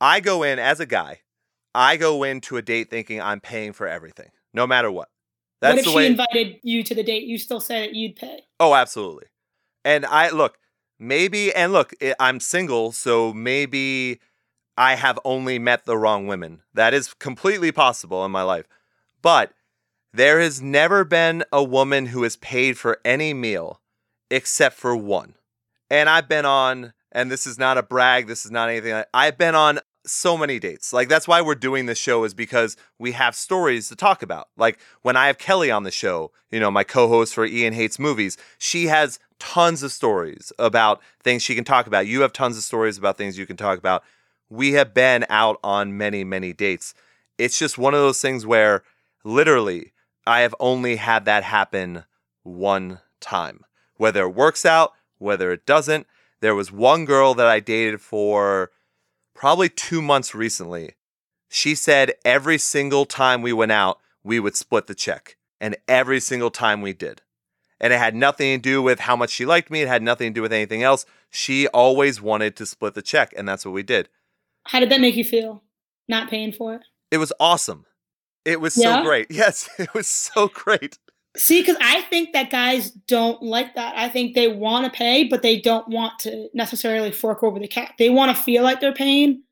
I 0.00 0.20
go 0.20 0.44
in 0.44 0.60
as 0.60 0.78
a 0.78 0.86
guy. 0.86 1.22
I 1.74 1.96
go 1.96 2.22
into 2.22 2.56
a 2.56 2.62
date 2.62 2.88
thinking 2.88 3.20
I'm 3.20 3.40
paying 3.40 3.72
for 3.72 3.88
everything, 3.88 4.30
no 4.54 4.64
matter 4.64 4.92
what. 4.92 5.08
That's 5.60 5.72
what 5.72 5.80
if 5.80 5.86
she 5.86 5.96
way. 5.96 6.06
invited 6.06 6.60
you 6.62 6.82
to 6.84 6.94
the 6.94 7.02
date? 7.02 7.24
You 7.24 7.38
still 7.38 7.60
say 7.60 7.80
that 7.80 7.94
you'd 7.94 8.16
pay. 8.16 8.40
Oh, 8.60 8.74
absolutely. 8.74 9.26
And 9.84 10.06
I 10.06 10.30
look, 10.30 10.58
maybe, 10.98 11.52
and 11.52 11.72
look, 11.72 11.92
I'm 12.20 12.40
single, 12.40 12.92
so 12.92 13.32
maybe 13.32 14.20
I 14.76 14.94
have 14.96 15.18
only 15.24 15.58
met 15.58 15.84
the 15.84 15.96
wrong 15.96 16.26
women. 16.26 16.62
That 16.74 16.94
is 16.94 17.14
completely 17.14 17.72
possible 17.72 18.24
in 18.24 18.30
my 18.30 18.42
life. 18.42 18.66
But 19.22 19.52
there 20.12 20.40
has 20.40 20.62
never 20.62 21.04
been 21.04 21.44
a 21.52 21.62
woman 21.62 22.06
who 22.06 22.22
has 22.22 22.36
paid 22.36 22.78
for 22.78 23.00
any 23.04 23.34
meal 23.34 23.80
except 24.30 24.76
for 24.76 24.96
one. 24.96 25.34
And 25.90 26.08
I've 26.08 26.28
been 26.28 26.44
on, 26.44 26.92
and 27.12 27.30
this 27.30 27.46
is 27.46 27.58
not 27.58 27.78
a 27.78 27.82
brag, 27.82 28.26
this 28.26 28.44
is 28.44 28.50
not 28.50 28.68
anything, 28.68 28.92
like, 28.92 29.08
I've 29.14 29.38
been 29.38 29.54
on 29.54 29.80
so 30.06 30.36
many 30.36 30.58
dates. 30.58 30.92
Like, 30.92 31.08
that's 31.08 31.28
why 31.28 31.40
we're 31.42 31.54
doing 31.54 31.86
this 31.86 31.98
show, 31.98 32.24
is 32.24 32.34
because 32.34 32.76
we 32.98 33.12
have 33.12 33.34
stories 33.34 33.88
to 33.88 33.96
talk 33.96 34.22
about. 34.22 34.48
Like, 34.56 34.78
when 35.02 35.16
I 35.16 35.26
have 35.26 35.38
Kelly 35.38 35.70
on 35.70 35.82
the 35.82 35.90
show, 35.90 36.32
you 36.50 36.60
know, 36.60 36.70
my 36.70 36.84
co 36.84 37.08
host 37.08 37.34
for 37.34 37.44
Ian 37.44 37.72
Hates 37.72 37.98
Movies, 37.98 38.36
she 38.58 38.86
has 38.86 39.18
tons 39.38 39.82
of 39.82 39.92
stories 39.92 40.52
about 40.58 41.00
things 41.22 41.42
she 41.42 41.54
can 41.54 41.64
talk 41.64 41.86
about. 41.86 42.06
You 42.06 42.22
have 42.22 42.32
tons 42.32 42.56
of 42.56 42.62
stories 42.62 42.98
about 42.98 43.18
things 43.18 43.38
you 43.38 43.46
can 43.46 43.56
talk 43.56 43.78
about. 43.78 44.02
We 44.48 44.72
have 44.72 44.94
been 44.94 45.26
out 45.28 45.58
on 45.62 45.96
many, 45.96 46.24
many 46.24 46.52
dates. 46.52 46.94
It's 47.38 47.58
just 47.58 47.78
one 47.78 47.94
of 47.94 48.00
those 48.00 48.20
things 48.20 48.46
where 48.46 48.82
literally 49.24 49.92
I 50.26 50.40
have 50.40 50.54
only 50.60 50.96
had 50.96 51.24
that 51.24 51.44
happen 51.44 52.04
one 52.42 53.00
time. 53.20 53.64
Whether 53.96 54.22
it 54.22 54.34
works 54.34 54.64
out, 54.64 54.92
whether 55.18 55.52
it 55.52 55.66
doesn't. 55.66 56.06
There 56.40 56.54
was 56.54 56.70
one 56.70 57.04
girl 57.04 57.34
that 57.34 57.46
I 57.46 57.60
dated 57.60 58.00
for 58.00 58.70
probably 59.34 59.68
two 59.68 60.02
months 60.02 60.34
recently. 60.34 60.94
She 61.48 61.74
said 61.74 62.14
every 62.24 62.58
single 62.58 63.06
time 63.06 63.42
we 63.42 63.52
went 63.52 63.72
out, 63.72 63.98
we 64.22 64.40
would 64.40 64.56
split 64.56 64.86
the 64.86 64.94
check. 64.94 65.36
And 65.60 65.76
every 65.88 66.20
single 66.20 66.50
time 66.50 66.82
we 66.82 66.92
did. 66.92 67.22
And 67.80 67.92
it 67.92 67.98
had 67.98 68.14
nothing 68.14 68.58
to 68.58 68.62
do 68.62 68.82
with 68.82 69.00
how 69.00 69.16
much 69.16 69.30
she 69.30 69.46
liked 69.46 69.70
me. 69.70 69.82
It 69.82 69.88
had 69.88 70.02
nothing 70.02 70.30
to 70.30 70.34
do 70.34 70.42
with 70.42 70.52
anything 70.52 70.82
else. 70.82 71.06
She 71.30 71.66
always 71.68 72.20
wanted 72.20 72.56
to 72.56 72.66
split 72.66 72.94
the 72.94 73.02
check. 73.02 73.32
And 73.36 73.48
that's 73.48 73.64
what 73.64 73.72
we 73.72 73.82
did. 73.82 74.08
How 74.66 74.80
did 74.80 74.90
that 74.90 75.00
make 75.00 75.16
you 75.16 75.24
feel? 75.24 75.62
Not 76.08 76.28
paying 76.30 76.52
for 76.52 76.74
it. 76.74 76.82
It 77.10 77.18
was 77.18 77.32
awesome. 77.40 77.84
It 78.44 78.60
was 78.60 78.76
Yeah? 78.76 78.98
so 78.98 79.04
great. 79.04 79.26
Yes, 79.30 79.68
it 79.78 79.92
was 79.94 80.06
so 80.06 80.48
great. 80.48 80.98
See, 81.36 81.60
because 81.60 81.76
I 81.80 82.00
think 82.02 82.32
that 82.32 82.50
guys 82.50 82.90
don't 82.90 83.42
like 83.42 83.74
that. 83.74 83.94
I 83.96 84.08
think 84.08 84.34
they 84.34 84.48
want 84.48 84.86
to 84.86 84.90
pay, 84.96 85.24
but 85.24 85.42
they 85.42 85.60
don't 85.60 85.86
want 85.88 86.18
to 86.20 86.48
necessarily 86.54 87.12
fork 87.12 87.42
over 87.42 87.58
the 87.58 87.68
cap. 87.68 87.98
They 87.98 88.08
want 88.08 88.34
to 88.34 88.42
feel 88.42 88.62
like 88.62 88.80
they're 88.80 88.94
paying. 88.94 89.42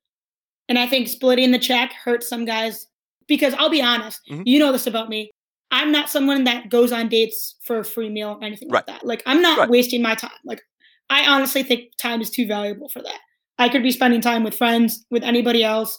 And 0.68 0.78
I 0.78 0.86
think 0.86 1.08
splitting 1.08 1.50
the 1.50 1.58
check 1.58 1.92
hurts 1.92 2.26
some 2.28 2.46
guys 2.46 2.86
because 3.28 3.52
I'll 3.54 3.68
be 3.68 3.82
honest, 3.82 4.20
Mhm. 4.30 4.44
you 4.46 4.58
know 4.58 4.72
this 4.72 4.86
about 4.86 5.10
me. 5.10 5.30
I'm 5.70 5.92
not 5.92 6.08
someone 6.08 6.44
that 6.44 6.70
goes 6.70 6.90
on 6.92 7.08
dates 7.08 7.56
for 7.64 7.80
a 7.80 7.84
free 7.84 8.08
meal 8.08 8.38
or 8.40 8.44
anything 8.44 8.70
like 8.70 8.86
that. 8.86 9.04
Like, 9.04 9.22
I'm 9.26 9.42
not 9.42 9.58
Right. 9.58 9.68
wasting 9.68 10.00
my 10.00 10.14
time. 10.14 10.30
Like, 10.44 10.62
I 11.10 11.26
honestly 11.26 11.62
think 11.62 11.96
time 11.98 12.22
is 12.22 12.30
too 12.30 12.46
valuable 12.46 12.88
for 12.88 13.02
that. 13.02 13.18
I 13.58 13.68
could 13.68 13.82
be 13.82 13.90
spending 13.92 14.20
time 14.20 14.42
with 14.42 14.56
friends, 14.56 15.04
with 15.10 15.22
anybody 15.22 15.62
else, 15.62 15.98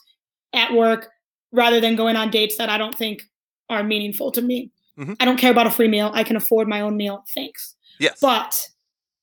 at 0.54 0.74
work, 0.74 1.10
rather 1.52 1.80
than 1.80 1.96
going 1.96 2.16
on 2.16 2.30
dates 2.30 2.58
that 2.58 2.70
I 2.70 2.78
don't 2.78 2.96
think 2.96 3.24
are 3.70 3.84
meaningful 3.84 4.32
to 4.32 4.42
me. 4.42 4.72
Mhm. 4.98 5.16
I 5.20 5.26
don't 5.26 5.38
care 5.38 5.52
about 5.52 5.68
a 5.68 5.72
free 5.72 5.88
meal. 5.88 6.12
I 6.14 6.24
can 6.24 6.36
afford 6.36 6.68
my 6.68 6.82
own 6.82 6.98
meal. 6.98 7.24
Thanks. 7.34 7.76
Yes. 8.00 8.20
But 8.22 8.70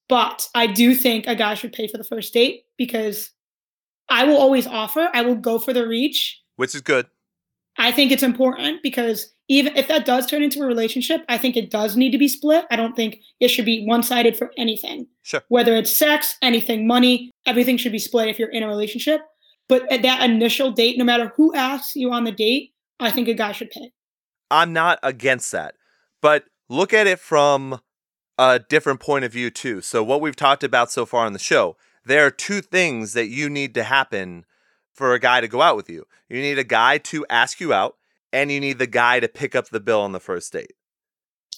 but 0.08 0.46
I 0.54 0.66
do 0.66 0.94
think 0.94 1.26
a 1.26 1.34
guy 1.34 1.54
should 1.54 1.72
pay 1.72 1.86
for 1.86 1.96
the 1.96 2.04
first 2.04 2.34
date 2.34 2.64
because 2.76 3.30
I 4.08 4.24
will 4.24 4.36
always 4.36 4.66
offer. 4.66 5.08
I 5.14 5.22
will 5.22 5.36
go 5.36 5.58
for 5.58 5.72
the 5.72 5.86
reach. 5.86 6.38
Which 6.56 6.74
is 6.74 6.82
good. 6.82 7.06
I 7.78 7.92
think 7.92 8.12
it's 8.12 8.22
important 8.22 8.82
because 8.82 9.32
even 9.48 9.76
if 9.76 9.88
that 9.88 10.06
does 10.06 10.26
turn 10.26 10.42
into 10.42 10.62
a 10.62 10.66
relationship, 10.66 11.22
I 11.28 11.36
think 11.38 11.56
it 11.56 11.70
does 11.70 11.96
need 11.96 12.10
to 12.12 12.18
be 12.18 12.28
split. 12.28 12.64
I 12.70 12.76
don't 12.76 12.94
think 12.94 13.20
it 13.40 13.48
should 13.48 13.64
be 13.64 13.84
one-sided 13.84 14.36
for 14.36 14.52
anything. 14.56 15.06
Sure. 15.22 15.42
Whether 15.48 15.74
it's 15.74 15.94
sex, 15.94 16.36
anything, 16.42 16.86
money, 16.86 17.30
everything 17.46 17.76
should 17.76 17.92
be 17.92 17.98
split 17.98 18.28
if 18.28 18.38
you're 18.38 18.50
in 18.50 18.62
a 18.62 18.68
relationship. 18.68 19.20
But 19.68 19.90
at 19.92 20.02
that 20.02 20.28
initial 20.28 20.70
date, 20.70 20.98
no 20.98 21.04
matter 21.04 21.32
who 21.36 21.54
asks 21.54 21.96
you 21.96 22.12
on 22.12 22.24
the 22.24 22.32
date, 22.32 22.72
I 23.00 23.10
think 23.10 23.28
a 23.28 23.34
guy 23.34 23.52
should 23.52 23.70
pay. 23.70 23.92
I'm 24.50 24.72
not 24.72 24.98
against 25.02 25.50
that. 25.52 25.74
But 26.20 26.44
look 26.68 26.92
at 26.92 27.06
it 27.06 27.18
from 27.18 27.80
a 28.38 28.58
different 28.58 29.00
point 29.00 29.24
of 29.24 29.32
view, 29.32 29.50
too. 29.50 29.80
So, 29.80 30.02
what 30.02 30.20
we've 30.20 30.36
talked 30.36 30.62
about 30.62 30.90
so 30.90 31.04
far 31.04 31.26
on 31.26 31.32
the 31.32 31.38
show, 31.38 31.76
there 32.04 32.26
are 32.26 32.30
two 32.30 32.60
things 32.60 33.12
that 33.14 33.28
you 33.28 33.48
need 33.48 33.74
to 33.74 33.82
happen 33.82 34.44
for 34.92 35.14
a 35.14 35.18
guy 35.18 35.40
to 35.40 35.48
go 35.48 35.62
out 35.62 35.76
with 35.76 35.88
you. 35.88 36.04
You 36.28 36.40
need 36.40 36.58
a 36.58 36.64
guy 36.64 36.98
to 36.98 37.26
ask 37.28 37.60
you 37.60 37.72
out, 37.72 37.96
and 38.32 38.50
you 38.50 38.60
need 38.60 38.78
the 38.78 38.86
guy 38.86 39.20
to 39.20 39.28
pick 39.28 39.54
up 39.54 39.68
the 39.68 39.80
bill 39.80 40.00
on 40.00 40.12
the 40.12 40.20
first 40.20 40.52
date. 40.52 40.72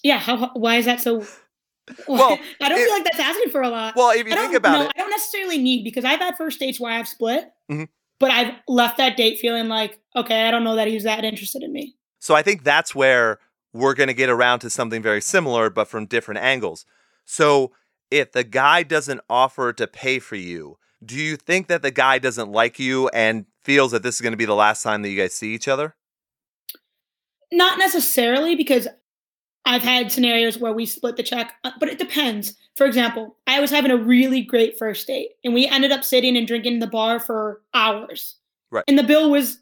Yeah, 0.02 0.18
how, 0.18 0.50
why 0.54 0.76
is 0.76 0.84
that 0.87 1.00
so? 1.00 1.24
Well, 2.08 2.38
I 2.62 2.68
don't 2.70 2.78
it- 2.78 2.84
feel 2.84 2.94
like 2.94 3.04
that's 3.04 3.20
asking 3.20 3.50
for 3.50 3.60
a 3.60 3.68
lot. 3.68 3.94
Well, 3.94 4.10
if 4.10 4.26
you 4.26 4.34
think 4.34 4.54
about 4.54 4.72
no, 4.72 4.82
it, 4.87 4.92
I 4.96 4.98
don't 5.00 5.10
necessarily 5.10 5.58
need 5.58 5.84
because 5.84 6.04
I've 6.04 6.18
had 6.18 6.34
first 6.37 6.58
dates 6.58 6.80
where 6.80 6.90
I've 6.92 7.06
split, 7.06 7.44
Mhm. 7.70 7.88
but 8.18 8.30
I've 8.30 8.54
left 8.68 8.96
that 8.96 9.18
date 9.18 9.38
feeling 9.38 9.68
like, 9.68 10.00
okay, 10.16 10.48
I 10.48 10.50
don't 10.50 10.64
know 10.64 10.76
that 10.76 10.88
he's 10.88 11.02
that 11.04 11.24
interested 11.26 11.62
in 11.62 11.72
me. 11.74 11.94
So 12.20 12.34
I 12.34 12.40
think 12.42 12.64
that's 12.64 12.94
where 12.94 13.38
we're 13.74 13.92
going 13.92 14.06
to 14.06 14.14
get 14.14 14.30
around 14.30 14.60
to 14.60 14.70
something 14.70 15.02
very 15.02 15.20
similar, 15.20 15.68
but 15.68 15.87
from 15.87 16.06
different 16.06 16.40
angles. 16.40 16.87
So 17.26 17.72
if 18.10 18.32
the 18.32 18.44
guy 18.44 18.82
doesn't 18.82 19.20
offer 19.28 19.74
to 19.74 19.87
pay 19.87 20.20
for 20.20 20.37
you, 20.37 20.78
do 21.04 21.16
you 21.16 21.37
think 21.37 21.66
that 21.66 21.82
the 21.82 21.90
guy 21.90 22.18
doesn't 22.18 22.50
like 22.50 22.79
you 22.79 23.08
and 23.08 23.44
feels 23.62 23.92
that 23.92 24.02
this 24.02 24.14
is 24.14 24.20
going 24.22 24.33
to 24.33 24.38
be 24.38 24.46
the 24.46 24.54
last 24.54 24.83
time 24.83 25.02
that 25.02 25.10
you 25.10 25.20
guys 25.20 25.35
see 25.35 25.52
each 25.54 25.68
other? 25.68 25.96
Not 27.55 27.79
necessarily 27.79 28.57
because 28.57 28.88
I've 29.65 29.83
had 29.83 30.13
scenarios 30.13 30.59
where 30.59 30.73
we 30.73 30.85
split 30.85 31.17
the 31.17 31.23
check, 31.23 31.52
uh, 31.65 31.71
but 31.81 31.88
it 31.88 31.98
depends. 31.98 32.55
For 32.77 32.87
example, 32.87 33.37
I 33.46 33.61
was 33.61 33.71
having 33.71 33.90
a 33.90 33.96
really 33.96 34.42
great 34.42 34.79
first 34.79 35.07
date, 35.07 35.31
and 35.42 35.55
we 35.55 35.67
ended 35.67 35.90
up 35.92 36.05
sitting 36.05 36.37
and 36.37 36.46
drinking 36.46 36.75
in 36.75 36.79
the 36.81 36.87
bar 36.87 37.19
for 37.19 37.63
hours. 37.73 38.37
Right. 38.71 38.85
And 38.88 38.98
the 38.98 39.02
bill 39.02 39.31
was 39.31 39.59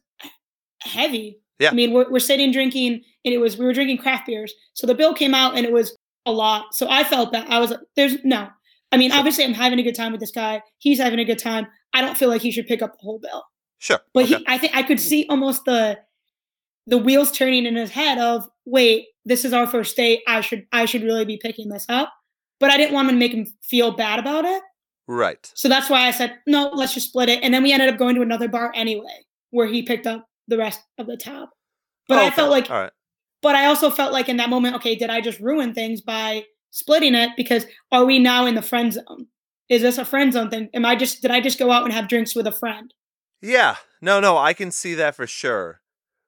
heavy. 0.83 1.39
Yeah. 1.59 1.71
I 1.71 1.75
mean, 1.75 1.93
we're, 1.93 2.11
we're 2.11 2.19
sitting 2.19 2.51
drinking, 2.51 3.03
and 3.25 3.35
it 3.35 3.39
was 3.39 3.57
we 3.57 3.65
were 3.65 3.73
drinking 3.73 3.99
craft 3.99 4.27
beers, 4.27 4.53
so 4.75 4.87
the 4.87 4.95
bill 4.95 5.15
came 5.15 5.35
out, 5.35 5.57
and 5.57 5.65
it 5.65 5.73
was 5.73 5.97
a 6.27 6.33
lot. 6.33 6.75
So 6.75 6.89
I 6.91 7.05
felt 7.05 7.33
that 7.33 7.49
I 7.49 7.59
was 7.59 7.71
like, 7.71 7.81
there's 7.95 8.17
no. 8.25 8.49
I 8.91 8.97
mean, 8.97 9.11
Sure. 9.11 9.19
obviously, 9.19 9.45
I'm 9.45 9.55
having 9.55 9.79
a 9.79 9.83
good 9.83 9.95
time 9.95 10.13
with 10.13 10.21
this 10.21 10.33
guy. 10.33 10.63
He's 10.79 10.99
having 10.99 11.19
a 11.19 11.25
good 11.25 11.39
time. 11.39 11.67
I 11.95 12.01
don't 12.01 12.17
feel 12.17 12.29
like 12.29 12.43
he 12.43 12.51
should 12.51 12.67
pick 12.67 12.83
up 12.83 12.93
the 12.93 13.03
whole 13.03 13.19
bill. 13.19 13.45
Sure. 13.79 14.01
But 14.13 14.25
okay. 14.25 14.37
he, 14.39 14.45
I 14.49 14.59
think 14.59 14.77
I 14.77 14.83
could 14.83 15.01
see 15.01 15.27
almost 15.29 15.65
the 15.65 15.99
the 16.87 16.99
wheels 16.99 17.31
turning 17.33 17.67
in 17.67 17.77
his 17.77 17.91
head 17.91 18.19
of, 18.19 18.49
wait, 18.65 19.07
this 19.25 19.45
is 19.45 19.53
our 19.53 19.67
first 19.67 19.97
date. 19.97 20.21
I 20.27 20.41
should 20.41 20.67
I 20.73 20.85
should 20.85 21.03
really 21.03 21.25
be 21.25 21.37
picking 21.37 21.69
this 21.69 21.87
up. 21.89 22.13
But 22.61 22.71
I 22.71 22.77
didn't 22.77 22.95
want 22.95 23.09
to 23.11 23.15
make 23.17 23.33
him 23.33 23.47
feel 23.63 23.91
bad 23.93 24.19
about 24.19 24.45
it. 24.45 24.63
right. 25.09 25.51
So 25.55 25.69
that's 25.69 25.91
why 25.91 26.07
I 26.07 26.11
said, 26.13 26.39
no, 26.47 26.71
let's 26.75 26.95
just 26.95 27.09
split 27.09 27.29
it. 27.29 27.41
And 27.43 27.53
then 27.53 27.63
we 27.63 27.73
ended 27.73 27.89
up 27.89 27.99
going 27.99 28.15
to 28.17 28.23
another 28.23 28.49
bar 28.49 28.73
anyway, 28.75 29.25
where 29.51 29.67
he 29.67 29.83
picked 29.83 30.07
up 30.07 30.29
the 30.49 30.59
rest 30.59 30.81
of 30.99 31.07
the 31.07 31.17
tab. 31.17 31.49
But 32.09 32.19
I 32.19 32.27
Okay, 32.27 32.37
felt 32.37 32.51
like 32.51 32.71
all 32.71 32.81
right. 32.81 32.93
but 33.43 33.55
I 33.57 33.67
also 33.67 33.91
felt 33.91 34.13
like 34.13 34.29
in 34.29 34.37
that 34.39 34.51
moment, 34.51 34.77
okay, 34.77 34.95
did 34.95 35.11
I 35.11 35.21
just 35.21 35.41
ruin 35.41 35.75
things 35.75 36.01
by 36.01 36.45
splitting 36.71 37.15
it? 37.15 37.31
Because 37.37 37.67
are 37.93 38.05
we 38.05 38.19
now 38.19 38.47
in 38.47 38.55
the 38.55 38.63
friend 38.63 38.93
zone? 38.93 39.27
Is 39.69 39.83
this 39.83 39.99
a 39.99 40.05
friend 40.05 40.33
zone 40.33 40.51
thing? 40.51 40.69
Am 40.75 40.85
I 40.85 40.97
just 40.97 41.23
did 41.23 41.31
I 41.31 41.41
just 41.41 41.59
go 41.59 41.71
out 41.71 41.85
and 41.85 41.93
have 41.93 42.09
drinks 42.09 42.35
with 42.35 42.47
a 42.47 42.53
friend? 42.53 42.93
Yeah. 43.41 43.77
No, 44.01 44.21
no, 44.21 44.37
I 44.39 44.53
can 44.53 44.71
see 44.71 44.95
that 44.95 45.15
for 45.17 45.27
sure. 45.27 45.81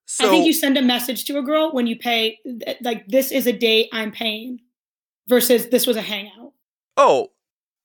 So 0.07 0.27
I 0.27 0.31
think 0.31 0.47
you 0.47 0.53
send 0.53 0.77
a 0.77 0.83
message 0.83 1.25
to 1.27 1.39
a 1.39 1.43
girl 1.43 1.73
when 1.73 1.87
you 1.87 1.97
pay, 1.97 2.39
like, 2.83 3.07
this 3.09 3.33
is 3.33 3.47
a 3.47 3.53
date 3.53 3.89
I'm 3.93 4.13
paying 4.13 4.61
versus 5.29 5.69
this 5.69 5.87
was 5.87 5.97
a 5.97 6.03
hangout. 6.03 6.53
Oh, 6.97 7.33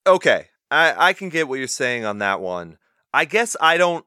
okay. 0.06 0.48
I, 0.70 1.10
I 1.10 1.14
can 1.14 1.30
get 1.30 1.48
what 1.48 1.60
you're 1.60 1.68
saying 1.68 2.06
on 2.06 2.20
that 2.20 2.42
one. 2.42 2.78
I 3.14 3.26
guess 3.26 3.56
I 3.60 3.78
don't 3.78 4.06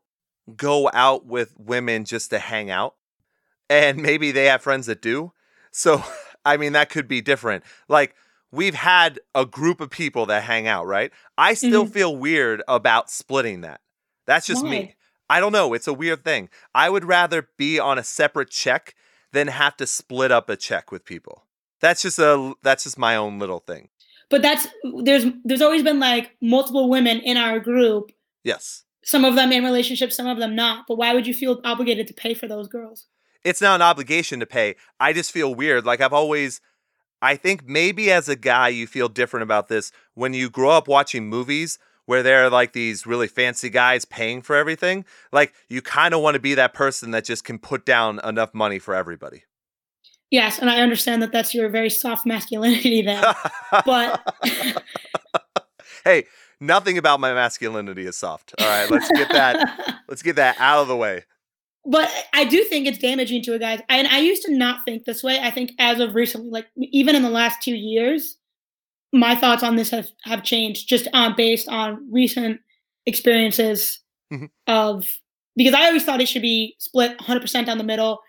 go 0.57 0.91
out 0.93 1.25
with 1.27 1.55
women 1.59 2.05
just 2.05 2.31
to 2.31 2.39
hang 2.39 2.71
out. 2.71 2.95
And 3.71 4.03
maybe 4.03 4.31
they 4.33 4.47
have 4.47 4.63
friends 4.63 4.87
that 4.87 5.01
do. 5.01 5.33
So, 5.71 6.03
I 6.45 6.57
mean, 6.57 6.73
that 6.75 6.91
could 6.91 7.09
be 7.09 7.21
different. 7.23 7.65
Like, 7.89 8.15
we've 8.51 8.75
had 8.75 9.19
a 9.35 9.47
group 9.47 9.81
of 9.81 9.89
people 9.91 10.27
that 10.27 10.43
hang 10.43 10.69
out, 10.69 10.87
right? 10.87 11.11
I 11.39 11.55
still 11.55 11.87
Mhm. 11.87 11.93
feel 11.93 12.17
weird 12.17 12.63
about 12.69 13.11
splitting 13.11 13.63
that. 13.63 13.81
That's 14.27 14.47
just 14.47 14.63
me. 14.63 14.95
I 15.33 15.41
don't 15.41 15.53
know. 15.53 15.73
It's 15.73 15.87
a 15.89 15.95
weird 15.95 16.25
thing. 16.25 16.51
I 16.75 16.91
would 16.91 17.05
rather 17.05 17.49
be 17.57 17.79
on 17.79 17.97
a 17.99 18.05
separate 18.05 18.51
check 18.51 18.95
than 19.33 19.49
have 19.49 19.77
to 19.79 19.87
split 19.87 20.31
up 20.31 20.51
a 20.51 20.57
check 20.57 20.93
with 20.93 21.07
people. 21.07 21.47
That's 21.81 22.03
just 22.03 22.19
a 22.19 22.53
that's 22.63 22.85
just 22.85 22.99
my 22.99 23.17
own 23.17 23.39
little 23.39 23.61
thing. 23.61 23.89
But 24.29 24.43
that's, 24.43 24.67
there's, 25.05 25.27
there's 25.45 25.61
always 25.61 25.83
been 25.83 26.01
like 26.01 26.33
multiple 26.41 26.89
women 26.89 27.19
in 27.21 27.37
our 27.37 27.59
group, 27.61 28.13
Yes. 28.45 28.85
some 29.05 29.25
of 29.27 29.35
them 29.35 29.53
in 29.53 29.63
relationships, 29.65 30.17
some 30.17 30.27
of 30.27 30.39
them 30.39 30.55
not. 30.55 30.85
But 30.89 30.97
why 30.97 31.13
would 31.15 31.27
you 31.27 31.35
feel 31.35 31.61
obligated 31.65 32.07
to 32.09 32.15
pay 32.15 32.33
for 32.35 32.47
those 32.49 32.67
girls? 32.69 33.07
It's 33.45 33.61
not 33.61 33.75
an 33.77 33.83
obligation 33.83 34.39
to 34.41 34.47
pay. 34.47 34.77
I 35.01 35.13
just 35.13 35.33
feel 35.33 35.55
weird. 35.55 35.85
Like 35.87 36.01
I've 36.03 36.13
always 36.13 36.61
I 37.23 37.37
think 37.37 37.67
maybe 37.67 38.11
as 38.11 38.29
a 38.29 38.37
guy 38.37 38.69
you 38.69 38.87
feel 38.87 39.09
different 39.09 39.45
about 39.45 39.69
this 39.69 39.93
when 40.15 40.35
you 40.35 40.51
grow 40.51 40.71
up 40.71 40.89
watching 40.89 41.29
movies 41.29 41.79
where 42.07 42.23
there 42.23 42.45
are 42.45 42.51
like 42.51 42.73
these 42.73 43.07
really 43.07 43.29
fancy 43.29 43.71
guys 43.71 44.05
paying 44.05 44.43
for 44.43 44.57
everything. 44.57 45.05
Like 45.33 45.55
you 45.69 45.83
kind 45.83 46.15
of 46.15 46.21
want 46.21 46.35
to 46.35 46.41
be 46.41 46.55
that 46.55 46.75
person 46.75 47.11
that 47.13 47.25
just 47.25 47.45
can 47.45 47.59
put 47.59 47.85
down 47.85 48.21
enough 48.25 48.55
money 48.55 48.79
for 48.79 48.95
everybody. 48.95 49.45
Yes, 50.31 50.59
and 50.59 50.71
I 50.71 50.81
understand 50.81 51.23
that 51.23 51.31
that's 51.31 51.55
your 51.55 51.69
very 51.69 51.91
soft 51.91 52.25
masculinity 52.25 53.03
there. 53.07 53.23
But 53.85 54.35
hey, 56.05 56.25
nothing 56.59 56.97
about 56.97 57.21
my 57.21 57.35
masculinity 57.35 58.07
is 58.07 58.17
soft. 58.17 58.55
All 58.59 58.67
right, 58.67 58.91
let's 58.91 59.11
get 59.13 59.29
that 59.31 59.99
let's 60.09 60.23
get 60.23 60.37
that 60.37 60.57
out 60.59 60.81
of 60.83 60.89
the 60.89 60.97
way. 60.97 61.25
but 61.85 62.11
I 62.33 62.45
do 62.45 62.65
think 62.65 62.87
it's 62.87 62.99
damaging 62.99 63.43
to 63.45 63.55
a 63.55 63.59
guy. 63.59 63.83
And 63.89 64.09
I 64.09 64.19
used 64.21 64.43
to 64.45 64.57
not 64.57 64.81
think 64.87 65.05
this 65.05 65.23
way. 65.23 65.39
I 65.39 65.51
think 65.51 65.73
as 65.79 66.01
of 66.01 66.15
recently, 66.15 66.49
like 66.51 66.67
even 66.77 67.15
in 67.15 67.23
the 67.23 67.31
last 67.31 67.61
two 67.61 67.75
years, 67.75 68.39
my 69.13 69.35
thoughts 69.35 69.63
on 69.63 69.77
this 69.77 69.91
have, 69.91 70.09
have 70.25 70.43
changed 70.43 70.89
just 70.89 71.07
um, 71.13 71.35
based 71.37 71.69
on 71.69 72.07
recent 72.11 72.61
experiences 73.07 74.01
Mhm. 74.33 74.49
of 74.67 75.07
because 75.57 75.75
I 75.75 75.87
always 75.87 76.05
thought 76.05 76.21
it 76.23 76.29
should 76.29 76.41
be 76.43 76.75
split 76.79 77.19
100% 77.19 77.67
down 77.67 77.77
the 77.77 77.85
middle. 77.85 78.21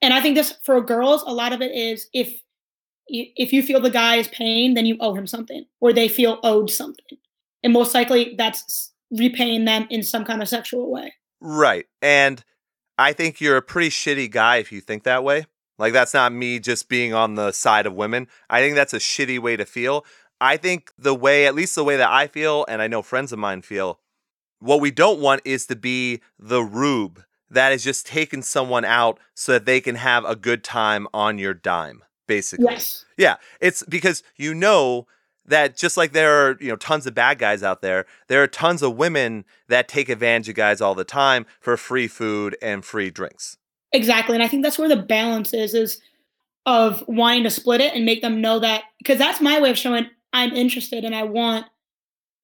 And 0.00 0.14
I 0.14 0.20
think 0.22 0.34
this 0.36 0.54
for 0.64 0.80
girls, 0.80 1.22
a 1.26 1.32
lot 1.34 1.52
of 1.52 1.60
it 1.60 1.72
is 1.72 2.08
if 2.14 2.40
if 3.08 3.52
you 3.52 3.62
feel 3.62 3.80
the 3.80 3.90
guy 3.90 4.16
is 4.16 4.28
paying, 4.28 4.74
then 4.74 4.86
you 4.86 4.96
owe 5.00 5.14
him 5.14 5.26
something, 5.26 5.64
or 5.80 5.92
they 5.92 6.08
feel 6.08 6.38
owed 6.44 6.70
something, 6.70 7.18
and 7.62 7.72
most 7.72 7.92
likely 7.94 8.34
that's 8.38 8.92
repaying 9.10 9.64
them 9.64 9.86
in 9.90 10.02
some 10.02 10.24
kind 10.24 10.40
of 10.40 10.48
sexual 10.48 10.90
way. 10.90 11.12
Right. 11.40 11.86
And 12.00 12.42
I 12.96 13.12
think 13.12 13.40
you're 13.40 13.56
a 13.56 13.62
pretty 13.62 13.90
shitty 13.90 14.30
guy 14.30 14.56
if 14.58 14.70
you 14.70 14.80
think 14.80 15.02
that 15.02 15.24
way. 15.24 15.46
Like, 15.80 15.92
that's 15.92 16.14
not 16.14 16.32
me 16.32 16.60
just 16.60 16.88
being 16.88 17.14
on 17.14 17.34
the 17.34 17.52
side 17.52 17.86
of 17.86 17.94
women. 17.94 18.28
I 18.48 18.60
think 18.60 18.76
that's 18.76 18.94
a 18.94 18.98
shitty 18.98 19.38
way 19.38 19.56
to 19.56 19.64
feel. 19.64 20.04
I 20.40 20.56
think 20.56 20.92
the 20.98 21.14
way, 21.14 21.46
at 21.46 21.54
least 21.54 21.74
the 21.74 21.84
way 21.84 21.96
that 21.96 22.10
I 22.10 22.26
feel, 22.26 22.66
and 22.68 22.80
I 22.80 22.86
know 22.86 23.02
friends 23.02 23.32
of 23.32 23.38
mine 23.38 23.62
feel, 23.62 23.98
what 24.58 24.80
we 24.80 24.90
don't 24.90 25.20
want 25.20 25.40
is 25.44 25.66
to 25.66 25.76
be 25.76 26.20
the 26.38 26.62
rube 26.62 27.24
that 27.50 27.72
is 27.72 27.82
just 27.82 28.06
taking 28.06 28.42
someone 28.42 28.84
out 28.84 29.18
so 29.34 29.52
that 29.52 29.64
they 29.64 29.80
can 29.80 29.96
have 29.96 30.24
a 30.24 30.36
good 30.36 30.62
time 30.62 31.08
on 31.12 31.38
your 31.38 31.54
dime, 31.54 32.04
basically. 32.28 32.66
Yes. 32.70 33.04
Yeah, 33.16 33.36
it's 33.60 33.82
because 33.84 34.22
you 34.36 34.54
know 34.54 35.06
that 35.46 35.76
just 35.76 35.96
like 35.96 36.12
there 36.12 36.46
are, 36.46 36.56
you 36.60 36.68
know, 36.68 36.76
tons 36.76 37.06
of 37.06 37.14
bad 37.14 37.38
guys 37.38 37.62
out 37.62 37.82
there, 37.82 38.06
there 38.28 38.42
are 38.42 38.46
tons 38.46 38.82
of 38.82 38.96
women 38.96 39.44
that 39.68 39.88
take 39.88 40.08
advantage 40.08 40.50
of 40.50 40.54
guys 40.54 40.80
all 40.80 40.94
the 40.94 41.04
time 41.04 41.46
for 41.58 41.76
free 41.76 42.06
food 42.06 42.56
and 42.62 42.84
free 42.84 43.10
drinks. 43.10 43.56
Exactly. 43.92 44.34
And 44.34 44.42
I 44.42 44.48
think 44.48 44.62
that's 44.62 44.78
where 44.78 44.88
the 44.88 44.96
balance 44.96 45.52
is 45.52 45.74
is 45.74 46.00
of 46.66 47.02
wanting 47.08 47.42
to 47.44 47.50
split 47.50 47.80
it 47.80 47.94
and 47.94 48.04
make 48.04 48.22
them 48.22 48.40
know 48.40 48.58
that 48.58 48.84
because 48.98 49.18
that's 49.18 49.40
my 49.40 49.60
way 49.60 49.70
of 49.70 49.78
showing 49.78 50.06
I'm 50.32 50.52
interested 50.52 51.04
and 51.04 51.14
I 51.14 51.22
want 51.22 51.66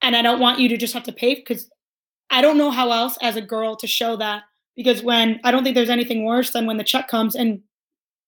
and 0.02 0.16
I 0.16 0.22
don't 0.22 0.40
want 0.40 0.58
you 0.58 0.68
to 0.68 0.76
just 0.76 0.94
have 0.94 1.04
to 1.04 1.12
pay 1.12 1.34
because 1.34 1.70
I 2.30 2.40
don't 2.40 2.58
know 2.58 2.70
how 2.70 2.90
else 2.90 3.18
as 3.22 3.36
a 3.36 3.42
girl 3.42 3.76
to 3.76 3.86
show 3.86 4.16
that 4.16 4.42
because 4.74 5.02
when 5.02 5.40
I 5.44 5.50
don't 5.50 5.62
think 5.62 5.74
there's 5.74 5.90
anything 5.90 6.24
worse 6.24 6.50
than 6.50 6.66
when 6.66 6.76
the 6.76 6.84
check 6.84 7.08
comes 7.08 7.34
and 7.34 7.60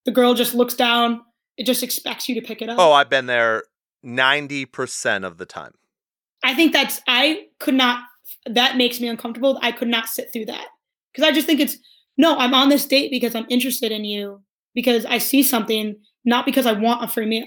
the 0.05 0.13
girl 0.13 0.35
just 0.35 0.55
looks 0.55 0.75
down, 0.75 1.23
it 1.57 1.67
just 1.67 1.83
expects 1.83 2.29
you 2.29 2.35
to 2.41 2.47
pick 2.47 2.63
it 2.63 2.69
up. 2.69 2.79
Oh, 2.79 2.93
I've 2.93 3.11
been 3.11 3.27
there 3.27 3.65
90% 4.05 5.25
of 5.25 5.39
the 5.39 5.47
time. 5.47 5.73
I 6.45 6.55
think 6.55 6.73
that's 6.73 7.01
I 7.09 7.49
could 7.59 7.75
not 7.75 8.05
that 8.47 8.77
makes 8.77 9.01
me 9.01 9.09
uncomfortable. 9.09 9.59
I 9.63 9.73
could 9.73 9.89
not 9.89 10.09
sit 10.09 10.33
through 10.33 10.47
that. 10.47 10.67
Cuz 11.15 11.25
I 11.25 11.33
just 11.33 11.47
think 11.47 11.61
it's 11.61 11.79
no, 12.19 12.37
I'm 12.37 12.53
on 12.53 12.69
this 12.69 12.85
date 12.85 13.11
because 13.11 13.35
I'm 13.35 13.47
interested 13.49 13.93
in 13.93 14.05
you 14.05 14.43
because 14.75 15.07
I 15.07 15.19
see 15.19 15.43
something 15.43 15.97
not 16.25 16.45
because 16.45 16.67
I 16.67 16.73
want 16.73 17.03
a 17.03 17.09
free 17.09 17.27
meal. 17.27 17.47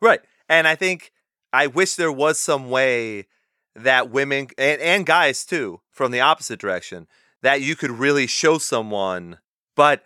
Right. 0.00 0.20
And 0.48 0.68
I 0.68 0.76
think 0.76 1.10
I 1.52 1.66
wish 1.66 1.96
there 1.96 2.12
was 2.12 2.38
some 2.38 2.70
way 2.70 3.26
that 3.74 4.10
women 4.10 4.48
and, 4.58 4.80
and 4.80 5.06
guys 5.06 5.44
too, 5.44 5.80
from 5.90 6.12
the 6.12 6.20
opposite 6.20 6.60
direction, 6.60 7.06
that 7.42 7.60
you 7.62 7.74
could 7.74 7.90
really 7.90 8.26
show 8.26 8.58
someone, 8.58 9.38
but 9.74 10.02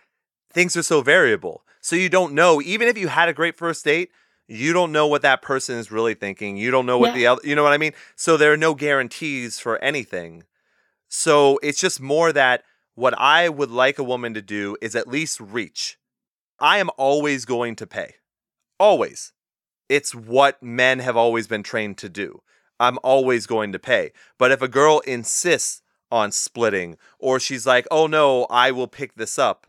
things 0.52 0.76
are 0.76 0.82
so 0.82 1.02
variable. 1.02 1.62
So 1.80 1.96
you 1.96 2.08
don't 2.08 2.32
know, 2.34 2.62
even 2.62 2.88
if 2.88 2.96
you 2.96 3.08
had 3.08 3.28
a 3.28 3.34
great 3.34 3.56
first 3.56 3.84
date, 3.84 4.10
you 4.46 4.72
don't 4.72 4.92
know 4.92 5.06
what 5.06 5.22
that 5.22 5.42
person 5.42 5.76
is 5.78 5.90
really 5.90 6.14
thinking. 6.14 6.56
You 6.56 6.70
don't 6.70 6.86
know 6.86 6.98
what 6.98 7.08
Yeah. 7.10 7.14
the 7.16 7.26
other, 7.26 7.40
you 7.44 7.54
know 7.54 7.62
what 7.62 7.72
I 7.72 7.78
mean? 7.78 7.92
So 8.16 8.36
there 8.36 8.52
are 8.52 8.56
no 8.56 8.74
guarantees 8.74 9.58
for 9.58 9.78
anything. 9.78 10.44
So 11.08 11.58
it's 11.62 11.80
just 11.80 12.00
more 12.00 12.32
that 12.32 12.62
what 12.94 13.14
I 13.18 13.48
would 13.48 13.70
like 13.70 13.98
a 13.98 14.04
woman 14.04 14.34
to 14.34 14.42
do 14.42 14.76
is 14.80 14.94
at 14.94 15.08
least 15.08 15.40
reach. 15.40 15.98
I 16.60 16.78
am 16.78 16.90
always 16.96 17.44
going 17.44 17.76
to 17.76 17.86
pay. 17.86 18.14
Always. 18.78 19.32
It's 19.88 20.14
what 20.14 20.62
men 20.62 21.00
have 21.00 21.16
always 21.16 21.46
been 21.46 21.62
trained 21.62 21.98
to 21.98 22.08
do. 22.08 22.42
I'm 22.80 22.98
always 23.02 23.46
going 23.46 23.72
to 23.72 23.78
pay. 23.78 24.12
But 24.38 24.50
if 24.50 24.62
a 24.62 24.68
girl 24.68 25.00
insists 25.00 25.82
on 26.10 26.32
splitting, 26.32 26.96
or 27.18 27.40
she's 27.40 27.66
like, 27.66 27.86
oh 27.90 28.06
no, 28.06 28.44
I 28.50 28.70
will 28.70 28.86
pick 28.86 29.14
this 29.14 29.38
up, 29.38 29.66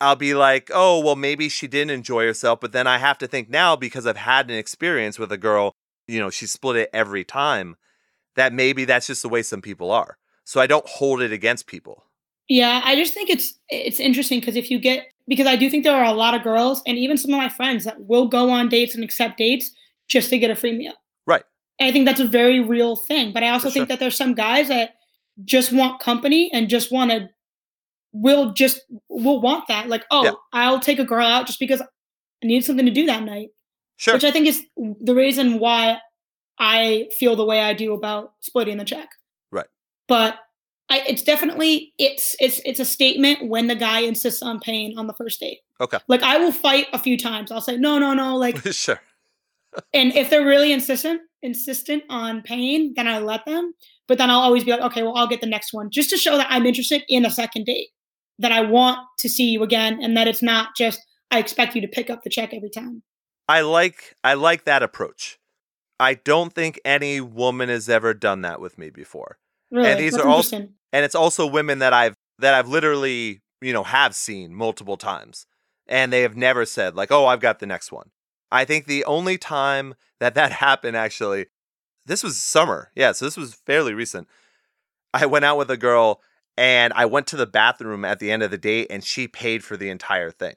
I'll 0.00 0.16
be 0.16 0.34
like, 0.34 0.70
oh, 0.72 1.00
well, 1.00 1.16
maybe 1.16 1.48
she 1.48 1.68
didn't 1.68 1.90
enjoy 1.90 2.24
herself. 2.24 2.60
But 2.60 2.72
then 2.72 2.86
I 2.86 2.98
have 2.98 3.18
to 3.18 3.26
think 3.26 3.48
now 3.48 3.76
because 3.76 4.06
I've 4.06 4.16
had 4.16 4.50
an 4.50 4.56
experience 4.56 5.18
with 5.18 5.30
a 5.30 5.38
girl, 5.38 5.72
you 6.08 6.18
know, 6.18 6.30
she 6.30 6.46
split 6.46 6.76
it 6.76 6.90
every 6.92 7.24
time, 7.24 7.76
that 8.34 8.52
maybe 8.52 8.84
that's 8.84 9.06
just 9.06 9.22
the 9.22 9.28
way 9.28 9.42
some 9.42 9.62
people 9.62 9.90
are. 9.90 10.18
So 10.44 10.60
I 10.60 10.66
don't 10.66 10.86
hold 10.86 11.22
it 11.22 11.32
against 11.32 11.66
people. 11.66 12.04
Yeah, 12.52 12.82
I 12.84 12.96
just 12.96 13.14
think 13.14 13.30
it's 13.30 13.58
it's 13.70 13.98
interesting 13.98 14.38
because 14.38 14.56
if 14.56 14.70
you 14.70 14.78
get 14.78 15.06
because 15.26 15.46
I 15.46 15.56
do 15.56 15.70
think 15.70 15.84
there 15.84 15.96
are 15.96 16.04
a 16.04 16.12
lot 16.12 16.34
of 16.34 16.42
girls 16.42 16.82
and 16.86 16.98
even 16.98 17.16
some 17.16 17.30
of 17.32 17.38
my 17.38 17.48
friends 17.48 17.84
that 17.84 17.98
will 18.06 18.28
go 18.28 18.50
on 18.50 18.68
dates 18.68 18.94
and 18.94 19.02
accept 19.02 19.38
dates 19.38 19.70
just 20.06 20.28
to 20.28 20.38
get 20.38 20.50
a 20.50 20.54
free 20.54 20.76
meal. 20.76 20.92
Right. 21.26 21.44
And 21.80 21.88
I 21.88 21.92
think 21.92 22.04
that's 22.04 22.20
a 22.20 22.26
very 22.26 22.60
real 22.60 22.94
thing. 22.94 23.32
But 23.32 23.42
I 23.42 23.48
also 23.48 23.68
For 23.68 23.72
think 23.72 23.84
sure. 23.84 23.86
that 23.86 24.00
there's 24.00 24.18
some 24.18 24.34
guys 24.34 24.68
that 24.68 24.96
just 25.46 25.72
want 25.72 26.00
company 26.00 26.50
and 26.52 26.68
just 26.68 26.92
want 26.92 27.10
to 27.10 27.30
will 28.12 28.52
just 28.52 28.82
will 29.08 29.40
want 29.40 29.66
that. 29.68 29.88
Like, 29.88 30.04
oh, 30.10 30.24
Yeah. 30.24 30.32
I'll 30.52 30.78
take 30.78 30.98
a 30.98 31.04
girl 31.06 31.26
out 31.26 31.46
just 31.46 31.58
because 31.58 31.80
I 31.80 31.86
need 32.44 32.66
something 32.66 32.84
to 32.84 32.92
do 32.92 33.06
that 33.06 33.22
night. 33.22 33.48
Sure. 33.96 34.12
Which 34.12 34.24
I 34.24 34.30
think 34.30 34.46
is 34.46 34.62
the 34.76 35.14
reason 35.14 35.58
why 35.58 36.00
I 36.58 37.08
feel 37.18 37.34
the 37.34 37.46
way 37.46 37.62
I 37.62 37.72
do 37.72 37.94
about 37.94 38.34
splitting 38.40 38.76
the 38.76 38.84
check. 38.84 39.08
Right. 39.50 39.68
But 40.06 40.36
I, 40.92 41.02
it's 41.08 41.22
definitely 41.22 41.94
it's 41.98 42.36
it's 42.38 42.60
it's 42.66 42.78
a 42.78 42.84
statement 42.84 43.48
when 43.48 43.66
the 43.66 43.74
guy 43.74 44.00
insists 44.00 44.42
on 44.42 44.60
paying 44.60 44.98
on 44.98 45.06
the 45.06 45.14
first 45.14 45.40
date. 45.40 45.60
Okay. 45.80 45.96
Like 46.06 46.22
I 46.22 46.36
will 46.36 46.52
fight 46.52 46.86
a 46.92 46.98
few 46.98 47.16
times. 47.16 47.50
I'll 47.50 47.62
say 47.62 47.78
no, 47.78 47.98
no, 47.98 48.12
no. 48.12 48.36
Like, 48.36 48.58
sure. 48.72 49.00
and 49.94 50.14
if 50.14 50.28
they're 50.28 50.44
really 50.44 50.70
insistent 50.70 51.22
insistent 51.40 52.04
on 52.10 52.42
paying, 52.42 52.92
then 52.94 53.08
I 53.08 53.20
let 53.20 53.46
them. 53.46 53.72
But 54.06 54.18
then 54.18 54.28
I'll 54.28 54.40
always 54.40 54.64
be 54.64 54.70
like, 54.70 54.82
okay, 54.82 55.02
well, 55.02 55.16
I'll 55.16 55.26
get 55.26 55.40
the 55.40 55.46
next 55.46 55.72
one 55.72 55.90
just 55.90 56.10
to 56.10 56.18
show 56.18 56.36
that 56.36 56.46
I'm 56.50 56.66
interested 56.66 57.02
in 57.08 57.24
a 57.24 57.30
second 57.30 57.64
date, 57.64 57.88
that 58.38 58.52
I 58.52 58.60
want 58.60 58.98
to 59.20 59.30
see 59.30 59.48
you 59.48 59.62
again, 59.62 59.98
and 60.02 60.14
that 60.18 60.28
it's 60.28 60.42
not 60.42 60.76
just 60.76 61.00
I 61.30 61.38
expect 61.38 61.74
you 61.74 61.80
to 61.80 61.88
pick 61.88 62.10
up 62.10 62.22
the 62.22 62.28
check 62.28 62.52
every 62.52 62.68
time. 62.68 63.02
I 63.48 63.62
like 63.62 64.14
I 64.22 64.34
like 64.34 64.66
that 64.66 64.82
approach. 64.82 65.38
I 65.98 66.14
don't 66.14 66.52
think 66.52 66.78
any 66.84 67.22
woman 67.22 67.70
has 67.70 67.88
ever 67.88 68.12
done 68.12 68.42
that 68.42 68.60
with 68.60 68.76
me 68.76 68.90
before. 68.90 69.38
Really, 69.70 69.94
these 69.94 70.12
That's 70.12 70.24
are 70.24 70.28
all-. 70.28 70.42
And 70.92 71.04
it's 71.04 71.14
also 71.14 71.46
women 71.46 71.78
that 71.78 71.92
I've 71.92 72.16
that 72.38 72.54
I've 72.54 72.68
literally, 72.68 73.42
you 73.60 73.72
know, 73.72 73.84
have 73.84 74.14
seen 74.14 74.54
multiple 74.54 74.96
times 74.96 75.46
and 75.86 76.12
they 76.12 76.22
have 76.22 76.36
never 76.36 76.64
said 76.64 76.94
like, 76.96 77.10
"Oh, 77.10 77.26
I've 77.26 77.40
got 77.40 77.58
the 77.58 77.66
next 77.66 77.92
one." 77.92 78.10
I 78.50 78.64
think 78.64 78.86
the 78.86 79.04
only 79.04 79.38
time 79.38 79.94
that 80.20 80.34
that 80.34 80.52
happened 80.66 80.96
actually 80.96 81.46
this 82.06 82.22
was 82.22 82.42
summer. 82.42 82.90
Yeah, 82.94 83.12
so 83.12 83.24
this 83.24 83.36
was 83.36 83.54
fairly 83.54 83.94
recent. 83.94 84.28
I 85.14 85.26
went 85.26 85.44
out 85.44 85.58
with 85.58 85.70
a 85.70 85.76
girl 85.76 86.20
and 86.56 86.92
I 86.94 87.06
went 87.06 87.26
to 87.28 87.36
the 87.36 87.46
bathroom 87.46 88.04
at 88.04 88.18
the 88.18 88.30
end 88.30 88.42
of 88.42 88.50
the 88.50 88.58
date 88.58 88.88
and 88.90 89.04
she 89.04 89.28
paid 89.28 89.62
for 89.64 89.76
the 89.76 89.90
entire 89.90 90.30
thing. 90.30 90.56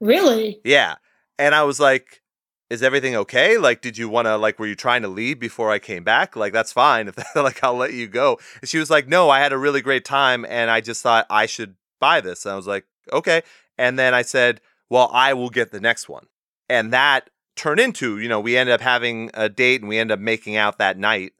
Really? 0.00 0.60
Yeah. 0.64 0.96
And 1.38 1.54
I 1.54 1.62
was 1.62 1.78
like, 1.78 2.22
is 2.70 2.82
everything 2.84 3.16
okay? 3.16 3.58
Like, 3.58 3.82
did 3.82 3.98
you 3.98 4.08
want 4.08 4.26
to, 4.26 4.36
like, 4.36 4.58
were 4.58 4.66
you 4.66 4.76
trying 4.76 5.02
to 5.02 5.08
leave 5.08 5.40
before 5.40 5.70
I 5.72 5.80
came 5.80 6.04
back? 6.04 6.36
Like, 6.36 6.52
that's 6.52 6.72
fine. 6.72 7.08
If 7.16 7.36
like, 7.36 7.62
I'll 7.64 7.76
let 7.76 7.92
you 7.92 8.06
go. 8.06 8.38
And 8.60 8.68
she 8.70 8.78
was 8.78 8.88
like, 8.90 9.08
no, 9.08 9.28
I 9.28 9.40
had 9.40 9.52
a 9.52 9.58
really 9.58 9.82
great 9.82 10.04
time 10.04 10.46
and 10.48 10.70
I 10.70 10.80
just 10.80 11.02
thought 11.02 11.26
I 11.28 11.46
should 11.46 11.74
buy 11.98 12.20
this. 12.20 12.46
And 12.46 12.52
I 12.52 12.56
was 12.56 12.68
like, 12.68 12.86
okay. 13.12 13.42
And 13.76 13.98
then 13.98 14.14
I 14.14 14.22
said, 14.22 14.60
well, 14.88 15.10
I 15.12 15.34
will 15.34 15.50
get 15.50 15.72
the 15.72 15.80
next 15.80 16.08
one. 16.08 16.26
And 16.68 16.92
that 16.92 17.28
turned 17.56 17.80
into, 17.80 18.18
you 18.20 18.28
know, 18.28 18.38
we 18.40 18.56
ended 18.56 18.72
up 18.74 18.80
having 18.80 19.30
a 19.34 19.48
date 19.48 19.80
and 19.80 19.88
we 19.88 19.98
ended 19.98 20.14
up 20.14 20.20
making 20.20 20.56
out 20.56 20.78
that 20.78 20.96
night, 20.96 21.32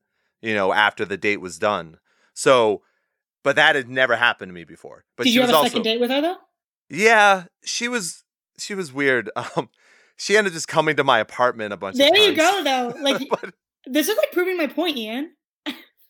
you 0.43 0.55
know, 0.55 0.73
after 0.73 1.05
the 1.05 1.17
date 1.17 1.41
was 1.41 1.59
done. 1.59 1.99
So, 2.35 2.83
but 3.45 3.55
that 3.57 3.77
had 3.77 3.89
never 3.89 4.17
happened 4.17 4.51
to 4.51 4.55
me 4.55 4.65
before. 4.65 5.05
But 5.17 5.25
Did 5.25 5.31
she 5.31 5.35
you 5.37 5.41
was 5.43 5.51
have 5.51 5.55
a 5.55 5.59
also, 5.59 5.69
second 5.69 5.83
date 5.83 6.01
with 6.01 6.11
her 6.11 6.21
though? 6.21 6.37
yeah, 6.89 7.45
she 7.65 7.87
was, 7.87 8.25
she 8.59 8.75
was 8.75 8.93
weird. 8.93 9.31
Um, 9.57 9.71
she 10.21 10.37
ended 10.37 10.53
up 10.53 10.55
just 10.55 10.69
coming 10.69 10.97
to 10.97 11.05
my 11.05 11.19
apartment 11.19 11.73
a 11.73 11.79
bunch 11.79 11.97
There 11.97 12.09
of 12.09 12.15
times. 12.15 12.21
There 12.21 12.31
you 12.31 12.37
go 12.37 12.65
though. 12.65 12.95
Like 13.03 13.27
but 13.31 13.55
this 13.87 14.09
is 14.09 14.17
like 14.19 14.33
proving 14.33 14.59
my 14.59 14.67
point, 14.67 14.99
Ian. 14.99 15.33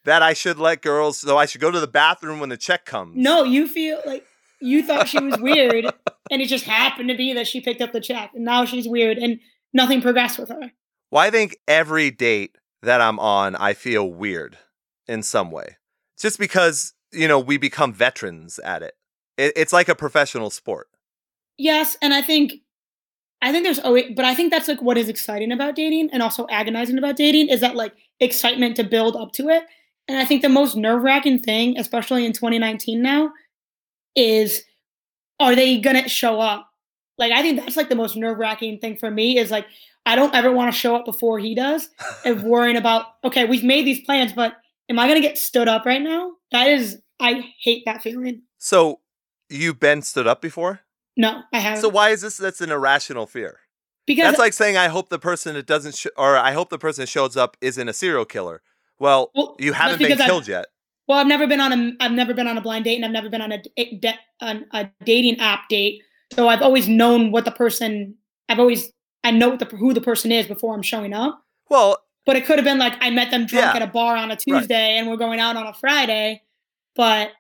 that 0.04 0.20
I 0.20 0.32
should 0.32 0.58
let 0.58 0.82
girls, 0.82 1.18
so 1.18 1.38
I 1.38 1.46
should 1.46 1.60
go 1.60 1.70
to 1.70 1.78
the 1.78 1.86
bathroom 1.86 2.40
when 2.40 2.48
the 2.48 2.56
check 2.56 2.84
comes. 2.84 3.16
No, 3.16 3.44
you 3.44 3.68
feel 3.68 4.00
like 4.04 4.24
you 4.60 4.82
thought 4.82 5.08
she 5.08 5.22
was 5.22 5.38
weird, 5.38 5.84
and 6.30 6.42
it 6.42 6.48
just 6.48 6.64
happened 6.64 7.08
to 7.08 7.16
be 7.16 7.32
that 7.34 7.46
she 7.46 7.60
picked 7.60 7.80
up 7.80 7.92
the 7.92 8.00
check, 8.00 8.32
and 8.34 8.44
now 8.44 8.64
she's 8.64 8.88
weird, 8.88 9.16
and 9.16 9.38
nothing 9.72 10.02
progressed 10.02 10.38
with 10.38 10.48
her. 10.48 10.72
Well, 11.12 11.22
I 11.22 11.30
think 11.30 11.56
every 11.68 12.10
date 12.10 12.56
that 12.82 13.00
I'm 13.00 13.20
on, 13.20 13.54
I 13.54 13.74
feel 13.74 14.10
weird 14.10 14.58
in 15.06 15.22
some 15.22 15.52
way. 15.52 15.76
Just 16.18 16.38
because, 16.38 16.94
you 17.12 17.28
know, 17.28 17.38
we 17.38 17.56
become 17.58 17.92
veterans 17.92 18.58
at 18.58 18.82
it. 18.82 18.94
it 19.38 19.52
it's 19.54 19.72
like 19.72 19.88
a 19.88 19.94
professional 19.94 20.50
sport. 20.50 20.88
Yes, 21.56 21.96
and 22.02 22.12
I 22.12 22.22
think, 22.22 22.54
I 23.42 23.52
think 23.52 23.64
there's 23.64 23.78
always, 23.78 24.12
but 24.14 24.24
I 24.24 24.34
think 24.34 24.52
that's 24.52 24.68
like 24.68 24.82
what 24.82 24.98
is 24.98 25.08
exciting 25.08 25.52
about 25.52 25.74
dating, 25.74 26.10
and 26.12 26.22
also 26.22 26.46
agonizing 26.50 26.98
about 26.98 27.16
dating 27.16 27.48
is 27.48 27.60
that 27.60 27.74
like 27.74 27.94
excitement 28.20 28.76
to 28.76 28.84
build 28.84 29.16
up 29.16 29.32
to 29.32 29.48
it. 29.48 29.64
And 30.08 30.18
I 30.18 30.24
think 30.24 30.42
the 30.42 30.48
most 30.48 30.76
nerve 30.76 31.02
wracking 31.02 31.38
thing, 31.38 31.78
especially 31.78 32.26
in 32.26 32.32
2019 32.32 33.00
now, 33.00 33.30
is 34.14 34.62
are 35.38 35.54
they 35.54 35.78
gonna 35.80 36.08
show 36.08 36.40
up? 36.40 36.68
Like 37.16 37.32
I 37.32 37.42
think 37.42 37.60
that's 37.60 37.76
like 37.76 37.88
the 37.88 37.96
most 37.96 38.16
nerve 38.16 38.38
wracking 38.38 38.78
thing 38.78 38.96
for 38.96 39.10
me 39.10 39.38
is 39.38 39.50
like 39.50 39.66
I 40.06 40.16
don't 40.16 40.34
ever 40.34 40.52
want 40.52 40.72
to 40.72 40.78
show 40.78 40.96
up 40.96 41.04
before 41.04 41.38
he 41.38 41.54
does 41.54 41.88
and 42.24 42.42
worrying 42.44 42.76
about 42.76 43.06
okay 43.24 43.44
we've 43.46 43.64
made 43.64 43.86
these 43.86 44.00
plans 44.00 44.32
but 44.32 44.56
am 44.88 44.98
I 44.98 45.06
gonna 45.06 45.20
get 45.20 45.38
stood 45.38 45.68
up 45.68 45.86
right 45.86 46.02
now? 46.02 46.32
That 46.52 46.68
is 46.68 47.00
I 47.20 47.44
hate 47.62 47.84
that 47.86 48.02
feeling. 48.02 48.42
So, 48.58 49.00
you've 49.48 49.78
been 49.78 50.02
stood 50.02 50.26
up 50.26 50.42
before? 50.42 50.80
No, 51.20 51.42
I 51.52 51.58
haven't. 51.58 51.82
So, 51.82 51.88
why 51.88 52.10
is 52.10 52.22
this 52.22 52.36
that's 52.36 52.60
an 52.60 52.70
irrational 52.70 53.26
fear? 53.26 53.60
because 54.06 54.24
That's 54.24 54.38
like 54.38 54.52
saying, 54.54 54.76
I 54.76 54.88
hope 54.88 55.08
the 55.08 55.18
person 55.20 55.54
that 55.54 55.66
doesn't, 55.66 55.94
sh- 55.94 56.06
or 56.16 56.36
I 56.36 56.50
hope 56.52 56.70
the 56.70 56.78
person 56.78 57.02
that 57.02 57.08
shows 57.08 57.36
up 57.36 57.56
isn't 57.60 57.88
a 57.88 57.92
serial 57.92 58.24
killer. 58.24 58.60
Well, 58.98 59.30
Well, 59.34 59.54
you 59.60 59.72
haven't 59.72 59.98
been 59.98 60.08
because 60.08 60.20
I've- 60.22 60.28
killed 60.30 60.48
yet. 60.48 60.66
Well, 61.06 61.18
I've 61.18 61.26
never 61.26 61.46
been 61.46 61.60
on 61.60 61.72
a 61.72 61.92
I've 62.00 62.12
never 62.12 62.32
been 62.34 62.46
on 62.46 62.56
a 62.56 62.60
blind 62.60 62.84
date, 62.84 62.96
and 62.96 63.04
I've 63.04 63.10
never 63.12 63.28
been 63.28 63.42
on 63.42 63.50
a 63.52 63.58
de- 63.62 64.18
on 64.40 64.64
a 64.72 64.90
dating 65.04 65.38
app 65.40 65.68
date. 65.68 66.02
So 66.32 66.48
I've 66.48 66.62
always 66.62 66.88
known 66.88 67.32
what 67.32 67.44
the 67.44 67.50
person. 67.50 68.14
I've 68.48 68.58
always 68.60 68.90
I 69.24 69.30
know 69.32 69.56
the 69.56 69.64
who 69.64 69.92
the 69.92 70.00
person 70.00 70.30
is 70.32 70.46
before 70.46 70.72
I'm 70.74 70.82
showing 70.82 71.12
up. 71.12 71.42
Well, 71.68 71.98
But 72.26 72.36
it 72.36 72.46
could 72.46 72.58
have 72.58 72.64
been 72.64 72.78
like 72.78 72.94
I 73.00 73.10
met 73.10 73.30
them 73.32 73.44
drunk 73.46 73.74
Yeah. 73.74 73.76
at 73.76 73.82
a 73.82 73.86
bar 73.90 74.16
on 74.16 74.30
a 74.30 74.36
Tuesday, 74.36 74.96
and 74.98 75.08
we're 75.08 75.16
going 75.16 75.40
out 75.40 75.56
on 75.56 75.66
a 75.66 75.74
Friday. 75.74 76.42
But 76.94 77.32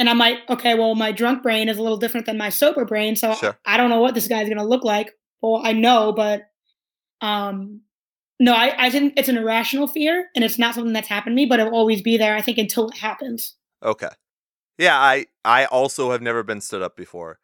and 0.00 0.08
I 0.08 0.14
might 0.14 0.38
okay, 0.48 0.74
well, 0.74 0.94
my 0.94 1.12
drunk 1.12 1.42
brain 1.42 1.68
is 1.68 1.76
a 1.76 1.82
little 1.82 1.98
different 1.98 2.24
than 2.24 2.38
my 2.38 2.48
sober 2.48 2.86
brain, 2.86 3.14
so 3.16 3.34
Sure. 3.34 3.56
I 3.66 3.76
don't 3.76 3.90
know 3.90 4.00
what 4.00 4.14
this 4.14 4.26
guy's 4.26 4.48
gonna 4.48 4.64
look 4.64 4.82
like. 4.82 5.12
Well, 5.42 5.60
I 5.62 5.72
know, 5.74 6.12
but 6.12 6.44
um, 7.20 7.82
no, 8.40 8.54
I 8.54 8.86
I 8.86 8.90
think 8.90 9.12
it's 9.18 9.28
an 9.28 9.36
irrational 9.36 9.86
fear, 9.86 10.28
and 10.34 10.42
it's 10.42 10.58
not 10.58 10.74
something 10.74 10.94
that's 10.94 11.06
happened 11.08 11.34
to 11.34 11.36
me, 11.36 11.44
but 11.44 11.60
it'll 11.60 11.74
always 11.74 12.00
be 12.00 12.16
there. 12.16 12.34
I 12.34 12.40
think 12.40 12.56
until 12.56 12.88
it 12.88 12.96
happens. 12.96 13.54
Okay. 13.82 14.08
Yeah, 14.78 14.98
I 14.98 15.26
I 15.44 15.66
also 15.66 16.12
have 16.12 16.22
never 16.22 16.42
been 16.42 16.62
stood 16.62 16.80
up 16.80 16.96
before. 16.96 17.38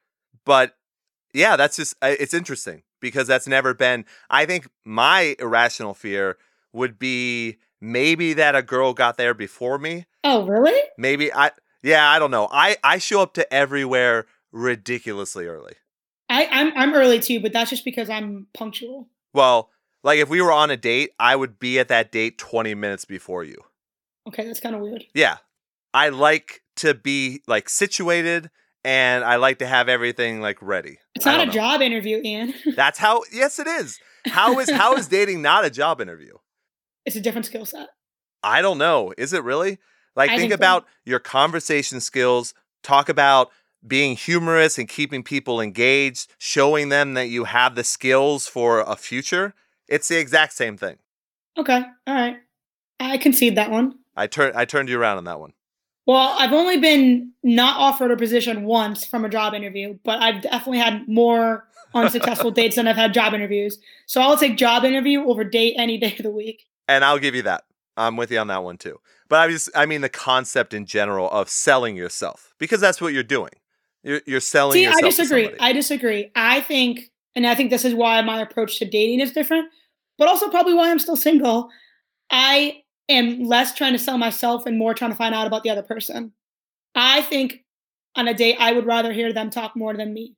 But 0.47 0.75
yeah, 1.35 1.57
that's 1.57 1.77
just 1.77 1.95
it's 2.01 2.33
interesting 2.33 2.85
because 3.01 3.27
that's 3.27 3.47
never 3.47 3.75
been 3.75 4.07
I 4.31 4.47
think 4.47 4.67
my 4.83 5.37
irrational 5.39 5.93
fear 5.93 6.39
would 6.73 6.99
be 6.99 7.59
maybe 7.83 8.33
that 8.33 8.57
a 8.57 8.63
girl 8.63 8.95
got 8.95 9.19
there 9.19 9.35
before 9.35 9.79
me. 9.79 10.07
Oh, 10.25 10.47
really? 10.47 10.81
Maybe 10.97 11.31
I 11.31 11.51
yeah, 11.83 12.09
I 12.09 12.19
don't 12.19 12.31
know. 12.31 12.49
I 12.51 12.77
I 12.83 12.99
show 12.99 13.21
up 13.21 13.35
to 13.35 13.53
everywhere 13.53 14.27
ridiculously 14.53 15.47
early. 15.47 15.75
I, 16.29 16.47
I'm 16.47 16.73
I'm 16.77 16.95
early 16.95 17.21
too, 17.21 17.41
but 17.41 17.53
that's 17.53 17.71
just 17.71 17.85
because 17.85 18.11
I'm 18.11 18.47
punctual. 18.55 19.09
Well, 19.33 19.71
like 20.03 20.19
if 20.19 20.29
we 20.29 20.41
were 20.41 20.53
on 20.53 20.71
a 20.71 20.77
date, 20.77 21.11
I 21.19 21.37
would 21.37 21.59
be 21.59 21.79
at 21.79 21.89
that 21.89 22.13
date 22.13 22.39
20 22.39 22.75
minutes 22.75 23.05
before 23.05 23.45
you. 23.45 23.57
Okay, 24.29 24.45
that's 24.45 24.61
kind 24.61 24.75
of 24.75 24.81
weird. 24.81 25.05
Yeah. 25.15 25.39
I 25.95 26.11
like 26.11 26.63
to 26.77 26.95
be 26.95 27.43
like 27.47 27.69
situated 27.69 28.51
and 28.85 29.25
I 29.25 29.37
like 29.37 29.59
to 29.59 29.67
have 29.67 29.89
everything 29.89 30.41
like 30.41 30.61
ready. 30.61 30.99
It's 31.15 31.25
not 31.25 31.41
a 31.41 31.47
know. 31.47 31.53
job 31.53 31.81
interview, 31.81 32.21
Ian. 32.23 32.55
That's 32.77 32.99
how 32.99 33.23
yes 33.33 33.59
it 33.59 33.67
is. 33.67 33.99
How 34.27 34.59
is 34.59 34.71
how 34.71 34.95
is 34.97 35.09
dating 35.09 35.43
not 35.43 35.65
a 35.65 35.71
job 35.71 36.01
interview? 36.01 36.35
it's 37.05 37.17
a 37.17 37.21
different 37.21 37.47
skill 37.47 37.65
set. 37.65 37.89
I 38.43 38.63
don't 38.63 38.79
know. 38.79 39.13
Is 39.17 39.33
it 39.33 39.43
really? 39.45 39.79
Like 40.17 40.31
I 40.31 40.39
think 40.39 40.53
about 40.53 40.87
your 41.05 41.19
conversation 41.19 42.01
skills, 42.01 42.55
talk 42.83 43.09
about 43.09 43.51
being 43.87 44.17
humorous 44.17 44.79
and 44.79 44.89
keeping 44.89 45.23
people 45.23 45.61
engaged, 45.61 46.33
showing 46.39 46.89
them 46.89 47.15
that 47.15 47.29
you 47.29 47.45
have 47.45 47.75
the 47.75 47.85
skills 47.85 48.49
for 48.49 48.81
a 48.81 48.97
future. 48.97 49.55
It's 49.89 50.09
the 50.09 50.19
exact 50.19 50.55
same 50.55 50.77
thing. 50.77 50.97
Okay, 51.59 51.83
all 52.07 52.15
right. 52.15 52.39
I 52.99 53.19
concede 53.19 53.57
that 53.57 53.71
one. 53.71 53.99
I 54.17 54.27
turned 54.27 54.57
I 54.57 54.65
turned 54.65 54.89
you 54.89 54.99
around 54.99 55.19
on 55.19 55.25
that 55.25 55.39
one. 55.39 55.53
Well, 56.07 56.37
I've 56.39 56.53
only 56.53 56.79
been 56.79 57.33
not 57.43 57.77
offered 57.79 58.11
a 58.11 58.17
position 58.17 58.65
once 58.65 59.05
from 59.05 59.25
a 59.25 59.29
job 59.29 59.55
interview, 59.55 59.99
but 60.05 60.23
I've 60.23 60.43
definitely 60.43 60.79
had 60.79 61.07
more 61.09 61.67
unsuccessful 61.95 62.51
dates 62.53 62.77
than 62.77 62.87
I've 62.87 62.97
had 62.97 63.13
job 63.13 63.35
interviews. 63.35 63.79
So 64.07 64.21
I'll 64.21 64.37
take 64.37 64.57
job 64.57 64.85
interview 64.85 65.25
over 65.25 65.45
date 65.45 65.75
any 65.77 65.99
day 65.99 66.15
of 66.17 66.23
the 66.23 66.31
week. 66.31 66.67
And 66.89 67.05
I'll 67.05 67.19
give 67.19 67.35
you 67.35 67.43
that. 67.43 67.65
I'm 67.97 68.17
with 68.17 68.31
you 68.31 68.39
on 68.39 68.49
that 68.49 68.63
one 68.63 68.79
too. 68.79 69.01
But 69.29 69.41
I 69.41 69.49
just 69.51 69.71
I 69.75 69.87
mean 69.87 70.01
the 70.01 70.09
concept 70.09 70.75
in 70.75 70.87
general 70.87 71.31
of 71.31 71.49
selling 71.49 71.97
yourself 71.97 72.55
because 72.59 72.81
that's 72.81 73.01
what 73.01 73.13
you're 73.13 73.23
doing. 73.23 73.53
You're, 74.03 74.21
you're 74.27 74.41
selling 74.41 74.75
See, 74.75 74.87
I 74.87 75.01
disagree. 75.01 75.51
I 75.59 75.73
disagree. 75.73 76.31
I 76.37 76.61
think, 76.61 77.11
and 77.35 77.45
I 77.45 77.57
think 77.57 77.71
this 77.71 77.85
is 77.85 77.93
why 77.93 78.23
my 78.23 78.41
approach 78.41 78.79
to 78.79 78.85
dating 78.85 79.19
is 79.19 79.33
different, 79.33 79.69
but 80.17 80.29
also 80.29 80.49
probably 80.49 80.75
why 80.75 80.91
I'm 80.91 81.01
still 81.01 81.17
single. 81.17 81.71
I 82.31 82.85
am 83.09 83.45
less 83.45 83.75
trying 83.75 83.95
to 83.95 83.99
sell 83.99 84.17
myself 84.17 84.65
and 84.65 84.79
more 84.79 84.95
trying 84.95 85.11
to 85.11 85.17
find 85.17 85.35
out 85.35 85.49
about 85.49 85.65
the 85.65 85.71
other 85.71 85.83
person. 85.83 86.33
I 86.95 87.23
think 87.23 87.65
on 88.15 88.29
a 88.29 88.35
date, 88.35 88.57
I 88.61 88.73
would 88.73 88.87
rather 88.87 89.13
hear 89.13 89.33
them 89.33 89.51
talk 89.51 89.75
more 89.75 89.95
than 89.95 90.15
me. 90.15 90.37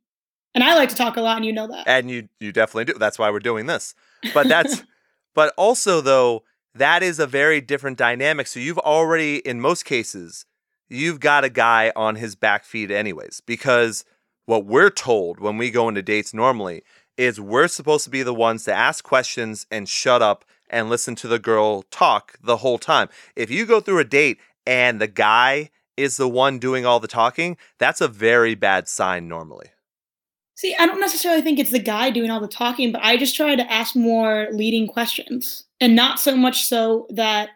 And 0.55 0.65
I 0.65 0.75
like 0.75 0.89
to 0.89 0.97
talk 0.97 1.19
a 1.19 1.21
lot, 1.21 1.37
and 1.37 1.45
you 1.45 1.53
know 1.53 1.69
that. 1.69 1.87
and 1.87 2.11
you 2.11 2.29
you 2.41 2.53
definitely 2.53 2.87
do. 2.87 2.99
That's 2.99 3.19
why 3.19 3.31
we're 3.31 3.39
doing 3.39 3.67
this. 3.67 3.95
But 4.33 4.49
that's 4.49 4.83
but 5.35 5.53
also 5.59 6.01
though 6.01 6.43
that 6.79 7.03
is 7.03 7.19
a 7.19 7.27
very 7.27 7.61
different 7.61 7.99
dynamic. 7.99 8.47
So 8.47 8.61
you've 8.61 8.79
already 8.79 9.39
in 9.39 9.61
most 9.61 9.85
cases 9.85 10.47
you've 10.89 11.21
got 11.21 11.45
a 11.45 11.51
guy 11.51 11.93
on 11.95 12.17
his 12.17 12.35
back 12.35 12.65
feet 12.65 12.91
anyways 12.91 13.41
because 13.47 14.05
what 14.47 14.65
we're 14.65 14.91
told 14.91 15.41
when 15.41 15.59
we 15.59 15.71
go 15.71 15.89
into 15.89 16.03
dates 16.03 16.33
normally 16.33 16.83
is 17.17 17.41
we're 17.41 17.69
supposed 17.69 18.05
to 18.05 18.11
be 18.11 18.23
the 18.23 18.35
ones 18.35 18.65
to 18.65 18.73
ask 18.73 19.05
questions 19.05 19.67
and 19.71 19.89
shut 19.89 20.23
up 20.23 20.45
and 20.71 20.89
listen 20.89 21.15
to 21.17 21.29
the 21.29 21.39
girl 21.39 21.83
talk 21.91 22.39
the 22.43 22.59
whole 22.59 22.79
time. 22.79 23.09
If 23.37 23.51
you 23.51 23.67
go 23.67 23.81
through 23.81 23.99
a 23.99 24.05
date 24.05 24.39
and 24.67 25.01
the 25.01 25.07
guy 25.07 25.71
is 25.97 26.17
the 26.17 26.29
one 26.29 26.59
doing 26.59 26.87
all 26.87 27.01
the 27.01 27.09
talking, 27.09 27.57
that's 27.79 28.01
a 28.01 28.09
very 28.09 28.55
bad 28.55 28.89
sign 28.89 29.29
normally. 29.29 29.67
See, 30.55 30.75
I 30.79 30.87
don't 30.87 31.01
necessarily 31.01 31.43
think 31.43 31.59
it's 31.59 31.71
the 31.71 31.79
guy 31.79 32.11
doing 32.11 32.31
all 32.31 32.41
the 32.41 32.49
talking, 32.49 32.93
but 32.93 33.03
I 33.03 33.17
just 33.17 33.37
try 33.37 33.55
to 33.55 33.73
ask 33.73 33.95
more 33.95 34.49
leading 34.53 34.87
questions, 34.87 35.65
and 35.81 35.95
not 35.97 36.19
so 36.19 36.37
much 36.37 36.67
so 36.67 37.07
that 37.11 37.51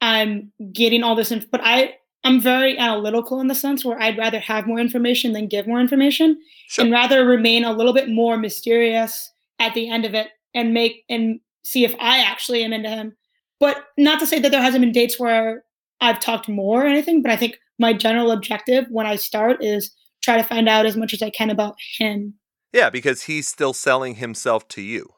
I'm 0.00 0.52
getting 0.72 1.02
all 1.02 1.14
this. 1.14 1.30
info, 1.32 1.46
but 1.50 1.60
I, 1.64 1.94
I'm 2.24 2.40
very 2.40 2.76
analytical 2.78 3.40
in 3.40 3.46
the 3.46 3.54
sense 3.54 3.84
where 3.84 4.00
I'd 4.00 4.18
rather 4.18 4.40
have 4.40 4.66
more 4.66 4.78
information 4.78 5.32
than 5.32 5.46
give 5.48 5.66
more 5.66 5.80
information, 5.80 6.38
Sure. 6.68 6.84
and 6.84 6.92
rather 6.92 7.24
remain 7.26 7.64
a 7.64 7.72
little 7.72 7.92
bit 7.92 8.08
more 8.08 8.36
mysterious 8.36 9.32
at 9.58 9.74
the 9.74 9.88
end 9.88 10.04
of 10.04 10.14
it, 10.14 10.28
and 10.54 10.74
make 10.74 11.04
and 11.08 11.40
see 11.64 11.84
if 11.84 11.94
I 11.98 12.18
actually 12.18 12.62
am 12.64 12.72
into 12.72 12.88
him. 12.88 13.16
But 13.58 13.84
not 13.96 14.20
to 14.20 14.26
say 14.26 14.38
that 14.40 14.50
there 14.50 14.60
hasn't 14.62 14.82
been 14.82 14.92
dates 14.92 15.18
where 15.18 15.64
I've 16.00 16.20
talked 16.20 16.48
more 16.48 16.82
or 16.84 16.86
anything, 16.86 17.22
but 17.22 17.30
I 17.30 17.36
think 17.36 17.58
my 17.78 17.92
general 17.92 18.30
objective 18.30 18.86
when 18.90 19.06
I 19.06 19.16
start 19.16 19.62
is 19.64 19.94
try 20.22 20.36
to 20.36 20.42
find 20.42 20.68
out 20.68 20.84
as 20.86 20.96
much 20.96 21.14
as 21.14 21.22
I 21.22 21.30
can 21.30 21.48
about 21.50 21.76
him. 21.98 22.34
Yeah, 22.72 22.90
because 22.90 23.22
he's 23.22 23.48
still 23.48 23.72
selling 23.72 24.16
himself 24.16 24.68
to 24.68 24.82
you. 24.82 25.08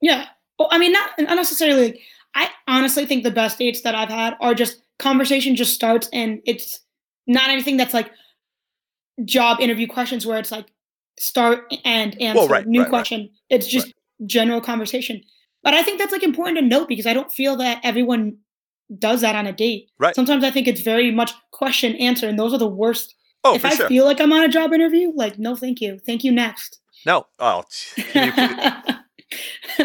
Yeah. 0.00 0.26
Well, 0.60 0.68
I 0.70 0.76
mean, 0.76 0.92
not, 0.92 1.12
not 1.18 1.36
necessarily. 1.36 1.86
Like, 1.86 2.00
I 2.34 2.50
honestly 2.68 3.06
think 3.06 3.22
the 3.24 3.30
best 3.30 3.58
dates 3.58 3.80
that 3.80 3.94
I've 3.94 4.10
had 4.10 4.36
are 4.42 4.52
just 4.52 4.82
conversation 4.98 5.56
just 5.56 5.72
starts 5.74 6.06
and 6.12 6.42
it's 6.44 6.80
not 7.26 7.48
anything 7.48 7.78
that's 7.78 7.94
like 7.94 8.10
job 9.24 9.58
interview 9.58 9.86
questions 9.86 10.26
where 10.26 10.38
it's 10.38 10.52
like 10.52 10.66
start 11.18 11.72
and 11.86 12.20
answer 12.20 12.40
Well, 12.40 12.48
right, 12.48 12.66
new 12.66 12.80
right, 12.80 12.84
right. 12.84 12.90
question. 12.90 13.30
It's 13.48 13.66
just 13.66 13.94
general 14.26 14.60
conversation. 14.60 15.22
But 15.62 15.72
I 15.72 15.82
think 15.82 15.98
that's 15.98 16.12
like 16.12 16.22
important 16.22 16.58
to 16.58 16.62
note 16.62 16.88
because 16.88 17.06
I 17.06 17.14
don't 17.14 17.32
feel 17.32 17.56
that 17.56 17.80
everyone 17.82 18.36
does 18.98 19.22
that 19.22 19.34
on 19.34 19.46
a 19.46 19.52
date. 19.52 19.88
Right. 19.98 20.14
Sometimes 20.14 20.44
I 20.44 20.50
think 20.50 20.68
it's 20.68 20.82
very 20.82 21.10
much 21.10 21.32
question 21.52 21.96
answer, 21.96 22.28
and 22.28 22.38
those 22.38 22.52
are 22.52 22.58
the 22.58 22.68
worst. 22.68 23.14
Oh, 23.44 23.54
if 23.54 23.64
I 23.64 23.74
sure. 23.74 23.88
feel 23.88 24.04
like 24.04 24.20
I'm 24.20 24.32
on 24.34 24.42
a 24.42 24.48
job 24.48 24.74
interview, 24.74 25.10
like 25.14 25.38
no, 25.38 25.56
thank 25.56 25.80
you, 25.80 25.98
thank 26.04 26.22
you 26.22 26.32
next. 26.32 26.80
no. 27.06 27.26
Oh, 27.38 27.64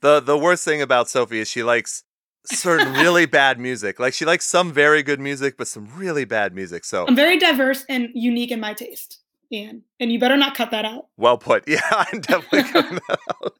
the 0.00 0.20
the 0.20 0.36
worst 0.38 0.64
thing 0.64 0.82
about 0.82 1.08
Sophie 1.08 1.40
is 1.40 1.48
she 1.48 1.62
likes 1.62 2.04
certain 2.46 2.92
really 2.94 3.26
bad 3.40 3.58
music. 3.60 3.98
Like 4.00 4.14
she 4.14 4.24
likes 4.24 4.44
some 4.46 4.72
very 4.72 5.02
good 5.02 5.20
music, 5.20 5.56
but 5.56 5.68
some 5.68 5.88
really 5.96 6.24
bad 6.24 6.54
music. 6.54 6.84
So 6.84 7.06
I'm 7.06 7.16
very 7.16 7.38
diverse 7.38 7.84
and 7.88 8.08
unique 8.14 8.50
in 8.50 8.60
my 8.60 8.74
taste, 8.74 9.20
Ian, 9.52 9.82
and 10.00 10.10
you 10.12 10.18
better 10.18 10.36
not 10.36 10.54
cut 10.54 10.70
that 10.72 10.84
out. 10.84 11.06
well 11.16 11.38
put. 11.38 11.64
Yeah, 11.68 11.80
I'm 11.90 12.20
definitely 12.20 12.64
cutting 12.70 13.00
that 13.08 13.18
out. 13.42 13.54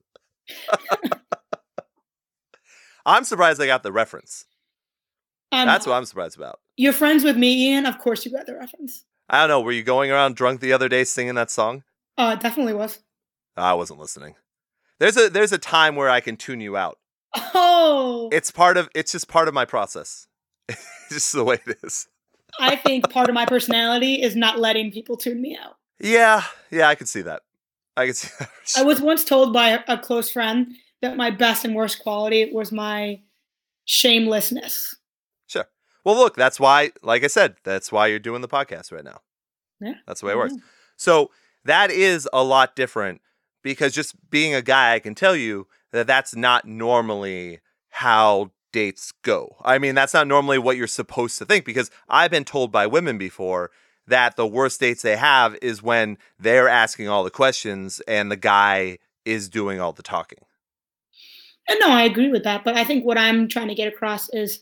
I'm 3.06 3.24
surprised 3.24 3.60
I 3.60 3.66
got 3.66 3.82
the 3.82 3.92
reference. 3.92 4.44
Um, 5.50 5.66
That's 5.66 5.86
what 5.86 5.94
I'm 5.94 6.04
surprised 6.04 6.36
about. 6.36 6.60
You're 6.76 6.92
friends 6.92 7.24
with 7.24 7.36
me, 7.36 7.68
Ian. 7.70 7.86
Of 7.86 7.98
course, 7.98 8.24
you 8.26 8.30
got 8.32 8.44
the 8.46 8.54
reference. 8.54 9.04
I 9.30 9.40
don't 9.40 9.48
know. 9.48 9.60
Were 9.62 9.72
you 9.72 9.82
going 9.82 10.10
around 10.10 10.36
drunk 10.36 10.60
the 10.60 10.72
other 10.74 10.88
day 10.88 11.04
singing 11.04 11.34
that 11.36 11.50
song? 11.50 11.84
Uh, 12.18 12.34
it 12.36 12.42
definitely 12.42 12.74
was. 12.74 12.98
I 13.56 13.72
wasn't 13.74 13.98
listening. 14.00 14.34
There's 14.98 15.16
a 15.16 15.28
there's 15.30 15.52
a 15.52 15.58
time 15.58 15.96
where 15.96 16.10
I 16.10 16.20
can 16.20 16.36
tune 16.36 16.60
you 16.60 16.76
out. 16.76 16.98
Oh, 17.36 18.28
It's 18.32 18.50
part 18.50 18.76
of 18.76 18.88
it's 18.94 19.12
just 19.12 19.28
part 19.28 19.48
of 19.48 19.54
my 19.54 19.64
process. 19.64 20.26
it's 20.68 21.08
just 21.10 21.32
the 21.32 21.44
way 21.44 21.58
it 21.66 21.78
is. 21.82 22.08
I 22.58 22.76
think 22.76 23.10
part 23.10 23.28
of 23.28 23.34
my 23.34 23.46
personality 23.46 24.22
is 24.22 24.34
not 24.34 24.58
letting 24.58 24.90
people 24.90 25.16
tune 25.16 25.40
me 25.40 25.56
out. 25.62 25.76
Yeah, 26.00 26.42
yeah, 26.70 26.88
I 26.88 26.94
could 26.94 27.08
see 27.08 27.22
that. 27.22 27.42
I 27.96 28.06
could 28.06 28.16
see 28.16 28.30
that. 28.38 28.50
I 28.76 28.82
was 28.82 29.00
once 29.00 29.24
told 29.24 29.52
by 29.52 29.70
a, 29.70 29.80
a 29.88 29.98
close 29.98 30.30
friend 30.30 30.74
that 31.02 31.16
my 31.16 31.30
best 31.30 31.64
and 31.64 31.74
worst 31.74 32.00
quality 32.00 32.50
was 32.52 32.72
my 32.72 33.20
shamelessness. 33.84 34.96
Sure. 35.46 35.66
Well, 36.04 36.16
look, 36.16 36.36
that's 36.36 36.58
why, 36.58 36.92
like 37.02 37.24
I 37.24 37.28
said, 37.28 37.56
that's 37.64 37.92
why 37.92 38.06
you're 38.08 38.18
doing 38.18 38.42
the 38.42 38.48
podcast 38.48 38.92
right 38.92 39.04
now. 39.04 39.20
Yeah. 39.80 39.94
That's 40.06 40.20
the 40.20 40.26
way 40.26 40.32
it 40.32 40.38
works. 40.38 40.54
So 40.96 41.30
that 41.64 41.90
is 41.90 42.28
a 42.32 42.42
lot 42.42 42.74
different 42.74 43.20
because 43.62 43.94
just 43.94 44.14
being 44.30 44.54
a 44.54 44.62
guy, 44.62 44.94
I 44.94 44.98
can 44.98 45.14
tell 45.14 45.36
you 45.36 45.66
that 45.92 46.06
that's 46.06 46.34
not 46.34 46.66
normally 46.66 47.60
how 47.90 48.50
dates 48.72 49.12
go. 49.22 49.56
I 49.62 49.78
mean, 49.78 49.94
that's 49.94 50.14
not 50.14 50.26
normally 50.26 50.58
what 50.58 50.76
you're 50.76 50.86
supposed 50.86 51.38
to 51.38 51.44
think 51.44 51.64
because 51.64 51.90
I've 52.08 52.30
been 52.30 52.44
told 52.44 52.70
by 52.70 52.86
women 52.86 53.18
before 53.18 53.70
that 54.06 54.36
the 54.36 54.46
worst 54.46 54.80
dates 54.80 55.02
they 55.02 55.16
have 55.16 55.56
is 55.60 55.82
when 55.82 56.18
they're 56.38 56.68
asking 56.68 57.08
all 57.08 57.24
the 57.24 57.30
questions 57.30 58.00
and 58.08 58.30
the 58.30 58.36
guy 58.36 58.98
is 59.24 59.48
doing 59.48 59.80
all 59.80 59.92
the 59.92 60.02
talking. 60.02 60.38
And 61.68 61.78
no, 61.80 61.90
I 61.90 62.02
agree 62.02 62.30
with 62.30 62.44
that. 62.44 62.64
But 62.64 62.76
I 62.76 62.84
think 62.84 63.04
what 63.04 63.18
I'm 63.18 63.48
trying 63.48 63.68
to 63.68 63.74
get 63.74 63.92
across 63.92 64.30
is 64.30 64.60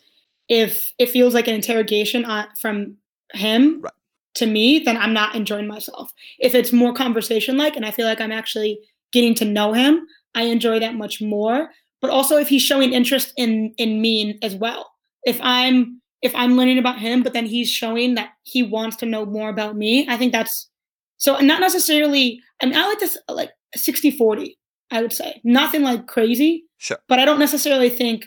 if 0.48 0.92
it 0.98 1.10
feels 1.10 1.34
like 1.34 1.46
an 1.46 1.54
interrogation 1.54 2.24
uh, 2.24 2.46
from 2.58 2.96
him 3.32 3.80
Right. 3.82 3.92
To 4.36 4.46
me, 4.46 4.78
then 4.78 4.96
I'm 4.96 5.12
not 5.12 5.34
enjoying 5.34 5.66
myself. 5.66 6.12
If 6.38 6.54
it's 6.54 6.72
more 6.72 6.92
conversation 6.92 7.56
like, 7.56 7.76
and 7.76 7.84
I 7.84 7.90
feel 7.90 8.06
like 8.06 8.20
I'm 8.20 8.32
actually 8.32 8.78
getting 9.12 9.34
to 9.36 9.44
know 9.44 9.72
him, 9.72 10.06
I 10.34 10.42
enjoy 10.42 10.78
that 10.80 10.94
much 10.94 11.20
more. 11.20 11.70
But 12.00 12.10
also 12.10 12.36
if 12.36 12.48
he's 12.48 12.62
showing 12.62 12.92
interest 12.92 13.32
in 13.36 13.72
in 13.78 14.00
me 14.00 14.38
as 14.42 14.54
well. 14.54 14.90
If 15.24 15.38
I'm 15.42 16.00
if 16.22 16.34
I'm 16.34 16.56
learning 16.56 16.78
about 16.78 16.98
him, 16.98 17.22
but 17.22 17.32
then 17.32 17.46
he's 17.46 17.70
showing 17.70 18.14
that 18.14 18.30
he 18.42 18.62
wants 18.62 18.96
to 18.96 19.06
know 19.06 19.24
more 19.26 19.48
about 19.48 19.76
me, 19.76 20.06
I 20.08 20.16
think 20.16 20.32
that's 20.32 20.68
so 21.16 21.38
not 21.40 21.60
necessarily 21.60 22.40
I 22.62 22.66
mean 22.66 22.76
I 22.76 22.86
like 22.86 23.00
this 23.00 23.16
like 23.28 23.50
60 23.74 24.10
40, 24.12 24.58
I 24.90 25.02
would 25.02 25.12
say. 25.12 25.40
Nothing 25.44 25.82
like 25.82 26.06
crazy, 26.06 26.64
Sure. 26.78 26.98
but 27.08 27.18
I 27.18 27.24
don't 27.24 27.38
necessarily 27.40 27.88
think 27.90 28.26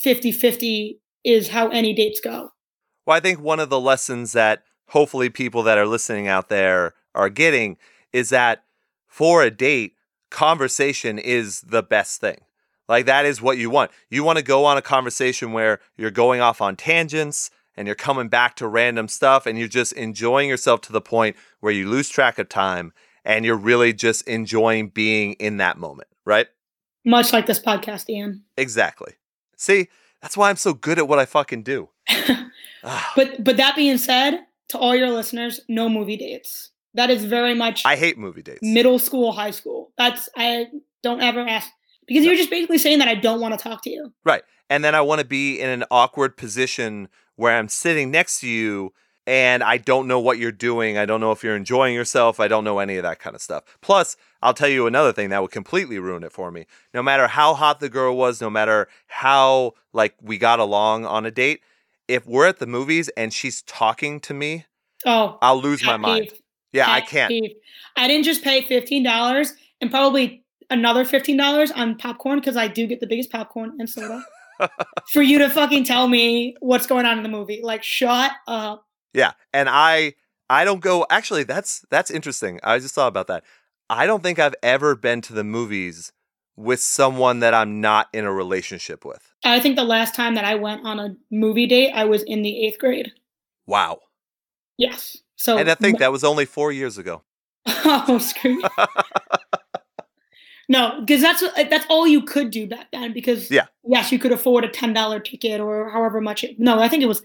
50 0.00 0.32
50 0.32 0.98
is 1.24 1.48
how 1.48 1.68
any 1.68 1.92
dates 1.94 2.20
go. 2.20 2.50
Well, 3.06 3.16
I 3.16 3.20
think 3.20 3.40
one 3.40 3.60
of 3.60 3.68
the 3.68 3.80
lessons 3.80 4.32
that 4.32 4.62
hopefully 4.88 5.30
people 5.30 5.62
that 5.64 5.78
are 5.78 5.86
listening 5.86 6.28
out 6.28 6.48
there 6.48 6.94
are 7.14 7.28
getting 7.28 7.76
is 8.12 8.28
that 8.30 8.64
for 9.06 9.42
a 9.42 9.50
date, 9.50 9.94
conversation 10.30 11.18
is 11.18 11.60
the 11.60 11.82
best 11.82 12.20
thing. 12.20 12.38
Like 12.88 13.06
that 13.06 13.24
is 13.24 13.40
what 13.40 13.56
you 13.56 13.70
want. 13.70 13.90
You 14.10 14.24
want 14.24 14.38
to 14.38 14.44
go 14.44 14.64
on 14.64 14.76
a 14.76 14.82
conversation 14.82 15.52
where 15.52 15.80
you're 15.96 16.10
going 16.10 16.40
off 16.40 16.60
on 16.60 16.76
tangents 16.76 17.50
and 17.76 17.86
you're 17.86 17.94
coming 17.94 18.28
back 18.28 18.56
to 18.56 18.68
random 18.68 19.08
stuff 19.08 19.46
and 19.46 19.58
you're 19.58 19.68
just 19.68 19.92
enjoying 19.94 20.48
yourself 20.48 20.80
to 20.82 20.92
the 20.92 21.00
point 21.00 21.36
where 21.60 21.72
you 21.72 21.88
lose 21.88 22.08
track 22.08 22.38
of 22.38 22.48
time 22.48 22.92
and 23.24 23.44
you're 23.44 23.56
really 23.56 23.92
just 23.92 24.26
enjoying 24.28 24.88
being 24.88 25.32
in 25.34 25.56
that 25.58 25.78
moment, 25.78 26.08
right? 26.24 26.46
Much 27.06 27.32
like 27.32 27.46
this 27.46 27.58
podcast, 27.58 28.08
Ian. 28.10 28.42
Exactly. 28.56 29.14
See, 29.56 29.88
that's 30.20 30.36
why 30.36 30.50
I'm 30.50 30.56
so 30.56 30.74
good 30.74 30.98
at 30.98 31.08
what 31.08 31.18
I 31.18 31.24
fucking 31.26 31.62
do. 31.62 31.88
Ah, 32.86 33.12
But 33.16 33.42
but 33.42 33.56
that 33.56 33.76
being 33.76 33.96
said, 33.96 34.40
to 34.68 34.78
all 34.78 34.94
your 34.94 35.10
listeners, 35.10 35.60
no 35.68 35.88
movie 35.88 36.16
dates. 36.16 36.70
That 36.94 37.10
is 37.10 37.24
very 37.24 37.54
much 37.54 37.84
I 37.84 37.96
hate 37.96 38.18
movie 38.18 38.42
dates. 38.42 38.60
middle 38.62 38.98
school, 38.98 39.32
high 39.32 39.50
school. 39.50 39.90
That's 39.98 40.28
I 40.36 40.68
don't 41.02 41.20
ever 41.20 41.40
ask 41.40 41.68
because 42.06 42.24
you're 42.24 42.36
just 42.36 42.50
basically 42.50 42.78
saying 42.78 42.98
that 43.00 43.08
I 43.08 43.14
don't 43.14 43.40
want 43.40 43.58
to 43.58 43.62
talk 43.62 43.82
to 43.84 43.90
you. 43.90 44.12
Right. 44.24 44.42
And 44.70 44.84
then 44.84 44.94
I 44.94 45.00
want 45.00 45.20
to 45.20 45.26
be 45.26 45.60
in 45.60 45.68
an 45.68 45.84
awkward 45.90 46.36
position 46.36 47.08
where 47.36 47.56
I'm 47.56 47.68
sitting 47.68 48.10
next 48.10 48.40
to 48.40 48.48
you 48.48 48.92
and 49.26 49.62
I 49.62 49.78
don't 49.78 50.06
know 50.06 50.20
what 50.20 50.38
you're 50.38 50.52
doing. 50.52 50.98
I 50.98 51.06
don't 51.06 51.20
know 51.20 51.32
if 51.32 51.42
you're 51.42 51.56
enjoying 51.56 51.94
yourself. 51.94 52.40
I 52.40 52.48
don't 52.48 52.64
know 52.64 52.78
any 52.78 52.96
of 52.96 53.02
that 53.04 53.18
kind 53.18 53.34
of 53.34 53.42
stuff. 53.42 53.64
Plus, 53.80 54.16
I'll 54.42 54.54
tell 54.54 54.68
you 54.68 54.86
another 54.86 55.12
thing 55.12 55.30
that 55.30 55.40
would 55.40 55.50
completely 55.50 55.98
ruin 55.98 56.22
it 56.22 56.32
for 56.32 56.50
me. 56.50 56.66
No 56.92 57.02
matter 57.02 57.26
how 57.26 57.54
hot 57.54 57.80
the 57.80 57.88
girl 57.88 58.16
was, 58.16 58.40
no 58.40 58.50
matter 58.50 58.88
how 59.06 59.72
like 59.92 60.14
we 60.20 60.36
got 60.36 60.60
along 60.60 61.06
on 61.06 61.24
a 61.24 61.30
date, 61.30 61.60
if 62.08 62.26
we're 62.26 62.46
at 62.46 62.58
the 62.58 62.66
movies 62.66 63.08
and 63.16 63.32
she's 63.32 63.62
talking 63.62 64.20
to 64.20 64.34
me, 64.34 64.66
Oh, 65.06 65.38
I'll 65.42 65.60
lose 65.60 65.84
my 65.84 65.96
mind. 65.96 66.28
peeve, 66.28 66.40
Yeah, 66.72 66.90
I 66.90 67.00
can't. 67.02 67.28
peeve. 67.30 67.52
I 67.96 68.08
didn't 68.08 68.24
just 68.24 68.42
pay 68.42 68.62
fifteen 68.62 69.02
dollars 69.02 69.52
and 69.80 69.90
probably 69.90 70.44
another 70.70 71.04
fifteen 71.04 71.36
dollars 71.36 71.70
on 71.72 71.96
popcorn 71.96 72.40
because 72.40 72.56
I 72.56 72.68
do 72.68 72.86
get 72.86 73.00
the 73.00 73.06
biggest 73.06 73.30
popcorn 73.30 73.76
and 73.78 73.88
soda. 73.88 74.24
for 75.12 75.20
you 75.22 75.38
to 75.40 75.50
fucking 75.50 75.84
tell 75.84 76.08
me 76.08 76.56
what's 76.60 76.86
going 76.86 77.06
on 77.06 77.16
in 77.16 77.22
the 77.22 77.28
movie, 77.28 77.60
like 77.62 77.82
shut 77.82 78.30
up. 78.46 78.86
Yeah, 79.12 79.32
and 79.52 79.68
I 79.68 80.14
I 80.48 80.64
don't 80.64 80.80
go 80.80 81.06
actually 81.10 81.44
that's 81.44 81.84
that's 81.90 82.10
interesting. 82.10 82.60
I 82.62 82.78
just 82.78 82.94
thought 82.94 83.08
about 83.08 83.26
that. 83.26 83.44
I 83.90 84.06
don't 84.06 84.22
think 84.22 84.38
I've 84.38 84.54
ever 84.62 84.94
been 84.96 85.20
to 85.22 85.32
the 85.34 85.44
movies 85.44 86.12
with 86.56 86.80
someone 86.80 87.40
that 87.40 87.52
I'm 87.54 87.80
not 87.80 88.08
in 88.12 88.24
a 88.24 88.32
relationship 88.32 89.04
with. 89.04 89.32
I 89.44 89.58
think 89.60 89.76
the 89.76 89.84
last 89.84 90.14
time 90.14 90.34
that 90.36 90.44
I 90.44 90.54
went 90.54 90.86
on 90.86 91.00
a 91.00 91.16
movie 91.30 91.66
date, 91.66 91.90
I 91.92 92.04
was 92.04 92.22
in 92.22 92.42
the 92.42 92.64
eighth 92.66 92.78
grade. 92.78 93.12
Wow. 93.66 93.98
Yes. 94.78 95.16
So 95.36 95.58
And 95.58 95.70
I 95.70 95.74
think 95.74 95.98
that 95.98 96.12
was 96.12 96.22
only 96.24 96.44
4 96.44 96.70
years 96.72 96.96
ago. 96.98 97.22
oh 97.66 98.18
screw 98.18 98.52
you. 98.52 98.68
No, 100.68 101.00
because 101.00 101.20
that's 101.20 101.42
what- 101.42 101.68
that's 101.68 101.84
all 101.90 102.06
you 102.06 102.22
could 102.22 102.50
do 102.50 102.66
back 102.66 102.86
then. 102.90 103.12
Because 103.12 103.50
Yeah. 103.50 103.66
yes, 103.86 104.10
you 104.10 104.18
could 104.18 104.32
afford 104.32 104.64
a 104.64 104.68
ten 104.68 104.94
dollar 104.94 105.20
ticket 105.20 105.60
or 105.60 105.90
however 105.90 106.20
much. 106.22 106.42
It, 106.42 106.58
no, 106.58 106.80
I 106.80 106.88
think 106.88 107.02
it 107.02 107.06
was 107.06 107.22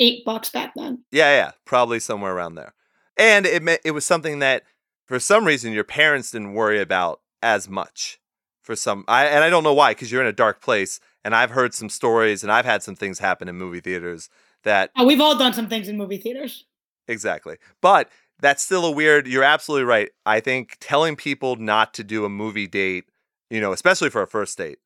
eight 0.00 0.24
bucks 0.24 0.50
back 0.50 0.72
then. 0.76 1.02
Yeah, 1.10 1.34
yeah, 1.34 1.50
probably 1.64 1.98
somewhere 1.98 2.34
around 2.34 2.56
there. 2.56 2.74
And 3.16 3.46
it 3.46 3.62
it 3.84 3.92
was 3.92 4.04
something 4.04 4.40
that 4.40 4.64
for 5.06 5.18
some 5.18 5.46
reason 5.46 5.72
your 5.72 5.84
parents 5.84 6.30
didn't 6.30 6.52
worry 6.52 6.78
about 6.80 7.20
as 7.42 7.68
much. 7.70 8.20
For 8.68 8.76
some 8.76 9.06
I 9.08 9.24
and 9.24 9.42
I 9.42 9.48
don't 9.48 9.64
know 9.64 9.72
why 9.72 9.94
cuz 9.94 10.12
you're 10.12 10.20
in 10.20 10.26
a 10.26 10.32
dark 10.32 10.60
place 10.60 11.00
and 11.24 11.34
I've 11.34 11.52
heard 11.52 11.72
some 11.72 11.88
stories 11.88 12.42
and 12.42 12.52
I've 12.52 12.66
had 12.66 12.82
some 12.82 12.94
things 12.94 13.18
happen 13.18 13.48
in 13.48 13.56
movie 13.56 13.80
theaters 13.80 14.28
that 14.62 14.90
Uh, 14.94 15.04
we've 15.06 15.22
all 15.22 15.38
done 15.38 15.54
some 15.54 15.70
things 15.70 15.88
in 15.88 15.96
movie 15.96 16.18
theaters. 16.18 16.66
Exactly. 17.06 17.56
But 17.80 18.10
that's 18.38 18.62
still 18.62 18.84
a 18.84 18.90
weird, 18.90 19.26
you're 19.26 19.42
absolutely 19.42 19.86
right. 19.86 20.10
I 20.26 20.40
think 20.40 20.76
telling 20.80 21.16
people 21.16 21.56
not 21.56 21.94
to 21.94 22.04
do 22.04 22.26
a 22.26 22.28
movie 22.28 22.66
date, 22.66 23.04
you 23.48 23.58
know, 23.58 23.72
especially 23.72 24.10
for 24.10 24.20
a 24.20 24.26
first 24.26 24.58
date, 24.58 24.80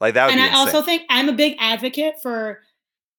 like 0.00 0.14
that 0.14 0.24
would 0.24 0.32
and 0.32 0.40
I 0.40 0.46
insane. 0.46 0.58
also 0.58 0.80
think 0.80 1.02
I'm 1.10 1.28
a 1.28 1.34
big 1.34 1.56
advocate 1.58 2.14
for 2.22 2.62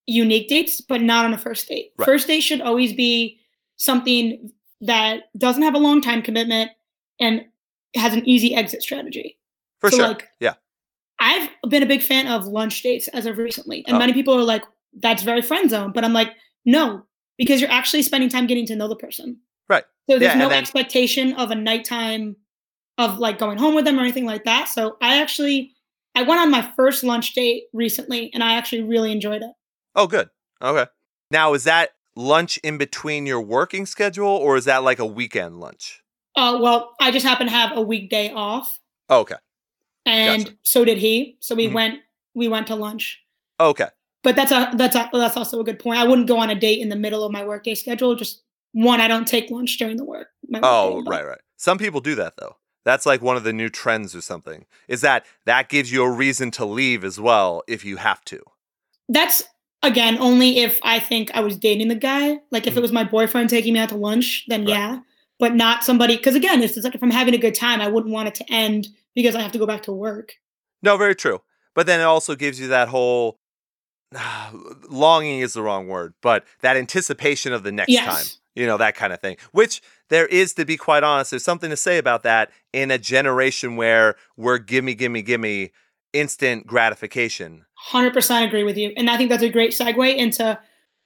unique 0.07 0.47
dates, 0.47 0.81
but 0.81 1.03
not 1.03 1.25
on 1.25 1.33
a 1.35 1.37
first 1.37 1.67
date. 1.67 1.91
Right. 1.99 2.05
First 2.07 2.25
date 2.25 2.41
should 2.41 2.61
always 2.61 2.93
be 2.93 3.39
something 3.77 4.51
that 4.81 5.25
doesn't 5.37 5.61
have 5.61 5.75
a 5.75 5.77
long 5.77 6.01
time 6.01 6.23
commitment 6.23 6.71
and 7.19 7.45
has 7.95 8.15
an 8.15 8.27
easy 8.27 8.55
exit 8.55 8.81
strategy. 8.81 9.37
For 9.81 9.89
so 9.91 9.97
sure. 9.97 10.07
like 10.07 10.27
yeah. 10.39 10.53
I've 11.19 11.49
been 11.69 11.83
a 11.83 11.87
big 11.87 12.01
fan 12.01 12.27
of 12.27 12.45
lunch 12.45 12.81
dates 12.81 13.07
as 13.09 13.25
of 13.25 13.37
recently. 13.37 13.83
And 13.87 13.95
Oh. 13.97 13.99
many 13.99 14.13
people 14.13 14.33
are 14.33 14.41
like, 14.43 14.63
that's 14.99 15.21
very 15.23 15.41
friend 15.43 15.69
zone. 15.69 15.91
But 15.93 16.03
I'm 16.03 16.13
like, 16.13 16.29
no, 16.65 17.03
because 17.37 17.61
you're 17.61 17.69
actually 17.69 18.01
spending 18.01 18.29
time 18.29 18.47
getting 18.47 18.65
to 18.67 18.75
know 18.75 18.87
the 18.87 18.95
person. 18.95 19.37
Right. 19.69 19.83
So 20.09 20.17
there's 20.17 20.33
Yeah, 20.33 20.39
no 20.39 20.49
then- 20.49 20.59
expectation 20.59 21.33
of 21.33 21.51
a 21.51 21.55
nighttime 21.55 22.35
of 22.97 23.19
like 23.19 23.37
going 23.37 23.57
home 23.59 23.75
with 23.75 23.85
them 23.85 23.97
or 23.99 24.01
anything 24.01 24.25
like 24.25 24.45
that. 24.45 24.67
So 24.69 24.97
I 25.01 25.21
actually 25.21 25.73
I 26.15 26.23
went 26.23 26.41
on 26.41 26.49
my 26.51 26.69
first 26.75 27.03
lunch 27.03 27.33
date 27.33 27.63
recently 27.71 28.31
and 28.33 28.43
I 28.43 28.55
actually 28.55 28.81
really 28.81 29.11
enjoyed 29.11 29.41
it. 29.43 29.51
Oh, 29.95 30.07
good. 30.07 30.29
Okay. 30.61 30.89
Now, 31.29 31.53
is 31.53 31.63
that 31.63 31.91
lunch 32.17 32.57
in 32.57 32.77
between 32.77 33.25
your 33.25 33.39
working 33.41 33.85
schedule 33.85 34.27
or 34.27 34.57
is 34.57 34.65
that 34.65 34.83
like 34.83 34.99
a 34.99 35.05
weekend 35.05 35.59
lunch? 35.61 36.01
Uh, 36.35 36.57
well, 36.61 36.95
I 36.99 37.11
just 37.11 37.25
happen 37.25 37.47
to 37.47 37.53
have 37.53 37.77
a 37.77 37.81
weekday 37.81 38.31
off, 38.33 38.79
Oh, 39.07 39.19
okay. 39.19 39.35
And 40.05 40.45
Gotcha. 40.45 40.57
so 40.63 40.85
did 40.85 40.97
he. 40.97 41.37
So 41.39 41.55
we 41.55 41.67
Mhm. 41.67 41.73
went 41.73 41.99
we 42.33 42.47
went 42.47 42.67
to 42.67 42.75
lunch. 42.75 43.19
Okay. 43.59 43.87
But 44.23 44.35
that's 44.35 44.51
a 44.51 44.71
that's 44.75 44.95
a, 44.95 45.09
that's 45.13 45.35
also 45.37 45.59
a 45.59 45.63
good 45.63 45.79
point. 45.79 45.99
I 45.99 46.05
wouldn't 46.07 46.27
go 46.27 46.37
on 46.37 46.49
a 46.49 46.55
date 46.55 46.79
in 46.79 46.89
the 46.89 46.95
middle 46.95 47.23
of 47.23 47.31
my 47.31 47.43
workday 47.43 47.75
schedule. 47.75 48.15
Just 48.15 48.43
one, 48.73 49.01
I 49.01 49.07
don't 49.07 49.27
take 49.27 49.49
lunch 49.51 49.77
during 49.77 49.97
the 49.97 50.05
work. 50.05 50.27
Oh, 50.63 50.95
workday, 50.97 51.09
right, 51.09 51.25
right. 51.27 51.41
Some 51.57 51.77
people 51.77 51.99
do 52.01 52.15
that 52.15 52.33
though. 52.37 52.55
That's 52.85 53.05
like 53.05 53.21
one 53.21 53.35
of 53.37 53.43
the 53.43 53.53
new 53.53 53.69
trends 53.69 54.15
or 54.15 54.21
something. 54.21 54.65
Is 54.87 55.01
that 55.01 55.25
that 55.45 55.69
gives 55.69 55.91
you 55.91 56.03
a 56.03 56.09
reason 56.09 56.51
to 56.51 56.65
leave 56.65 57.03
as 57.03 57.19
well 57.19 57.63
if 57.67 57.83
you 57.85 57.97
have 57.97 58.23
to. 58.25 58.41
That's 59.09 59.43
again 59.83 60.17
only 60.19 60.59
if 60.59 60.79
I 60.83 60.99
think 60.99 61.31
I 61.35 61.41
was 61.41 61.57
dating 61.57 61.89
the 61.89 61.95
guy. 61.95 62.39
Like 62.51 62.65
if 62.67 62.73
Mhm. 62.73 62.77
it 62.77 62.81
was 62.81 62.91
my 62.91 63.03
boyfriend 63.03 63.49
taking 63.49 63.73
me 63.73 63.79
out 63.79 63.89
to 63.89 63.95
lunch, 63.97 64.45
then 64.47 64.61
Right. 64.61 64.69
yeah. 64.69 64.99
But 65.41 65.55
not 65.55 65.83
somebody 65.83 66.17
because 66.17 66.35
again, 66.35 66.61
it's, 66.61 66.77
like 66.77 66.93
if 66.93 67.01
I'm 67.01 67.09
having 67.09 67.33
a 67.33 67.39
good 67.39 67.55
time, 67.55 67.81
I 67.81 67.87
wouldn't 67.87 68.13
want 68.13 68.27
it 68.27 68.35
to 68.35 68.45
end 68.49 68.89
because 69.15 69.35
I 69.35 69.41
have 69.41 69.51
to 69.53 69.57
go 69.57 69.65
back 69.65 69.81
to 69.83 69.91
work. 69.91 70.35
No, 70.83 70.97
very 70.97 71.15
true. 71.15 71.41
But 71.73 71.87
then 71.87 71.99
it 71.99 72.03
also 72.03 72.35
gives 72.35 72.59
you 72.59 72.67
that 72.67 72.89
whole 72.89 73.39
longing 74.89 75.39
is 75.39 75.53
the 75.53 75.63
wrong 75.63 75.87
word, 75.87 76.13
but 76.21 76.45
that 76.61 76.77
anticipation 76.77 77.53
of 77.53 77.63
the 77.63 77.71
next 77.71 77.91
Yes. 77.91 78.05
time. 78.05 78.37
You 78.53 78.67
know, 78.67 78.77
that 78.77 78.95
kind 78.95 79.13
of 79.13 79.19
thing. 79.21 79.37
Which 79.51 79.81
there 80.09 80.27
is, 80.27 80.53
to 80.55 80.65
be 80.65 80.77
quite 80.77 81.03
honest, 81.03 81.31
there's 81.31 81.43
something 81.43 81.69
to 81.69 81.77
say 81.77 81.97
about 81.97 82.21
that 82.23 82.51
in 82.71 82.91
a 82.91 82.97
generation 82.99 83.77
where 83.77 84.15
we're 84.37 84.57
gimme, 84.59 84.93
gimme, 84.93 85.21
gimme 85.21 85.71
instant 86.13 86.67
gratification. 86.67 87.65
Hundred 87.75 88.13
percent 88.13 88.45
agree 88.45 88.63
with 88.63 88.77
you, 88.77 88.93
and 88.95 89.09
I 89.09 89.17
think 89.17 89.29
that's 89.29 89.41
a 89.41 89.49
great 89.49 89.71
segue 89.71 90.15
into 90.17 90.59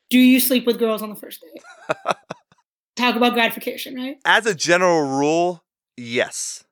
do 0.10 0.20
you 0.20 0.40
sleep 0.40 0.66
with 0.66 0.80
girls 0.80 1.02
on 1.02 1.10
the 1.10 1.16
first 1.16 1.42
date? 1.42 2.06
Talk 2.96 3.16
about 3.16 3.34
gratification, 3.34 3.96
right? 3.96 4.18
As 4.24 4.46
a 4.46 4.56
general 4.56 5.02
rule, 5.02 5.64
yes. 5.98 6.64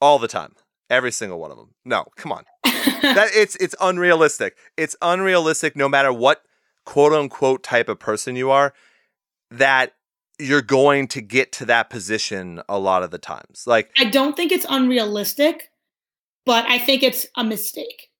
All 0.00 0.18
the 0.18 0.28
time. 0.28 0.54
Every 0.90 1.10
single 1.10 1.40
one 1.40 1.50
of 1.50 1.56
them. 1.56 1.74
No, 1.84 2.04
come 2.16 2.30
on. 2.30 2.44
that 2.64 3.30
it's 3.34 3.56
it's 3.56 3.74
unrealistic. 3.80 4.56
It's 4.76 4.94
unrealistic 5.02 5.74
no 5.76 5.88
matter 5.88 6.12
what 6.12 6.42
quote 6.84 7.12
unquote 7.12 7.62
type 7.62 7.88
of 7.88 7.98
person 7.98 8.36
you 8.36 8.50
are 8.50 8.74
that 9.50 9.92
you're 10.38 10.62
going 10.62 11.08
to 11.08 11.20
get 11.20 11.52
to 11.52 11.64
that 11.64 11.90
position 11.90 12.60
a 12.68 12.78
lot 12.78 13.02
of 13.02 13.10
the 13.10 13.18
times. 13.18 13.64
Like 13.66 13.90
I 13.98 14.04
don't 14.04 14.36
think 14.36 14.52
it's 14.52 14.66
unrealistic, 14.68 15.70
but 16.44 16.64
I 16.66 16.78
think 16.78 17.02
it's 17.02 17.26
a 17.36 17.44
mistake. 17.44 18.10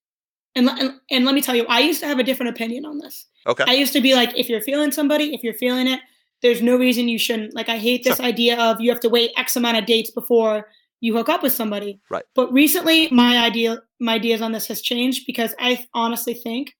And, 0.56 0.68
and 0.68 1.00
and 1.10 1.24
let 1.24 1.34
me 1.34 1.42
tell 1.42 1.54
you, 1.56 1.66
I 1.68 1.80
used 1.80 2.00
to 2.00 2.06
have 2.06 2.18
a 2.18 2.24
different 2.24 2.50
opinion 2.50 2.86
on 2.86 2.98
this. 2.98 3.26
okay. 3.46 3.64
I 3.66 3.72
used 3.74 3.92
to 3.92 4.00
be 4.00 4.14
like, 4.14 4.36
if 4.38 4.48
you're 4.48 4.60
feeling 4.60 4.92
somebody, 4.92 5.34
if 5.34 5.42
you're 5.42 5.54
feeling 5.54 5.88
it, 5.88 6.00
there's 6.44 6.60
no 6.60 6.76
reason 6.76 7.08
you 7.08 7.18
shouldn't. 7.18 7.54
Like, 7.54 7.70
I 7.70 7.78
hate 7.78 8.04
this 8.04 8.20
idea 8.20 8.60
of 8.60 8.78
you 8.78 8.90
have 8.90 9.00
to 9.00 9.08
wait 9.08 9.32
X 9.34 9.56
amount 9.56 9.78
of 9.78 9.86
dates 9.86 10.10
before 10.10 10.68
you 11.00 11.16
hook 11.16 11.30
up 11.30 11.42
with 11.42 11.54
somebody. 11.54 11.98
Right. 12.10 12.22
But 12.34 12.52
recently, 12.52 13.08
my 13.10 13.38
idea, 13.38 13.78
my 13.98 14.14
ideas 14.16 14.42
on 14.42 14.52
this 14.52 14.66
has 14.66 14.82
changed 14.82 15.24
because 15.26 15.54
I 15.58 15.86
honestly 15.94 16.34
think 16.34 16.74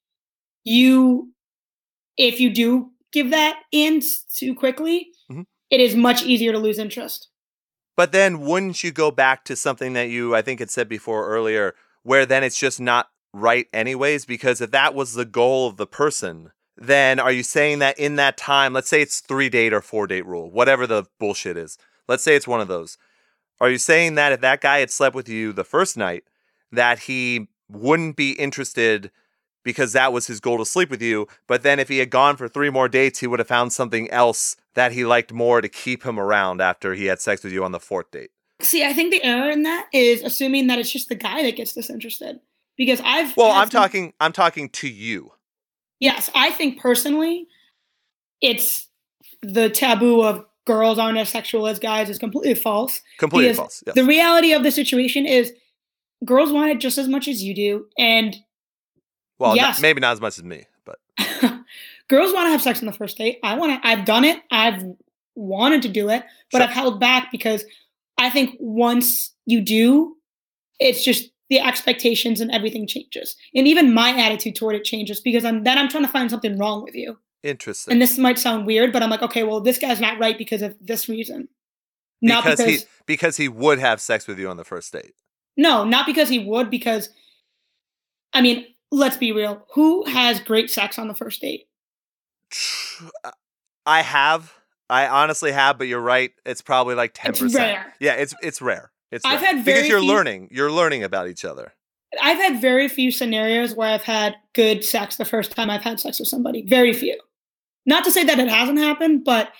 you, 0.64 1.32
if 2.18 2.40
you 2.40 2.50
do 2.50 2.90
give 3.10 3.30
that 3.30 3.58
in 3.72 4.02
too 4.36 4.54
quickly, 4.54 5.08
Mhm. 5.30 5.46
it 5.70 5.80
is 5.80 5.96
much 5.96 6.22
easier 6.24 6.52
to 6.52 6.58
lose 6.58 6.78
interest. 6.78 7.28
But 7.96 8.12
then 8.12 8.40
wouldn't 8.40 8.84
you 8.84 8.92
go 8.92 9.10
back 9.10 9.46
to 9.46 9.56
something 9.56 9.94
that 9.94 10.10
you 10.10 10.34
I 10.34 10.42
think 10.42 10.60
had 10.60 10.70
said 10.70 10.90
before 10.90 11.26
earlier 11.26 11.74
where 12.02 12.26
then 12.26 12.44
it's 12.44 12.58
just 12.58 12.80
not 12.80 13.08
right 13.32 13.66
anyways 13.72 14.26
because 14.26 14.60
if 14.60 14.72
that 14.72 14.94
was 14.94 15.14
the 15.14 15.24
goal 15.24 15.66
of 15.68 15.78
the 15.78 15.86
person 15.86 16.50
then 16.76 17.18
are 17.20 17.32
you 17.32 17.42
saying 17.42 17.78
that 17.78 17.98
in 17.98 18.16
that 18.16 18.36
time 18.36 18.72
let's 18.72 18.88
say 18.88 19.00
it's 19.02 19.20
3 19.20 19.48
date 19.48 19.72
or 19.72 19.80
4 19.80 20.06
date 20.06 20.26
rule 20.26 20.50
whatever 20.50 20.86
the 20.86 21.04
bullshit 21.20 21.56
is 21.56 21.78
let's 22.08 22.22
say 22.24 22.34
it's 22.36 22.48
one 22.48 22.60
of 22.60 22.68
those 22.68 22.98
are 23.60 23.70
you 23.70 23.78
saying 23.78 24.14
that 24.16 24.32
if 24.32 24.40
that 24.40 24.60
guy 24.60 24.78
had 24.80 24.90
slept 24.90 25.14
with 25.14 25.28
you 25.28 25.52
the 25.52 25.64
first 25.64 25.96
night 25.96 26.24
that 26.72 27.00
he 27.00 27.48
wouldn't 27.70 28.16
be 28.16 28.32
interested 28.32 29.10
because 29.62 29.92
that 29.92 30.12
was 30.12 30.26
his 30.26 30.40
goal 30.40 30.58
to 30.58 30.64
sleep 30.66 30.90
with 30.90 31.00
you 31.02 31.26
but 31.46 31.62
then 31.62 31.78
if 31.78 31.88
he 31.88 31.98
had 31.98 32.10
gone 32.10 32.36
for 32.36 32.48
3 32.48 32.70
more 32.70 32.88
dates 32.88 33.20
he 33.20 33.26
would 33.26 33.38
have 33.38 33.48
found 33.48 33.72
something 33.72 34.10
else 34.10 34.56
that 34.74 34.92
he 34.92 35.04
liked 35.04 35.32
more 35.32 35.60
to 35.60 35.68
keep 35.68 36.02
him 36.02 36.18
around 36.18 36.60
after 36.60 36.94
he 36.94 37.06
had 37.06 37.20
sex 37.20 37.44
with 37.44 37.52
you 37.52 37.64
on 37.64 37.72
the 37.72 37.80
fourth 37.80 38.10
date 38.10 38.30
See, 38.60 38.84
I 38.84 38.92
think 38.92 39.10
the 39.12 39.22
error 39.24 39.50
in 39.50 39.64
that 39.64 39.88
is 39.92 40.22
assuming 40.22 40.68
that 40.68 40.78
it's 40.78 40.90
just 40.92 41.08
the 41.08 41.16
guy 41.16 41.42
that 41.42 41.56
gets 41.56 41.74
disinterested. 41.74 42.38
Because 42.78 43.00
I've 43.04 43.36
Well, 43.36 43.50
I'm 43.50 43.68
some- 43.68 43.82
talking 43.82 44.12
I'm 44.20 44.32
talking 44.32 44.68
to 44.70 44.88
you. 44.88 45.32
Yes, 46.04 46.28
I 46.34 46.50
think 46.50 46.78
personally, 46.78 47.46
it's 48.42 48.88
the 49.42 49.70
taboo 49.70 50.22
of 50.22 50.44
girls 50.66 50.98
aren't 50.98 51.16
as 51.16 51.30
sexual 51.30 51.66
as 51.66 51.78
guys 51.78 52.10
is 52.10 52.18
completely 52.18 52.54
false. 52.54 53.00
Completely 53.18 53.54
false. 53.54 53.82
Yes. 53.86 53.94
The 53.94 54.04
reality 54.04 54.52
of 54.52 54.62
the 54.62 54.70
situation 54.70 55.24
is 55.24 55.54
girls 56.22 56.52
want 56.52 56.70
it 56.72 56.78
just 56.78 56.98
as 56.98 57.08
much 57.08 57.26
as 57.26 57.42
you 57.42 57.54
do, 57.54 57.86
and 57.96 58.36
well, 59.38 59.56
yes. 59.56 59.80
maybe 59.80 60.00
not 60.00 60.12
as 60.12 60.20
much 60.20 60.36
as 60.36 60.44
me, 60.44 60.64
but 60.84 60.98
girls 62.08 62.34
want 62.34 62.46
to 62.46 62.50
have 62.50 62.60
sex 62.60 62.80
on 62.80 62.86
the 62.86 62.92
first 62.92 63.16
date. 63.16 63.38
I 63.42 63.54
want 63.54 63.82
to. 63.82 63.88
I've 63.88 64.04
done 64.04 64.24
it. 64.24 64.42
I've 64.50 64.82
wanted 65.34 65.80
to 65.82 65.88
do 65.88 66.10
it, 66.10 66.22
but 66.52 66.58
Sure. 66.58 66.68
I've 66.68 66.74
held 66.74 67.00
back 67.00 67.32
because 67.32 67.64
I 68.18 68.28
think 68.28 68.56
once 68.60 69.32
you 69.46 69.62
do, 69.62 70.16
it's 70.78 71.02
just 71.02 71.30
the 71.50 71.60
expectations 71.60 72.40
and 72.40 72.50
everything 72.50 72.86
changes, 72.86 73.36
and 73.54 73.66
even 73.68 73.92
my 73.94 74.10
attitude 74.18 74.56
toward 74.56 74.74
it 74.76 74.84
changes 74.84 75.20
because 75.20 75.44
I'm 75.44 75.64
then 75.64 75.78
I'm 75.78 75.88
trying 75.88 76.04
to 76.04 76.10
find 76.10 76.30
something 76.30 76.58
wrong 76.58 76.82
with 76.84 76.94
you. 76.94 77.18
interesting. 77.42 77.92
And 77.92 78.00
this 78.02 78.16
might 78.18 78.38
sound 78.38 78.66
weird, 78.66 78.92
but 78.92 79.02
I'm 79.02 79.10
like, 79.10 79.22
okay, 79.22 79.42
well, 79.44 79.60
this 79.60 79.78
guy's 79.78 80.00
not 80.00 80.18
right 80.18 80.38
because 80.38 80.62
of 80.62 80.76
this 80.80 81.08
reason. 81.08 81.48
Not 82.22 82.44
because, 82.44 82.58
because, 82.60 82.80
he 82.82 82.86
because 83.06 83.36
he 83.36 83.48
would 83.48 83.78
have 83.78 84.00
sex 84.00 84.26
with 84.26 84.38
you 84.38 84.48
on 84.48 84.56
the 84.56 84.64
first 84.64 84.92
date. 84.92 85.14
no, 85.56 85.84
not 85.84 86.06
because 86.06 86.28
he 86.30 86.38
would, 86.38 86.70
because 86.70 87.10
I 88.32 88.40
mean, 88.40 88.64
let's 88.90 89.16
be 89.18 89.30
real. 89.32 89.66
Who 89.74 90.04
has 90.06 90.40
great 90.40 90.70
sex 90.70 90.98
on 90.98 91.08
the 91.08 91.14
first 91.14 91.40
date? 91.42 91.68
I 93.86 94.02
have. 94.02 94.52
I 94.88 95.06
honestly 95.08 95.52
have, 95.52 95.78
but 95.78 95.86
you're 95.88 96.00
right. 96.00 96.32
It's 96.44 96.62
probably 96.62 96.94
like 96.94 97.12
ten 97.14 97.30
It's 97.30 97.40
percent. 97.40 97.62
rare. 97.62 97.94
Yeah, 98.00 98.14
it's 98.14 98.34
it's 98.42 98.62
rare. 98.62 98.90
It's 99.14 99.24
I've 99.24 99.40
rare. 99.40 99.54
had 99.56 99.64
because 99.64 99.78
very 99.80 99.88
you're 99.88 100.00
few- 100.00 100.08
learning. 100.08 100.48
You're 100.50 100.70
learning 100.72 101.02
about 101.04 101.28
each 101.28 101.44
other. 101.44 101.72
I've 102.22 102.38
had 102.38 102.60
very 102.60 102.88
few 102.88 103.10
scenarios 103.10 103.74
where 103.74 103.88
I've 103.92 104.04
had 104.04 104.36
good 104.54 104.84
sex 104.84 105.16
the 105.16 105.24
first 105.24 105.50
time 105.56 105.68
I've 105.70 105.82
had 105.82 105.98
sex 105.98 106.18
with 106.20 106.28
somebody. 106.28 106.62
Very 106.62 106.92
few. 106.92 107.18
Not 107.86 108.04
to 108.04 108.10
say 108.12 108.22
that 108.24 108.38
it 108.38 108.48
hasn't 108.48 108.78
happened, 108.78 109.24
but 109.24 109.50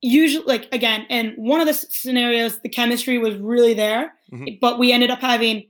usually, 0.00 0.44
like 0.44 0.68
again, 0.72 1.06
and 1.08 1.34
one 1.36 1.60
of 1.60 1.66
the 1.68 1.74
scenarios, 1.74 2.58
the 2.60 2.68
chemistry 2.68 3.18
was 3.18 3.36
really 3.36 3.74
there, 3.74 4.12
Mhm. 4.32 4.58
but 4.60 4.78
we 4.78 4.90
ended 4.92 5.10
up 5.10 5.20
having, 5.20 5.68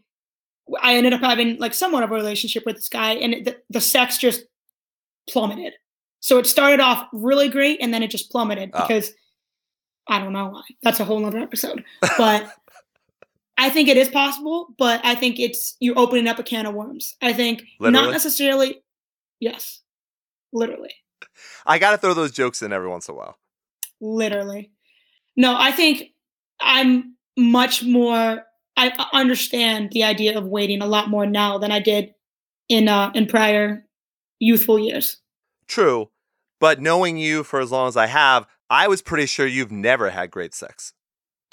I 0.81 0.95
ended 0.97 1.13
up 1.13 1.21
having 1.21 1.59
like 1.59 1.75
somewhat 1.75 2.03
of 2.05 2.11
a 2.11 2.15
relationship 2.15 2.65
with 2.65 2.77
this 2.77 2.89
guy, 2.89 3.13
and 3.13 3.35
it, 3.35 3.45
the, 3.45 3.57
the 3.69 3.81
sex 3.81 4.17
just 4.19 4.45
plummeted. 5.29 5.75
So 6.21 6.39
it 6.39 6.47
started 6.47 6.81
off 6.81 7.07
really 7.13 7.49
great, 7.51 7.81
and 7.83 7.93
then 7.93 8.03
it 8.03 8.09
just 8.11 8.31
plummeted 8.31 8.71
Oh. 8.73 8.81
because 8.87 9.13
I 10.09 10.19
don't 10.21 10.33
know 10.33 10.49
why. 10.49 10.63
That's 10.83 11.01
a 11.01 11.05
whole 11.05 11.25
other 11.27 11.39
episode, 11.39 11.85
but. 12.19 12.51
I 13.59 13.71
think 13.71 13.89
it 13.89 13.97
is 13.97 14.09
possible, 14.09 14.75
but 14.79 15.05
I 15.05 15.15
think 15.15 15.39
it's 15.39 15.77
you're 15.79 15.99
opening 15.99 16.27
up 16.29 16.39
a 16.39 16.43
can 16.43 16.67
of 16.67 16.75
worms. 16.75 17.15
I 17.23 17.33
think 17.33 17.63
Literally? 17.79 18.07
not 18.07 18.13
necessarily. 18.13 18.83
Yes, 19.41 19.81
literally, 20.53 20.95
I 21.67 21.79
got 21.79 21.93
to 21.93 21.99
throw 21.99 22.15
those 22.15 22.33
jokes 22.33 22.63
in 22.63 22.73
every 22.73 22.89
once 22.89 23.09
in 23.09 23.15
a 23.15 23.19
while. 23.19 23.39
literally. 24.01 24.71
No, 25.37 25.55
I 25.59 25.73
think 25.73 26.11
I'm 26.61 27.17
much 27.37 27.83
more. 27.83 28.45
I 28.77 28.93
I 28.99 29.21
understand 29.21 29.91
the 29.93 30.05
idea 30.05 30.37
of 30.39 30.47
waiting 30.47 30.83
a 30.83 30.87
lot 30.87 31.09
more 31.09 31.27
now 31.27 31.59
than 31.59 31.73
I 31.73 31.79
did 31.81 32.15
in 32.69 32.89
uh 32.89 33.11
in 33.15 33.27
prior 33.27 33.85
youthful 34.39 34.79
years. 34.79 35.19
True, 35.67 36.11
but 36.61 36.81
knowing 36.81 37.17
you 37.17 37.45
for 37.45 37.61
as 37.61 37.71
long 37.71 37.89
as 37.89 37.97
I 37.97 38.07
have, 38.07 38.47
I 38.71 38.89
was 38.89 39.03
pretty 39.03 39.27
sure 39.27 39.47
you've 39.47 39.73
never 39.73 40.11
had 40.11 40.31
great 40.31 40.55
sex. 40.55 40.93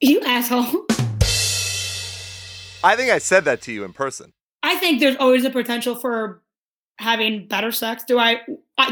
You 0.00 0.20
asshole. 0.22 0.86
I 2.82 2.96
think 2.96 3.10
I 3.10 3.18
said 3.18 3.44
that 3.44 3.60
to 3.62 3.72
you 3.72 3.84
in 3.84 3.92
person. 3.92 4.32
I 4.62 4.76
think 4.76 5.00
there's 5.00 5.16
always 5.16 5.44
a 5.44 5.50
potential 5.50 5.94
for 5.94 6.42
having 6.98 7.46
better 7.46 7.72
sex. 7.72 8.04
Do 8.04 8.18
I 8.18 8.40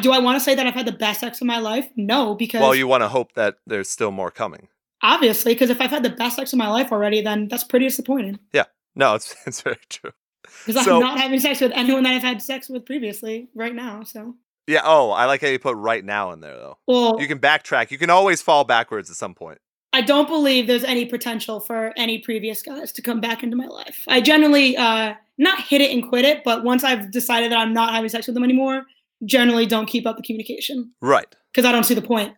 do 0.02 0.12
I 0.12 0.18
want 0.18 0.36
to 0.38 0.40
say 0.44 0.54
that 0.54 0.66
I've 0.66 0.74
had 0.74 0.86
the 0.86 0.92
best 0.92 1.20
sex 1.20 1.40
of 1.40 1.46
my 1.46 1.58
life? 1.58 1.88
No, 1.96 2.34
because 2.34 2.60
Well, 2.60 2.74
you 2.74 2.86
want 2.86 3.02
to 3.02 3.08
hope 3.08 3.32
that 3.34 3.56
there's 3.66 3.88
still 3.88 4.10
more 4.10 4.30
coming. 4.30 4.68
obviously 5.02 5.54
because 5.54 5.70
if 5.70 5.80
I've 5.80 5.90
had 5.90 6.02
the 6.02 6.10
best 6.10 6.36
sex 6.36 6.52
of 6.52 6.58
my 6.58 6.68
life 6.68 6.92
already, 6.92 7.22
then 7.22 7.48
that's 7.48 7.64
pretty 7.64 7.86
disappointing. 7.86 8.38
Yeah. 8.52 8.64
No, 8.94 9.14
it's 9.16 9.34
it's 9.46 9.62
very 9.62 9.78
true. 9.88 10.12
Because 10.66 10.84
So- 10.84 10.96
I'm 10.96 11.00
not 11.00 11.18
having 11.18 11.40
sex 11.40 11.60
with 11.62 11.72
anyone 11.74 12.02
that 12.02 12.12
I've 12.12 12.22
had 12.22 12.42
sex 12.42 12.68
with 12.68 12.84
previously 12.84 13.48
right 13.54 13.74
now. 13.74 14.02
So 14.02 14.34
Yeah. 14.66 14.82
Oh, 14.84 15.10
I 15.10 15.24
like 15.24 15.40
how 15.40 15.48
you 15.48 15.58
put 15.58 15.76
right 15.76 16.04
now 16.04 16.32
in 16.32 16.40
there 16.40 16.56
though. 16.56 16.78
well, 16.86 17.16
You 17.20 17.26
can 17.28 17.38
backtrack. 17.38 17.90
You 17.90 17.96
can 17.98 18.10
always 18.10 18.42
fall 18.42 18.64
backwards 18.64 19.08
at 19.08 19.16
some 19.16 19.34
point. 19.34 19.60
I 19.98 20.02
don't 20.02 20.28
believe 20.28 20.66
there's 20.68 20.84
any 20.84 21.04
potential 21.06 21.58
for 21.58 21.92
any 21.96 22.18
previous 22.18 22.62
guys 22.62 22.92
to 22.92 23.02
come 23.02 23.20
back 23.20 23.42
into 23.42 23.56
my 23.56 23.66
life. 23.66 24.04
I 24.06 24.20
generally 24.20 24.76
uh 24.76 25.14
not 25.38 25.60
hit 25.60 25.80
it 25.80 25.90
and 25.90 26.08
quit 26.08 26.24
it, 26.24 26.44
but 26.44 26.62
once 26.62 26.84
I've 26.84 27.10
decided 27.10 27.50
that 27.50 27.58
I'm 27.58 27.72
not 27.74 27.92
having 27.94 28.08
sex 28.08 28.26
with 28.28 28.34
them 28.34 28.44
anymore, 28.44 28.84
generally 29.24 29.66
don't 29.66 29.86
keep 29.86 30.06
up 30.06 30.16
the 30.16 30.22
communication 30.22 30.92
Right. 31.00 31.26
because 31.52 31.64
I 31.68 31.72
don't 31.72 31.84
see 31.84 31.94
the 31.94 32.02
point. 32.02 32.34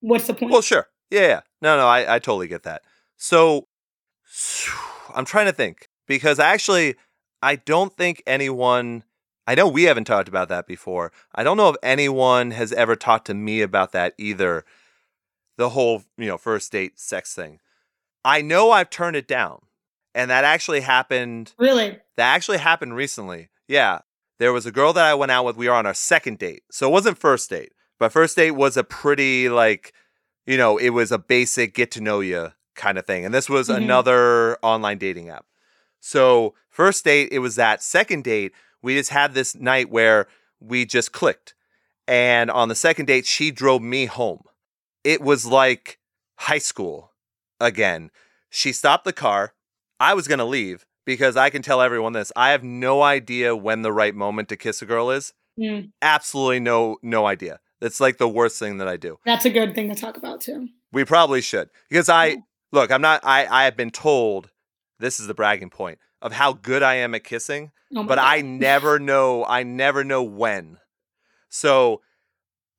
What's 0.00 0.26
the 0.28 0.34
point? 0.34 0.52
Well, 0.52 0.62
sure. 0.62 0.86
Yeah, 1.10 1.26
yeah. 1.32 1.40
No, 1.60 1.76
no, 1.76 1.86
I, 1.86 2.14
I 2.14 2.18
totally 2.20 2.46
get 2.48 2.62
that. 2.62 2.82
So 3.16 3.66
I'm 5.14 5.24
trying 5.24 5.46
to 5.46 5.52
think 5.52 5.88
because 6.06 6.38
actually, 6.38 6.94
I 7.42 7.56
don't 7.56 7.92
think 7.96 8.22
anyone, 8.26 9.02
I 9.46 9.54
know 9.56 9.66
we 9.68 9.84
haven't 9.84 10.04
talked 10.04 10.28
about 10.28 10.48
that 10.50 10.66
before. 10.66 11.12
I 11.34 11.42
don't 11.42 11.56
know 11.56 11.68
if 11.70 11.76
anyone 11.82 12.52
has 12.52 12.72
ever 12.72 12.94
talked 12.96 13.26
to 13.26 13.34
me 13.34 13.62
about 13.62 13.90
that 13.92 14.14
either. 14.18 14.64
The 15.60 15.68
whole, 15.68 16.04
you 16.16 16.26
know, 16.26 16.38
first 16.38 16.72
date 16.72 16.98
sex 16.98 17.34
thing. 17.34 17.60
I 18.24 18.40
know 18.40 18.70
I've 18.70 18.88
turned 18.88 19.14
it 19.14 19.28
down. 19.28 19.60
And 20.14 20.30
that 20.30 20.42
actually 20.42 20.80
happened 20.80 21.52
really? 21.58 21.98
that 22.16 22.34
actually 22.34 22.56
happened 22.58 22.96
recently. 22.96 23.50
Yeah. 23.68 23.98
There 24.38 24.54
was 24.54 24.64
a 24.64 24.72
girl 24.72 24.94
that 24.94 25.04
I 25.04 25.12
went 25.12 25.30
out 25.32 25.44
with. 25.44 25.58
We 25.58 25.68
were 25.68 25.74
on 25.74 25.84
our 25.84 25.92
second 25.92 26.38
date. 26.38 26.62
So 26.70 26.88
it 26.88 26.92
wasn't 26.92 27.18
first 27.18 27.50
date, 27.50 27.72
but 27.98 28.10
first 28.10 28.36
date 28.36 28.52
was 28.52 28.78
a 28.78 28.84
pretty, 28.84 29.50
like, 29.50 29.92
you 30.46 30.56
know, 30.56 30.78
it 30.78 30.90
was 30.90 31.12
a 31.12 31.18
basic 31.18 31.74
get 31.74 31.90
to 31.90 32.00
know 32.00 32.20
you 32.20 32.52
kind 32.74 32.96
of 32.96 33.04
thing. 33.06 33.26
And 33.26 33.34
this 33.34 33.50
was 33.50 33.68
Mhm. 33.68 33.76
another 33.76 34.56
online 34.62 34.96
dating 34.96 35.28
app. 35.28 35.44
So 36.00 36.54
first 36.70 37.04
date, 37.04 37.28
it 37.32 37.40
was 37.40 37.56
that. 37.56 37.82
Second 37.82 38.24
date, 38.24 38.52
we 38.80 38.96
just 38.96 39.10
had 39.10 39.34
this 39.34 39.54
night 39.54 39.90
where 39.90 40.26
we 40.58 40.86
just 40.86 41.12
clicked. 41.12 41.54
And 42.08 42.50
on 42.50 42.68
the 42.70 42.74
second 42.74 43.04
date, 43.06 43.26
she 43.26 43.50
drove 43.50 43.82
me 43.82 44.06
home. 44.06 44.42
It 45.04 45.20
was 45.20 45.46
like 45.46 45.98
high 46.36 46.58
school 46.58 47.12
again. 47.58 48.10
She 48.50 48.72
stopped 48.72 49.04
the 49.04 49.12
car. 49.12 49.54
I 49.98 50.14
was 50.14 50.26
going 50.28 50.38
to 50.38 50.44
leave 50.44 50.86
because 51.06 51.36
I 51.36 51.50
can 51.50 51.62
tell 51.62 51.80
everyone 51.80 52.12
this. 52.12 52.32
I 52.36 52.50
have 52.50 52.62
no 52.64 53.02
idea 53.02 53.54
when 53.56 53.82
the 53.82 53.92
right 53.92 54.14
moment 54.14 54.48
to 54.50 54.56
kiss 54.56 54.82
a 54.82 54.86
girl 54.86 55.10
is. 55.10 55.32
Mm, 55.58 55.90
Absolutely 56.02 56.60
no 56.60 56.96
no 57.02 57.26
idea. 57.26 57.60
It's 57.80 58.00
like 58.00 58.18
the 58.18 58.28
worst 58.28 58.58
thing 58.58 58.78
that 58.78 58.88
I 58.88 58.96
do. 58.96 59.18
that's 59.24 59.44
a 59.44 59.50
good 59.50 59.74
thing 59.74 59.88
to 59.88 59.94
talk 59.94 60.16
about 60.16 60.40
too. 60.40 60.68
We 60.92 61.04
probably 61.04 61.40
should. 61.40 61.70
Because 61.88 62.08
I 62.08 62.26
Yeah. 62.26 62.36
look, 62.72 62.90
I'm 62.90 63.02
not 63.02 63.20
I 63.24 63.46
I 63.46 63.64
have 63.64 63.76
been 63.76 63.90
told 63.90 64.50
this 64.98 65.18
is 65.20 65.26
the 65.26 65.34
bragging 65.34 65.70
point 65.70 65.98
of 66.22 66.32
how 66.32 66.52
good 66.52 66.82
I 66.82 66.94
am 66.96 67.14
at 67.14 67.24
kissing, 67.24 67.72
Oh 67.94 68.04
but 68.04 68.16
God. 68.16 68.24
I 68.26 68.40
never 68.42 68.98
know 68.98 69.44
I 69.46 69.62
never 69.64 70.04
know 70.04 70.22
when. 70.22 70.78
So 71.48 72.00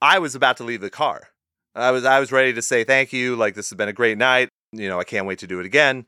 I 0.01 0.19
was 0.19 0.33
about 0.35 0.57
to 0.57 0.63
leave 0.63 0.81
the 0.81 0.89
car. 0.89 1.27
I 1.75 1.91
was 1.91 2.05
I 2.05 2.19
was 2.19 2.31
ready 2.31 2.53
to 2.53 2.61
say 2.61 2.83
thank 2.83 3.13
you, 3.13 3.35
like 3.35 3.55
this 3.55 3.69
has 3.69 3.77
been 3.77 3.89
a 3.89 3.93
great 3.93 4.17
night. 4.17 4.49
You 4.71 4.87
know, 4.87 4.99
I 4.99 5.03
can't 5.03 5.25
wait 5.25 5.39
to 5.39 5.47
do 5.47 5.59
it 5.59 5.65
again. 5.65 6.05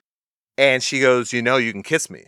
And 0.58 0.84
she 0.84 1.00
goes, 1.00 1.34
"You 1.34 1.42
know, 1.42 1.58
you 1.58 1.72
can 1.72 1.84
kiss 1.84 2.10
me." 2.10 2.26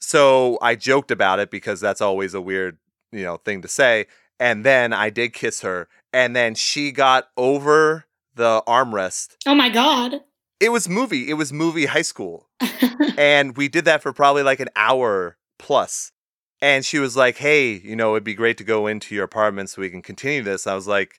So 0.00 0.58
I 0.60 0.74
joked 0.74 1.10
about 1.10 1.38
it 1.38 1.50
because 1.50 1.80
that's 1.80 2.00
always 2.00 2.34
a 2.34 2.40
weird, 2.40 2.78
you 3.12 3.22
know, 3.22 3.36
thing 3.36 3.62
to 3.62 3.68
say. 3.68 4.06
And 4.40 4.64
then 4.64 4.92
I 4.92 5.10
did 5.10 5.32
kiss 5.32 5.60
her, 5.60 5.88
and 6.12 6.34
then 6.34 6.54
she 6.54 6.90
got 6.90 7.28
over 7.36 8.06
the 8.34 8.62
armrest. 8.66 9.36
oh 9.46 9.54
my 9.54 9.68
god. 9.68 10.20
It 10.58 10.70
was 10.70 10.88
movie. 10.88 11.28
It 11.28 11.34
was 11.34 11.52
movie 11.52 11.86
high 11.86 12.02
school 12.02 12.48
and 13.18 13.56
we 13.56 13.68
did 13.68 13.84
that 13.84 14.02
for 14.02 14.12
probably 14.12 14.42
like 14.42 14.60
an 14.60 14.68
hour 14.76 15.36
plus. 15.58 16.12
And 16.60 16.84
she 16.84 16.98
was 16.98 17.16
like, 17.16 17.38
"Hey, 17.38 17.72
you 17.72 17.96
know, 17.96 18.12
it'd 18.14 18.24
be 18.24 18.34
great 18.34 18.56
to 18.58 18.64
go 18.64 18.86
into 18.86 19.14
your 19.14 19.24
apartment 19.24 19.70
so 19.70 19.82
we 19.82 19.90
can 19.90 20.02
continue 20.02 20.42
this." 20.42 20.66
I 20.66 20.74
was 20.74 20.86
like, 20.86 21.18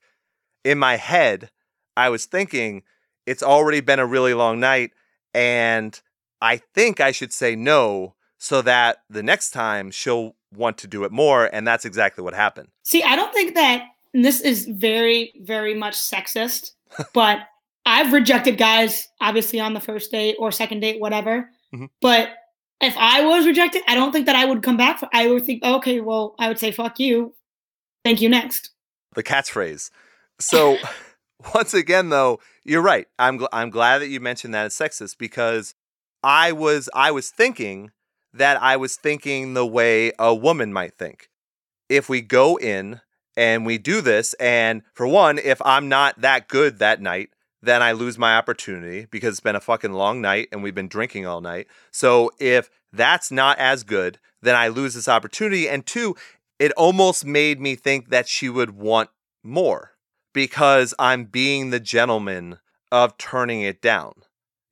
in 0.64 0.78
my 0.80 0.96
head, 0.98 1.50
I 1.98 2.10
was 2.10 2.26
thinking 2.26 2.84
it's 3.26 3.44
already 3.44 3.82
been 3.82 4.00
a 4.00 4.06
really 4.06 4.34
long 4.34 4.60
night 4.60 4.92
and 5.34 6.00
I 6.42 6.58
think 6.58 7.00
I 7.00 7.12
should 7.12 7.32
say 7.34 7.56
no 7.56 8.16
so 8.38 8.62
that 8.62 8.98
the 9.10 9.24
next 9.24 9.52
time 9.52 9.92
she'll 9.92 10.36
want 10.54 10.78
to 10.80 10.88
do 10.88 11.04
it 11.04 11.12
more 11.12 11.46
and 11.54 11.66
that's 11.66 11.86
exactly 11.86 12.24
what 12.24 12.34
happened. 12.34 12.70
See, 12.84 13.02
I 13.04 13.16
don't 13.16 13.34
think 13.34 13.56
that 13.56 13.84
and 14.14 14.24
this 14.24 14.42
is 14.42 14.66
very, 14.66 15.34
very 15.42 15.74
much 15.74 15.96
sexist, 15.96 16.72
but 17.14 17.40
I've 17.86 18.14
rejected 18.14 18.58
guys 18.58 19.08
obviously 19.22 19.60
on 19.60 19.74
the 19.74 19.80
first 19.80 20.12
date 20.12 20.36
or 20.40 20.52
second 20.52 20.82
date, 20.82 21.00
whatever. 21.02 21.50
Mhm. 21.74 21.90
But 22.02 22.30
if 22.82 22.96
I 22.98 23.26
was 23.26 23.46
rejected, 23.46 23.82
I 23.88 23.96
don't 23.96 24.12
think 24.12 24.26
that 24.28 24.36
I 24.36 24.46
would 24.46 24.62
come 24.62 24.78
back. 24.78 25.00
For, 25.00 25.10
I 25.14 25.28
would 25.28 25.46
think, 25.46 25.64
okay, 25.64 26.02
well, 26.02 26.36
I 26.38 26.48
would 26.50 26.60
say, 26.60 26.72
fuck 26.72 27.00
you. 27.00 27.34
Thank 28.04 28.22
you 28.22 28.30
next. 28.30 28.70
the 29.16 29.24
catchphrase. 29.24 29.90
So 30.44 30.78
once 31.54 31.74
again, 31.74 32.10
though, 32.10 32.40
you're 32.64 32.82
right. 32.82 33.08
I'm 33.18 33.40
gl- 33.40 33.50
I'm 33.52 33.70
glad 33.70 34.00
that 34.00 34.10
you 34.10 34.20
mentioned 34.20 34.54
that 34.54 34.66
it's 34.66 34.78
sexist 34.78 35.18
because 35.18 35.76
I 36.22 36.52
was 36.52 36.90
I 36.94 37.12
was 37.12 37.30
thinking 37.30 37.92
that 38.34 38.62
I 38.62 38.78
was 38.78 38.96
thinking 38.96 39.54
the 39.54 39.66
way 39.66 40.12
a 40.20 40.34
woman 40.34 40.74
might 40.74 40.96
think. 40.98 41.30
If 41.90 42.10
we 42.10 42.22
go 42.22 42.58
in 42.58 43.02
and 43.36 43.66
we 43.66 43.78
do 43.78 44.02
this, 44.02 44.34
and 44.36 44.84
for 44.94 45.08
one, 45.08 45.38
if 45.38 45.62
I'm 45.64 45.90
not 45.90 46.22
that 46.22 46.48
good 46.48 46.80
that 46.80 47.02
night, 47.02 47.30
then 47.62 47.82
I 47.82 47.92
lose 47.92 48.18
my 48.18 48.36
opportunity 48.36 49.08
because 49.10 49.34
it's 49.34 49.40
been 49.40 49.56
a 49.56 49.62
fucking 49.62 49.94
long 49.94 50.22
night 50.22 50.50
and 50.52 50.64
we've 50.64 50.76
been 50.76 50.88
drinking 50.88 51.26
all 51.26 51.42
night. 51.42 51.68
So 51.92 52.32
if 52.40 52.70
that's 52.92 53.32
not 53.32 53.58
as 53.60 53.84
good, 53.84 54.20
then 54.42 54.56
I 54.56 54.68
lose 54.68 54.94
this 54.94 55.08
opportunity. 55.08 55.70
And 55.70 55.86
two, 55.86 56.16
it 56.60 56.72
almost 56.74 57.26
made 57.26 57.62
me 57.62 57.76
think 57.76 58.10
that 58.10 58.28
she 58.28 58.50
would 58.50 58.72
want 58.72 59.10
more 59.44 59.93
because 60.34 60.94
I'm 61.00 61.26
being 61.26 61.70
the 61.70 61.80
gentleman 61.80 62.60
of 62.92 63.18
turning 63.18 63.62
it 63.62 63.82
down. 63.82 64.14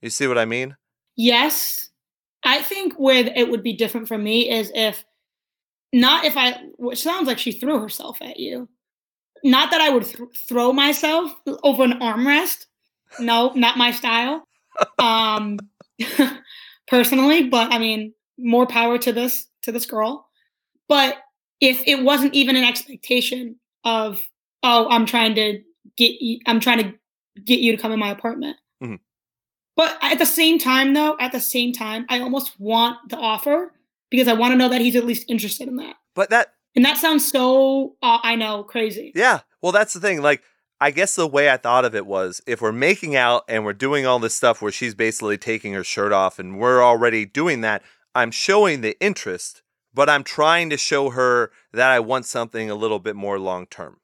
You 0.01 0.09
see 0.09 0.27
what 0.27 0.37
I 0.37 0.45
mean? 0.45 0.75
Yes. 1.15 1.89
I 2.43 2.61
think 2.61 2.93
where 2.95 3.31
it 3.35 3.49
would 3.49 3.63
be 3.63 3.73
different 3.73 4.07
for 4.07 4.17
me 4.17 4.49
is 4.49 4.71
if 4.73 5.05
not 5.93 6.25
if 6.25 6.35
I 6.35 6.59
which 6.77 7.03
sounds 7.03 7.27
like 7.27 7.37
she 7.37 7.51
threw 7.51 7.79
herself 7.79 8.21
at 8.21 8.39
you. 8.39 8.67
Not 9.43 9.71
that 9.71 9.81
I 9.81 9.89
would 9.89 10.05
th- 10.05 10.47
throw 10.47 10.73
myself 10.73 11.33
over 11.63 11.83
an 11.83 11.99
armrest. 11.99 12.65
No, 13.19 13.51
not 13.53 13.77
my 13.77 13.91
style. 13.91 14.47
Um 14.97 15.59
personally, 16.87 17.47
but 17.47 17.71
I 17.71 17.77
mean, 17.77 18.13
more 18.37 18.65
power 18.65 18.97
to 18.97 19.11
this 19.11 19.47
to 19.63 19.71
this 19.71 19.85
girl. 19.85 20.27
But 20.87 21.17
if 21.59 21.83
it 21.85 22.03
wasn't 22.03 22.33
even 22.33 22.55
an 22.55 22.63
expectation 22.63 23.57
of 23.83 24.21
oh, 24.63 24.87
I'm 24.89 25.05
trying 25.05 25.35
to 25.35 25.61
get 25.97 26.21
you 26.21 26.39
I'm 26.45 26.59
trying 26.59 26.79
to 26.79 26.93
get 27.43 27.59
you 27.59 27.75
to 27.75 27.81
come 27.81 27.91
in 27.91 27.99
my 27.99 28.09
apartment. 28.11 28.57
Mhm. 28.83 28.99
But 29.75 29.97
at 30.01 30.19
the 30.19 30.25
same 30.25 30.59
time, 30.59 30.93
though, 30.93 31.15
at 31.19 31.31
the 31.31 31.39
same 31.39 31.71
time, 31.73 32.05
I 32.09 32.19
almost 32.19 32.59
want 32.59 32.97
the 33.09 33.17
offer 33.17 33.73
because 34.09 34.27
I 34.27 34.33
want 34.33 34.51
to 34.51 34.57
know 34.57 34.69
that 34.69 34.81
he's 34.81 34.95
at 34.95 35.05
least 35.05 35.25
interested 35.29 35.67
in 35.67 35.77
that. 35.77 35.95
But 36.13 36.29
that, 36.29 36.53
And 36.75 36.83
that 36.85 36.97
sounds 36.97 37.25
so, 37.27 37.95
uh, 38.01 38.19
I 38.21 38.35
know, 38.35 38.63
crazy. 38.63 39.11
yeah, 39.15 39.39
well, 39.61 39.71
that's 39.71 39.93
the 39.93 39.99
thing. 40.01 40.21
Like, 40.21 40.43
I 40.81 40.91
guess 40.91 41.15
the 41.15 41.27
way 41.27 41.49
I 41.49 41.57
thought 41.57 41.85
of 41.85 41.95
it 41.95 42.05
was 42.05 42.41
if 42.45 42.61
we're 42.61 42.71
making 42.73 43.15
out 43.15 43.43
and 43.47 43.63
we're 43.63 43.73
doing 43.73 44.05
all 44.05 44.19
this 44.19 44.35
stuff 44.35 44.61
where 44.61 44.71
she's 44.71 44.93
basically 44.95 45.37
taking 45.37 45.73
her 45.73 45.83
shirt 45.83 46.11
off 46.11 46.37
and 46.39 46.59
we're 46.59 46.83
already 46.83 47.25
doing 47.25 47.61
that, 47.61 47.81
I'm 48.13 48.31
showing 48.31 48.81
the 48.81 48.99
interest, 48.99 49.61
but 49.93 50.09
I'm 50.09 50.23
trying 50.23 50.69
to 50.71 50.77
show 50.77 51.11
her 51.11 51.51
that 51.71 51.91
I 51.91 51.99
want 52.01 52.25
something 52.25 52.69
a 52.69 52.75
little 52.75 52.99
bit 52.99 53.15
more 53.15 53.39
long 53.39 53.67
term. 53.67 54.00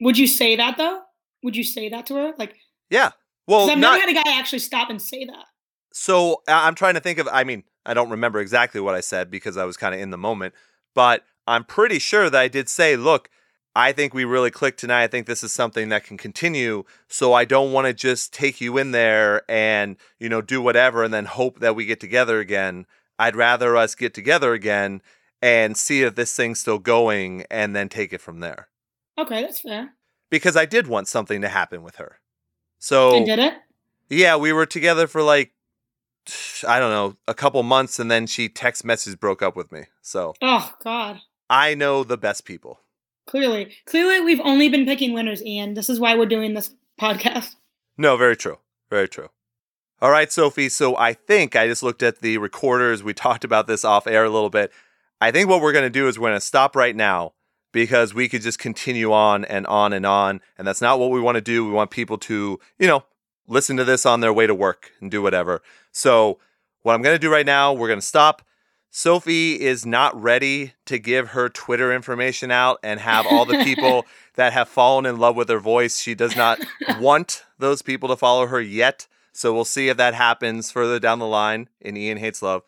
Would 0.00 0.18
you 0.18 0.26
say 0.26 0.56
that 0.56 0.76
though? 0.76 1.02
Would 1.42 1.56
you 1.56 1.64
say 1.64 1.88
that 1.88 2.06
to 2.06 2.14
her? 2.14 2.32
Like, 2.38 2.56
yeah. 2.90 3.10
Well, 3.46 3.70
I've 3.70 3.78
not 3.78 3.98
never 3.98 4.08
had 4.08 4.10
a 4.10 4.24
guy 4.24 4.38
actually 4.38 4.58
stop 4.58 4.90
and 4.90 5.00
say 5.00 5.24
that. 5.24 5.44
So 5.92 6.42
I'm 6.48 6.74
trying 6.74 6.94
to 6.94 7.00
think 7.00 7.18
of. 7.18 7.28
I 7.32 7.44
mean, 7.44 7.64
I 7.84 7.94
don't 7.94 8.10
remember 8.10 8.40
exactly 8.40 8.80
what 8.80 8.94
I 8.94 9.00
said 9.00 9.30
because 9.30 9.56
I 9.56 9.64
was 9.64 9.76
kind 9.76 9.94
of 9.94 10.00
in 10.00 10.10
the 10.10 10.18
moment, 10.18 10.54
but 10.94 11.24
I'm 11.46 11.64
pretty 11.64 11.98
sure 11.98 12.28
that 12.28 12.38
I 12.38 12.48
did 12.48 12.68
say, 12.68 12.96
"Look, 12.96 13.30
I 13.74 13.92
think 13.92 14.12
we 14.12 14.24
really 14.24 14.50
clicked 14.50 14.80
tonight. 14.80 15.04
I 15.04 15.06
think 15.06 15.26
this 15.26 15.42
is 15.42 15.52
something 15.52 15.88
that 15.90 16.04
can 16.04 16.16
continue. 16.16 16.84
So 17.08 17.32
I 17.32 17.44
don't 17.44 17.72
want 17.72 17.86
to 17.86 17.94
just 17.94 18.32
take 18.32 18.60
you 18.60 18.76
in 18.78 18.90
there 18.90 19.42
and 19.50 19.96
you 20.18 20.28
know 20.28 20.42
do 20.42 20.60
whatever 20.60 21.04
and 21.04 21.14
then 21.14 21.26
hope 21.26 21.60
that 21.60 21.76
we 21.76 21.86
get 21.86 22.00
together 22.00 22.40
again. 22.40 22.86
I'd 23.18 23.36
rather 23.36 23.76
us 23.76 23.94
get 23.94 24.12
together 24.12 24.52
again 24.52 25.00
and 25.40 25.76
see 25.76 26.02
if 26.02 26.14
this 26.14 26.34
thing's 26.34 26.60
still 26.60 26.78
going 26.78 27.44
and 27.50 27.76
then 27.76 27.88
take 27.88 28.12
it 28.12 28.20
from 28.20 28.40
there." 28.40 28.68
Okay, 29.18 29.42
that's 29.42 29.60
fair. 29.60 29.94
Because 30.30 30.56
I 30.56 30.66
did 30.66 30.86
want 30.86 31.08
something 31.08 31.40
to 31.40 31.48
happen 31.48 31.82
with 31.82 31.96
her. 31.96 32.18
So 32.78 33.14
And 33.16 33.26
did 33.26 33.38
it? 33.38 33.54
yeah, 34.08 34.36
we 34.36 34.52
were 34.52 34.66
together 34.66 35.06
for 35.06 35.22
like 35.22 35.52
I 36.66 36.80
don't 36.80 36.90
know, 36.90 37.16
a 37.28 37.34
couple 37.34 37.62
months 37.62 37.98
and 38.00 38.10
then 38.10 38.26
she 38.26 38.48
text 38.48 38.84
message 38.84 39.20
broke 39.20 39.42
up 39.42 39.54
with 39.56 39.70
me. 39.70 39.84
So, 40.02 40.34
Oh 40.42 40.74
God. 40.82 41.20
I 41.48 41.74
know 41.74 42.02
the 42.02 42.18
best 42.18 42.44
people. 42.44 42.80
Clearly, 43.26 43.72
clearly, 43.86 44.20
we've 44.20 44.40
only 44.40 44.68
been 44.68 44.84
picking 44.86 45.12
winners, 45.12 45.44
Ian. 45.44 45.74
This 45.74 45.88
is 45.88 45.98
why 46.00 46.16
we're 46.16 46.26
doing 46.26 46.54
this 46.54 46.70
podcast. 47.00 47.54
No, 47.98 48.18
very 48.18 48.36
true. 48.36 48.58
Very 48.90 49.08
true. 49.08 49.30
All 50.02 50.10
right, 50.10 50.30
Sophie, 50.30 50.68
so 50.68 50.94
I 50.98 51.14
think 51.14 51.56
I 51.56 51.66
just 51.66 51.82
looked 51.82 52.02
at 52.02 52.20
the 52.20 52.36
recorders. 52.36 53.02
We 53.02 53.14
talked 53.14 53.42
about 53.42 53.66
this 53.66 53.86
off 53.86 54.06
air 54.06 54.24
a 54.26 54.28
little 54.28 54.50
bit. 54.50 54.70
I 55.18 55.30
think 55.30 55.48
what 55.48 55.62
we're 55.62 55.72
going 55.72 55.86
to 55.86 55.88
do 55.88 56.06
is 56.06 56.18
we're 56.18 56.28
going 56.28 56.38
to 56.38 56.44
stop 56.44 56.76
right 56.76 56.94
now 56.94 57.32
because 57.76 58.14
we 58.14 58.26
could 58.26 58.40
just 58.40 58.58
continue 58.58 59.12
on 59.12 59.44
and 59.44 59.66
on 59.66 59.92
and 59.92 60.06
on, 60.06 60.40
and 60.56 60.66
that's 60.66 60.80
not 60.80 60.98
what 60.98 61.10
we 61.10 61.20
want 61.20 61.34
to 61.34 61.42
do. 61.42 61.62
We 61.62 61.72
want 61.72 61.90
people 61.90 62.16
to, 62.16 62.58
you 62.78 62.86
know, 62.86 63.04
listen 63.46 63.76
to 63.76 63.84
this 63.84 64.06
on 64.06 64.20
their 64.20 64.32
way 64.32 64.46
to 64.46 64.54
work 64.54 64.92
and 64.98 65.10
do 65.10 65.20
whatever. 65.20 65.60
So, 65.92 66.38
what 66.80 66.94
I'm 66.94 67.02
going 67.02 67.14
to 67.14 67.18
do 67.18 67.30
right 67.30 67.44
now, 67.44 67.74
we're 67.74 67.88
going 67.88 68.00
to 68.00 68.06
stop. 68.06 68.40
Sophie 68.90 69.60
is 69.60 69.84
not 69.84 70.18
ready 70.18 70.72
to 70.86 70.98
give 70.98 71.28
her 71.28 71.50
Twitter 71.50 71.92
information 71.92 72.50
out 72.50 72.78
and 72.82 72.98
have 72.98 73.26
all 73.26 73.44
the 73.44 73.62
people 73.62 74.06
that 74.36 74.54
have 74.54 74.70
fallen 74.70 75.04
in 75.04 75.18
love 75.18 75.36
with 75.36 75.50
her 75.50 75.60
voice. 75.60 76.00
She 76.00 76.14
does 76.14 76.34
not 76.34 76.58
want 76.98 77.44
those 77.58 77.82
people 77.82 78.08
to 78.08 78.16
follow 78.16 78.46
her 78.46 78.58
yet. 78.58 79.06
So 79.34 79.52
we'll 79.52 79.66
see 79.66 79.90
if 79.90 79.98
that 79.98 80.14
happens 80.14 80.70
further 80.70 80.98
down 80.98 81.18
the 81.18 81.26
line 81.26 81.68
in 81.82 81.94
Ian 81.94 82.16
Hates 82.16 82.40
Love. 82.40 82.62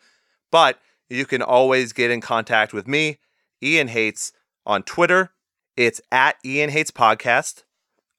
But 0.51 0.79
you 1.09 1.25
can 1.25 1.41
always 1.41 1.93
get 1.93 2.11
in 2.11 2.21
contact 2.21 2.73
with 2.73 2.87
me, 2.87 3.17
Ian 3.63 3.87
Hates, 3.87 4.33
on 4.69 4.83
Twitter. 4.83 5.31
It's 5.75 5.99
at 6.11 6.37
Ian 6.45 6.69
Hates 6.69 6.91
Podcast. 6.91 7.63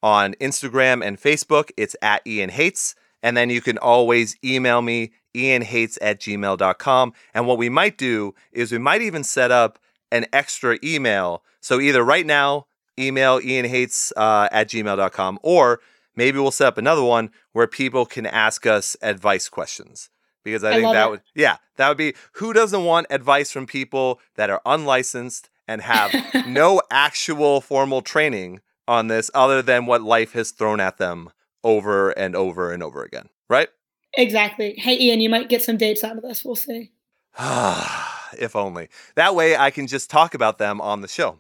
On 0.03 0.35
Instagram 0.35 1.05
and 1.05 1.21
Facebook, 1.21 1.71
it's 1.77 1.95
at 2.03 2.27
Ian 2.27 2.51
Hates. 2.51 2.95
And 3.23 3.37
then 3.37 3.51
you 3.51 3.61
can 3.61 3.79
always 3.79 4.37
email 4.43 4.81
me, 4.83 5.13
ianhates 5.35 5.99
at 6.01 6.21
gmail.com. 6.21 7.13
And 7.35 7.47
what 7.47 7.59
we 7.59 7.69
might 7.69 7.97
do 7.99 8.35
is 8.51 8.73
we 8.73 8.79
might 8.79 9.03
even 9.03 9.23
set 9.23 9.51
up 9.51 9.79
an 10.11 10.27
extra 10.33 10.79
email. 10.83 11.45
So 11.61 11.81
either 11.81 12.03
right 12.03 12.27
now, 12.27 12.67
email 12.99 13.41
ianhates 13.41 14.11
uh, 14.17 14.49
at 14.51 14.69
gmail.com, 14.69 15.39
or 15.43 15.81
maybe 16.17 16.39
we'll 16.39 16.51
set 16.51 16.69
up 16.69 16.79
another 16.79 17.05
one 17.05 17.31
where 17.53 17.67
people 17.67 18.07
can 18.07 18.27
ask 18.27 18.67
us 18.67 18.97
advice 19.03 19.49
questions. 19.49 20.09
Because 20.43 20.65
I, 20.65 20.71
I 20.71 20.73
think 20.81 20.93
that 20.95 21.07
it. 21.07 21.11
would, 21.11 21.21
yeah, 21.35 21.59
that 21.77 21.89
would 21.89 21.99
be 21.99 22.15
who 22.33 22.55
doesn't 22.55 22.85
want 22.85 23.07
advice 23.11 23.53
from 23.53 23.67
people 23.67 24.19
that 24.37 24.49
are 24.49 24.63
unlicensed 24.65 25.51
and 25.71 25.83
have 25.83 26.13
no 26.49 26.83
actual 26.91 27.61
formal 27.61 28.03
training 28.03 28.61
on 28.89 29.07
this 29.07 29.31
other 29.35 29.63
than 29.63 29.87
what 29.87 30.03
life 30.03 30.33
has 30.33 30.51
thrown 30.51 30.81
at 30.81 30.99
them 30.99 31.31
over 31.63 32.11
and 32.11 32.35
over 32.35 32.73
and 32.73 32.83
over 32.83 33.05
again, 33.05 33.29
right? 33.49 33.69
Exactly. 34.15 34.75
Hey, 34.77 34.99
Ian, 34.99 35.21
you 35.21 35.31
might 35.31 35.49
get 35.49 35.63
some 35.63 35.77
dates 35.77 36.03
out 36.03 36.17
of 36.17 36.23
this. 36.25 36.45
We'll 36.45 36.57
see. 36.57 36.91
if 37.39 38.57
only. 38.57 38.89
That 39.15 39.37
way 39.37 39.57
I 39.57 39.71
can 39.71 39.87
just 39.87 40.11
talk 40.11 40.35
about 40.35 40.59
them 40.59 40.81
on 40.81 41.03
the 41.03 41.09
show, 41.09 41.39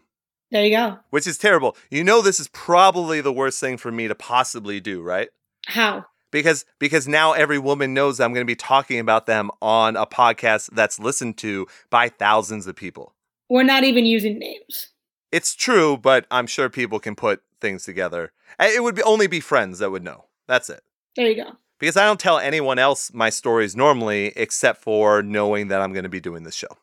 There 0.52 0.64
you 0.64 0.76
go. 0.76 0.98
which 1.10 1.26
is 1.26 1.36
terrible. 1.36 1.76
You 1.90 2.04
know 2.04 2.22
this 2.22 2.38
is 2.38 2.46
probably 2.48 3.20
the 3.20 3.32
worst 3.32 3.58
thing 3.58 3.78
for 3.78 3.90
me 3.90 4.06
to 4.06 4.14
possibly 4.14 4.78
do, 4.78 5.02
right? 5.02 5.30
How? 5.66 6.06
Because 6.30 6.64
because 6.78 7.08
now 7.08 7.32
every 7.32 7.58
woman 7.58 7.94
knows 7.94 8.20
I'm 8.20 8.32
going 8.32 8.46
to 8.46 8.50
be 8.50 8.54
talking 8.54 9.00
about 9.00 9.26
them 9.26 9.50
on 9.60 9.96
a 9.96 10.06
podcast 10.06 10.70
that's 10.72 11.00
listened 11.00 11.36
to 11.38 11.66
by 11.90 12.08
thousands 12.08 12.68
of 12.68 12.76
people. 12.76 13.12
We're 13.50 13.64
not 13.64 13.82
even 13.82 14.06
using 14.06 14.38
names. 14.38 14.90
It's 15.32 15.54
true, 15.54 15.98
but 15.98 16.24
I'm 16.30 16.46
sure 16.46 16.70
people 16.70 17.00
can 17.00 17.16
put 17.16 17.42
things 17.60 17.84
together. 17.84 18.32
It 18.58 18.82
would 18.82 18.94
be, 18.94 19.02
only 19.02 19.26
be 19.26 19.40
friends 19.40 19.80
that 19.80 19.90
would 19.90 20.04
know. 20.04 20.26
That's 20.46 20.70
it. 20.70 20.82
There 21.16 21.26
you 21.26 21.36
go. 21.36 21.56
Because 21.78 21.96
I 21.96 22.04
don't 22.06 22.20
tell 22.20 22.38
anyone 22.38 22.78
else 22.78 23.12
my 23.12 23.28
stories 23.28 23.74
normally 23.74 24.32
except 24.36 24.82
for 24.82 25.22
knowing 25.22 25.68
that 25.68 25.80
I'm 25.80 25.92
going 25.92 26.04
to 26.04 26.08
be 26.08 26.20
doing 26.20 26.44
this 26.44 26.54
show. 26.54 26.78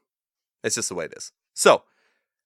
It's 0.63 0.75
just 0.75 0.89
the 0.89 0.95
way 0.95 1.05
it 1.05 1.13
is. 1.15 1.31
So, 1.53 1.83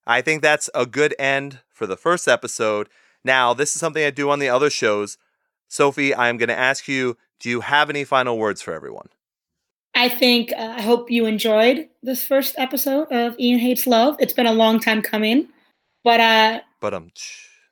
I 0.06 0.22
think 0.22 0.42
that's 0.42 0.70
a 0.76 0.86
good 0.86 1.16
end 1.18 1.60
for 1.70 1.88
the 1.88 1.98
first 1.98 2.28
episode. 2.28 2.90
Now, 3.24 3.54
this 3.54 3.76
is 3.76 3.80
something 3.80 4.04
I 4.04 4.12
do 4.12 4.30
on 4.30 4.40
the 4.40 4.50
other 4.50 4.70
shows. 4.70 5.18
Sophie, 5.68 6.16
I'm 6.16 6.38
going 6.38 6.50
to 6.50 6.58
ask 6.58 6.88
you 6.88 7.18
do 7.40 7.50
you 7.50 7.62
have 7.62 7.90
any 7.90 8.04
final 8.04 8.38
words 8.38 8.62
for 8.62 8.72
everyone? 8.74 9.08
I 9.94 10.10
think 10.10 10.52
uh, 10.54 10.74
I 10.78 10.82
hope 10.82 11.12
you 11.12 11.26
enjoyed 11.26 11.90
this 12.02 12.24
first 12.24 12.56
episode 12.58 13.08
of 13.12 13.38
Ian 13.40 13.60
Hates 13.60 13.86
Love. 13.86 14.16
It's 14.20 14.34
been 14.34 14.48
a 14.48 14.54
long 14.54 14.80
time 14.80 15.02
coming, 15.02 15.48
but 16.04 16.20
uh, 16.20 16.62
But 16.80 16.94
um, 16.94 17.12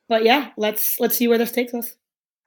but 0.07 0.23
yeah, 0.23 0.51
let's 0.57 0.99
let's 0.99 1.15
see 1.17 1.27
where 1.27 1.37
this 1.37 1.51
takes 1.51 1.73
us. 1.73 1.95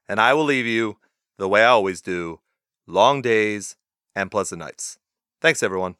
and 0.09 0.21
I 0.21 0.35
will 0.35 0.45
leave 0.45 0.67
you 0.67 0.99
the 1.39 1.49
way 1.49 1.63
I 1.63 1.69
always 1.69 2.01
do 2.03 2.41
long 2.87 3.23
days 3.23 3.77
and 4.15 4.31
pleasant 4.31 4.61
nights. 4.61 4.99
Thanks, 5.41 5.63
everyone. 5.63 5.97